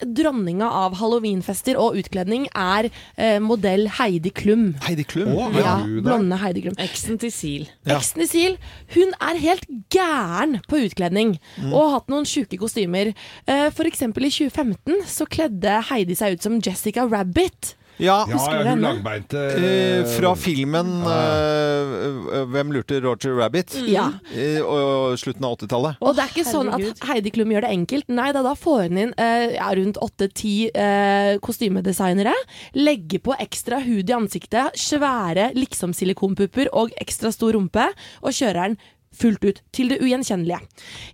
Dronninga 0.03 0.69
av 0.71 0.97
halloweenfester 1.01 1.77
og 1.81 1.97
utkledning 2.01 2.47
er 2.55 2.89
eh, 3.17 3.39
modell 3.43 3.87
Heidi 3.99 4.31
Klum. 4.31 4.75
Heidi 4.87 5.05
Klum? 5.05 5.33
Oh, 5.37 5.51
Ja, 5.57 5.79
blonde 5.85 6.39
Heidi 6.43 6.63
Klum. 6.67 6.77
Eksen 6.83 7.19
til 7.23 7.33
Sil. 7.33 7.65
Ja. 7.87 7.97
Eksen 7.99 8.21
til 8.25 8.29
Sil, 8.33 8.59
hun 8.97 9.15
er 9.21 9.41
helt 9.43 9.67
gæren 9.95 10.59
på 10.69 10.81
utkledning 10.87 11.37
Mm. 11.57 11.73
og 11.73 11.81
har 11.83 11.91
hatt 12.01 12.09
noen 12.13 12.25
sjuke 12.29 12.59
kostymer. 12.61 13.15
Eh, 13.49 13.71
For 13.71 13.85
eksempel 13.89 14.25
i 14.27 14.31
2015 14.31 15.03
så 15.07 15.27
kledde 15.27 15.81
Heidi 15.91 16.15
seg 16.15 16.37
ut 16.37 16.43
som 16.43 16.61
Jessica 16.61 17.07
Rabbit. 17.09 17.75
Ja, 17.99 18.27
Ja, 18.29 18.37
ja, 18.37 18.73
hun 18.75 18.83
langbeinte 18.85 19.41
eh, 19.57 20.05
fra 20.19 20.35
filmen 20.37 20.91
eh, 21.09 22.45
'Hvem 22.53 22.73
lurte 22.75 23.01
Roger 23.01 23.37
Rabbit?' 23.39 23.77
Ja. 23.89 24.11
Eh, 24.35 24.61
og 24.61 25.17
slutten 25.19 25.45
av 25.49 25.57
80-tallet. 25.57 25.97
Og 26.05 26.17
det 26.17 26.25
er 26.25 26.33
ikke 26.35 26.45
sånn 26.49 26.69
at 26.75 27.05
Heidi 27.09 27.33
Klum 27.33 27.55
gjør 27.55 27.65
det 27.65 27.73
enkelt. 27.73 28.09
Nei 28.13 28.29
da, 28.37 28.43
da 28.45 28.55
får 28.59 28.83
hun 28.89 29.01
inn 29.07 29.15
eh, 29.17 29.57
ja, 29.57 29.71
rundt 29.79 30.01
åtte-ti 30.03 30.69
eh, 30.75 31.39
kostymedesignere. 31.45 32.35
Legger 32.77 33.23
på 33.25 33.37
ekstra 33.41 33.81
hud 33.85 34.11
i 34.11 34.17
ansiktet, 34.17 34.77
svære 34.77 35.53
liksom 35.57 35.95
silikonpupper 35.97 36.69
og 36.77 36.93
ekstra 37.01 37.33
stor 37.33 37.57
rumpe, 37.57 37.89
og 38.23 38.37
kjører 38.37 38.69
den 38.75 38.79
fullt 39.17 39.45
ut 39.49 39.63
til 39.73 39.89
det 39.89 40.03
ugjenkjennelige. 40.05 40.61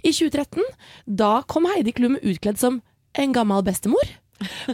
I 0.03 0.11
2013 0.11 0.64
da 1.07 1.42
kom 1.47 1.68
Heidi 1.71 1.95
Klum 1.95 2.18
utkledd 2.18 2.59
som 2.59 2.81
en 3.14 3.33
gammel 3.37 3.62
bestemor. 3.62 4.03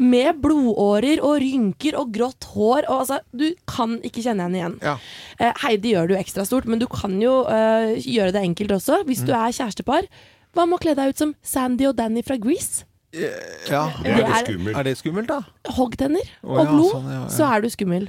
Med 0.01 0.41
blodårer 0.43 1.21
og 1.25 1.39
rynker 1.43 1.99
og 2.01 2.13
grått 2.15 2.45
hår. 2.55 2.87
Og 2.89 3.01
altså, 3.03 3.21
du 3.33 3.47
kan 3.71 3.99
ikke 4.07 4.23
kjenne 4.25 4.47
henne 4.49 4.61
igjen. 4.61 4.77
Ja. 4.85 4.97
Eh, 5.39 5.53
Heidi 5.65 5.95
gjør 5.95 6.09
det 6.11 6.17
jo 6.17 6.23
ekstra 6.23 6.47
stort, 6.49 6.67
men 6.71 6.79
du 6.83 6.87
kan 6.91 7.17
jo 7.23 7.41
eh, 7.47 7.97
gjøre 8.03 8.33
det 8.37 8.43
enkelt 8.49 8.77
også. 8.81 9.03
Hvis 9.09 9.25
du 9.27 9.33
er 9.37 9.55
kjærestepar, 9.55 10.09
hva 10.57 10.65
med 10.67 10.79
å 10.79 10.83
kle 10.83 10.95
deg 10.99 11.13
ut 11.15 11.21
som 11.25 11.35
Sandy 11.45 11.87
og 11.91 11.97
Danny 11.99 12.23
fra 12.27 12.37
Grease? 12.41 12.85
Ja. 13.13 13.87
Det 14.05 14.11
er 14.13 14.17
Det 14.19 14.25
er- 14.29 14.45
skummelt. 14.45 14.77
Er 14.77 14.83
det 14.85 14.97
skummelt, 15.01 15.29
da? 15.31 15.41
Hoggtenner 15.79 16.27
Å, 16.45 16.51
og 16.53 16.59
ja, 16.61 16.71
blod, 16.73 16.91
sånn, 16.93 17.07
ja, 17.09 17.21
ja. 17.23 17.29
så 17.33 17.47
er 17.57 17.63
du 17.65 17.69
skummel. 17.73 18.09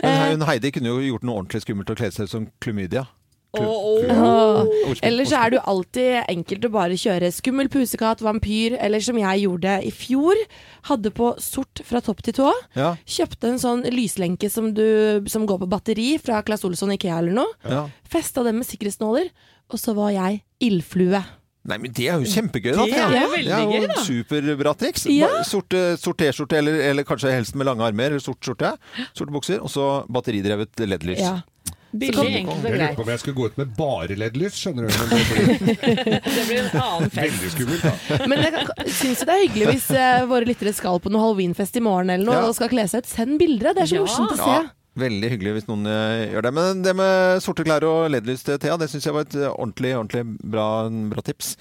Men 0.00 0.40
Heidi 0.48 0.70
kunne 0.72 0.88
jo 0.94 1.00
gjort 1.04 1.26
noe 1.28 1.42
ordentlig 1.42 1.60
skummelt 1.66 1.90
og 1.92 1.98
kle 2.00 2.08
seg 2.14 2.24
ut 2.24 2.32
som 2.32 2.46
klamydia. 2.64 3.02
Åh. 3.58 4.68
Eller 5.02 5.26
så 5.26 5.40
er 5.40 5.50
det 5.50 5.58
jo 5.58 5.64
alltid 5.72 6.10
enkelt 6.30 6.66
å 6.68 6.72
bare 6.74 6.98
kjøre 7.00 7.32
skummel 7.34 7.70
pusekatt, 7.72 8.22
vampyr, 8.22 8.76
eller 8.78 9.02
som 9.02 9.18
jeg 9.18 9.44
gjorde 9.44 9.74
i 9.86 9.90
fjor. 9.94 10.38
Hadde 10.90 11.12
på 11.14 11.32
sort 11.42 11.82
fra 11.86 12.02
topp 12.04 12.22
til 12.26 12.36
tå. 12.38 12.52
Ja. 12.78 12.92
Kjøpte 13.04 13.50
en 13.50 13.60
sånn 13.62 13.82
lyslenke 13.90 14.50
som, 14.52 14.70
du, 14.76 15.26
som 15.30 15.48
går 15.50 15.64
på 15.64 15.70
batteri 15.72 16.12
fra 16.22 16.44
Claes 16.46 16.64
Olsson 16.68 16.94
Ikea 16.94 17.18
eller 17.18 17.40
noe. 17.42 17.58
Ja. 17.66 17.84
Festa 18.10 18.46
den 18.46 18.60
med 18.60 18.70
sikkerhetsnåler, 18.70 19.32
og 19.70 19.82
så 19.82 19.96
var 19.98 20.14
jeg 20.14 20.42
ildflue. 20.62 21.22
Nei, 21.70 21.76
men 21.76 21.92
det 21.92 22.06
er 22.08 22.22
jo 22.22 22.30
kjempegøy, 22.30 22.70
da. 22.72 22.84
Det 22.88 22.96
er 22.96 23.10
veldig 23.34 23.50
det 23.50 23.56
er 23.58 23.66
gøy, 23.68 23.82
jo 23.84 24.04
superbra 24.06 24.72
triks. 24.80 25.04
Ja. 25.12 25.28
Sorte, 25.44 25.82
sort 26.00 26.16
T-skjorte, 26.22 26.56
eller, 26.56 26.78
eller 26.88 27.04
kanskje 27.04 27.34
helst 27.34 27.58
med 27.58 27.68
lange 27.68 27.84
armer, 27.84 28.14
eller 28.14 28.22
sort 28.24 28.40
skjorte. 28.46 28.72
Sorte 29.12 29.34
bukser, 29.34 29.60
og 29.60 29.68
så 29.72 29.90
batteridrevet 30.08 30.80
LED-lys. 30.86 31.20
Ja. 31.20 31.34
Billig, 31.90 32.36
enkelt 32.44 32.54
og 32.54 32.64
Jeg 32.64 32.72
lurte 32.72 32.78
greit. 32.78 32.96
på 32.96 33.02
om 33.02 33.08
jeg 33.10 33.18
skulle 33.18 33.36
gå 33.40 33.46
ut 33.50 33.56
med 33.58 33.70
bare 33.76 34.16
LED-lys, 34.16 34.58
skjønner 34.62 34.86
du. 34.86 34.90
Men 34.94 35.08
det 35.10 35.24
blir 35.30 35.46
Det 36.36 36.44
blir 36.46 36.58
en 36.60 36.82
annen 36.82 37.10
fest. 37.10 37.22
veldig 37.24 37.50
skummelt, 37.56 37.82
da. 37.82 38.26
Men 38.30 38.44
jeg 38.46 38.92
syns 39.00 39.22
jo 39.24 39.26
det 39.26 39.34
er 39.34 39.42
hyggelig 39.48 39.66
hvis 39.72 39.88
eh, 39.98 40.24
våre 40.30 40.46
lyttere 40.46 40.72
skal 40.76 41.00
på 41.02 41.10
noe 41.10 41.24
halloweenfest 41.24 41.76
i 41.80 41.82
morgen 41.82 42.10
eller 42.14 42.24
noe, 42.30 42.38
Ja. 42.44 42.46
og 42.46 42.54
skal 42.54 42.70
kle 42.70 42.86
seg 42.88 43.02
ut. 43.02 43.10
Send 43.10 43.38
bilder, 43.42 43.74
det 43.74 43.82
er 43.82 43.90
så 43.90 43.98
Ja. 43.98 44.04
morsomt 44.06 44.36
å 44.36 44.38
se. 44.38 44.54
Ja, 44.60 44.62
veldig 45.02 45.30
hyggelig 45.34 45.52
hvis 45.58 45.66
noen 45.70 45.86
eh, 45.90 46.30
gjør 46.30 46.42
det. 46.46 46.52
Men 46.60 46.82
det 46.86 46.94
med 47.02 47.42
sorte 47.42 47.66
klær 47.66 47.82
og 47.90 48.06
LED-lys 48.14 48.46
til 48.46 48.58
Thea, 48.62 48.76
det 48.78 48.90
syns 48.92 49.04
jeg 49.10 49.16
var 49.18 49.26
et 49.26 49.34
eh, 49.34 49.50
ordentlig, 49.50 49.96
ordentlig 49.98 50.24
bra, 50.46 50.68
bra 51.10 51.26
tips. 51.26 51.56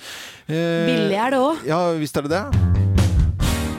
Eh, 0.45 0.85
Billig 0.93 1.17
er 1.25 1.33
det 1.33 1.41
òg. 1.41 1.65
Ja, 1.65 1.81
visst 1.97 2.17
er 2.21 2.29
det 2.29 2.37
det. 2.37 3.08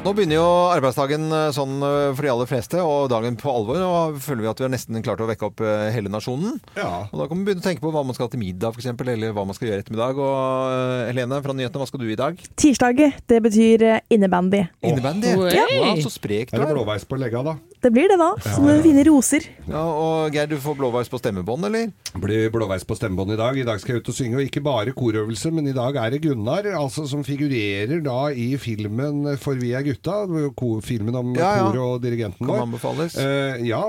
Nå 0.01 0.15
begynner 0.17 0.39
jo 0.39 0.45
arbeidsdagen 0.73 1.27
eh, 1.29 1.51
sånn 1.53 1.75
eh, 1.85 2.15
for 2.17 2.25
de 2.25 2.31
aller 2.33 2.49
fleste, 2.49 2.81
og 2.81 3.11
dagen 3.13 3.35
på 3.37 3.51
alvor. 3.53 3.83
Og 3.85 4.15
føler 4.25 4.47
vi 4.47 4.49
at 4.49 4.61
vi 4.63 4.65
har 4.65 4.73
nesten 4.73 5.03
klart 5.05 5.21
å 5.21 5.27
vekke 5.29 5.51
opp 5.51 5.61
eh, 5.61 5.91
hele 5.93 6.09
nasjonen. 6.09 6.55
Ja. 6.73 7.03
Og 7.11 7.21
da 7.21 7.27
kan 7.29 7.37
vi 7.37 7.45
begynne 7.51 7.61
å 7.61 7.67
tenke 7.67 7.85
på 7.85 7.93
hva 7.93 8.01
man 8.09 8.17
skal 8.17 8.25
ha 8.27 8.33
til 8.33 8.41
middag, 8.41 8.73
f.eks., 8.73 8.89
eller 8.97 9.35
hva 9.37 9.45
man 9.45 9.59
skal 9.59 9.69
gjøre 9.69 9.85
ettermiddag. 9.85 10.23
Og 10.25 11.11
Helene 11.11 11.43
fra 11.45 11.57
Nyhetene, 11.59 11.83
hva 11.85 11.91
skal 11.93 12.01
du 12.01 12.09
i 12.09 12.17
dag? 12.17 12.41
Tirsdag. 12.57 13.03
det 13.29 13.43
betyr 13.45 13.85
innebandy. 14.09 14.63
innebandy. 14.81 15.35
Innebandy. 15.35 15.59
ja. 15.59 15.67
Wow, 15.85 16.01
så 16.07 16.15
sprek 16.17 16.49
du 16.49 16.57
Er 16.57 16.65
det 16.65 16.71
er. 16.71 16.79
blåveis 16.81 17.05
på 17.05 17.21
legga, 17.21 17.45
da? 17.45 17.59
Det 17.81 17.89
blir 17.95 18.11
det 18.13 18.19
da. 18.21 18.35
Som 18.45 18.67
Ja, 18.69 18.75
ja. 18.77 18.83
fine 18.85 19.03
roser. 19.09 19.45
Ja, 19.71 19.81
og 19.81 20.35
Geir, 20.35 20.47
du 20.51 20.57
får 20.61 20.75
blåveis 20.77 21.09
på 21.09 21.17
stemmebånd, 21.21 21.65
eller? 21.65 21.87
Blir 22.21 22.51
blåveis 22.53 22.83
på 22.85 22.97
stemmebånd 22.99 23.33
i 23.33 23.37
dag. 23.41 23.57
I 23.57 23.63
dag 23.65 23.81
skal 23.81 23.95
jeg 23.95 24.03
ut 24.03 24.11
og 24.13 24.17
synge, 24.19 24.37
og 24.37 24.43
ikke 24.45 24.61
bare 24.67 24.93
korøvelse, 24.93 25.49
men 25.55 25.69
i 25.71 25.73
dag 25.73 25.97
er 25.97 26.11
det 26.13 26.21
Gunnar, 26.27 26.67
altså 26.77 27.07
som 27.09 27.23
figurerer 27.25 28.03
da 28.05 28.27
i 28.37 28.51
filmen 28.61 29.23
For 29.41 29.55
vi 29.57 29.71
er 29.79 29.87
gutta, 29.87 30.19
ko- 30.59 30.81
filmen 30.85 31.17
om 31.17 31.31
Ja, 31.39 31.55
ja. 31.57 31.71
kor 31.71 31.79
og 31.87 32.03
dirigenten 32.03 32.45
Kan 32.45 32.53
vår. 32.53 32.63
anbefales. 32.67 33.17
Eh, 33.17 33.63
ja, 33.71 33.81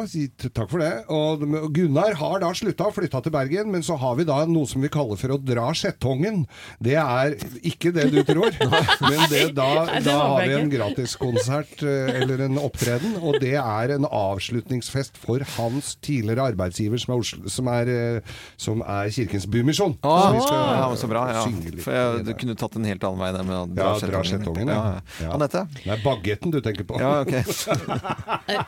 takk 0.53 0.69
for 0.71 0.79
det. 0.79 0.91
Og 1.11 1.43
Gunnar 1.75 2.13
har 2.21 2.39
da 2.45 2.53
slutta 2.55 2.87
og 2.87 2.95
flytta 2.95 3.21
til 3.25 3.31
Bergen, 3.35 3.71
men 3.71 3.81
så 3.83 3.97
har 3.99 4.15
vi 4.15 4.23
da 4.23 4.45
noe 4.45 4.67
som 4.71 4.81
vi 4.81 4.87
kaller 4.93 5.17
for 5.19 5.35
å 5.35 5.39
dra 5.43 5.67
skjettongen. 5.75 6.45
Det 6.79 6.95
er 6.95 7.35
ikke 7.65 7.91
det 7.91 8.07
du 8.13 8.21
tror, 8.23 8.55
men 9.09 9.27
det, 9.29 9.49
da, 9.57 9.99
da 9.99 10.17
har 10.31 10.47
vi 10.47 10.53
en 10.61 10.71
gratiskonsert 10.71 11.83
eh, 11.83 12.21
eller 12.21 12.45
en 12.47 12.57
opptreden, 12.61 13.17
og 13.21 13.39
det 13.41 13.55
er 13.59 13.80
en 13.89 14.05
avslutningsfest 14.05 15.17
for 15.17 15.39
hans 15.57 15.95
tidligere 16.01 16.51
arbeidsgiver, 16.51 16.97
som 17.01 17.13
er, 17.15 17.19
Oslo, 17.19 17.49
som 17.49 17.67
er, 17.67 17.87
eh, 17.89 18.21
som 18.57 18.81
er 18.85 19.09
Kirkens 19.09 19.47
Bymisjon. 19.47 19.97
Ah, 20.03 20.27
Så 20.27 20.33
vi 20.35 20.41
skal 20.45 20.57
ja, 20.77 20.95
så 20.95 21.07
bra. 21.07 21.23
Ja. 21.31 21.43
For 21.81 21.91
jeg, 21.97 22.25
du 22.25 22.33
kunne 22.33 22.55
tatt 22.55 22.75
en 22.75 22.85
helt 22.85 23.03
annen 23.03 23.19
vei 23.19 23.31
der 23.31 23.43
med 23.43 23.55
å 23.55 23.63
Ja, 23.81 23.99
dra 23.99 24.21
skjettongen, 24.23 24.67
Ja, 24.67 25.01
ja. 25.21 25.31
Anette? 25.33 25.65
Det 25.83 25.89
er 25.91 26.03
bagetten 26.03 26.51
du 26.51 26.61
tenker 26.61 26.83
på. 26.83 26.99
Ja, 27.01 27.21
ok. 27.25 27.33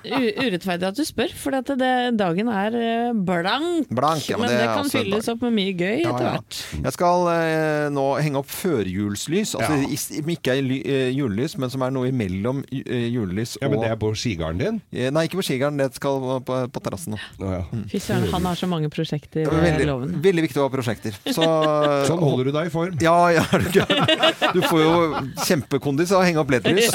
Eh, 0.03 0.45
Urettferdig 0.45 0.85
at 0.87 0.95
du 0.95 1.03
spør, 1.05 1.31
for 1.35 1.55
at 1.57 1.67
det, 1.79 1.89
dagen 2.19 2.47
er 2.51 2.75
eh, 2.77 3.13
blank. 3.13 3.89
Blank, 3.93 4.25
ja, 4.29 4.37
men 4.37 4.47
men 4.47 4.51
det 4.53 4.57
det, 4.61 4.67
er 4.69 4.75
kan 4.77 4.89
fylles 4.91 5.27
opp 5.31 5.41
med 5.43 5.53
mye 5.57 5.73
gøy 5.75 6.01
Ja, 6.03 6.11
etter 6.13 6.25
ja. 6.27 6.31
hvert. 6.37 6.59
Jeg 6.85 6.93
skal 6.95 7.27
eh, 7.33 7.87
nå 7.93 8.05
henge 8.23 8.39
opp 8.39 8.49
førjulslys. 8.51 9.55
Altså 9.59 9.77
Ja. 9.83 10.23
ikke 10.35 10.55
er 10.57 10.71
eh, 10.77 11.09
julelys, 11.15 11.57
men 11.59 11.69
som 11.73 11.81
er 11.85 11.91
noe 11.95 12.09
imellom 12.11 12.63
julelys 12.71 13.57
og 13.57 13.63
Ja, 13.65 13.69
men 13.73 13.81
det 13.83 13.91
er 13.91 13.99
på 14.01 14.11
skigarden 14.17 14.61
din? 14.61 14.81
Eh, 15.03 15.11
Nei, 15.13 15.25
ikke 15.27 15.39
på 15.39 15.45
skigarden, 15.45 15.77
det 15.81 15.89
skal 15.97 16.19
på, 16.47 16.57
på 16.73 16.81
terrassen 16.85 17.15
nå. 17.15 17.19
ja. 17.43 17.61
Fy 17.91 17.99
søren, 18.01 18.27
han 18.31 18.47
har 18.49 18.59
så 18.59 18.69
mange 18.71 18.89
prosjekter, 18.93 19.43
Det 19.43 19.51
eh, 19.51 19.63
Veldig, 19.67 19.87
Loven. 19.89 20.15
veldig 20.23 20.45
viktig 20.47 20.61
å 20.61 20.67
ha 20.67 20.73
prosjekter. 20.73 21.17
Så, 21.27 21.47
Sånn 22.09 22.21
holder 22.23 22.49
du 22.49 22.55
deg 22.57 22.69
i 22.69 22.73
form. 22.73 22.97
Ja, 23.03 23.15
ja, 23.35 23.45
er 23.53 23.63
du 23.65 23.71
gæren? 23.79 24.51
Du 24.57 24.61
får 24.67 24.83
jo 24.83 24.93
kjempekondis 25.45 26.13
av 26.15 26.21
å 26.21 26.27
henge 26.27 26.41
opp 26.43 26.51
LED-lys. 26.53 26.93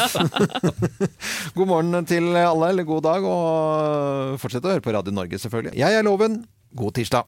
God 1.59 1.67
morgen 1.71 2.05
til 2.09 2.31
alle, 2.37 2.71
eller 2.73 2.87
god 2.89 3.05
dag, 3.09 3.25
og 3.29 4.39
fortsett 4.43 4.65
å 4.67 4.73
høre 4.77 4.85
på 4.85 4.95
Radio 4.95 5.15
Norge, 5.15 5.41
selvfølgelig. 5.43 5.77
Jeg 5.79 5.99
er 5.99 6.07
Loven. 6.07 6.43
God 6.79 6.93
tirsdag. 6.99 7.17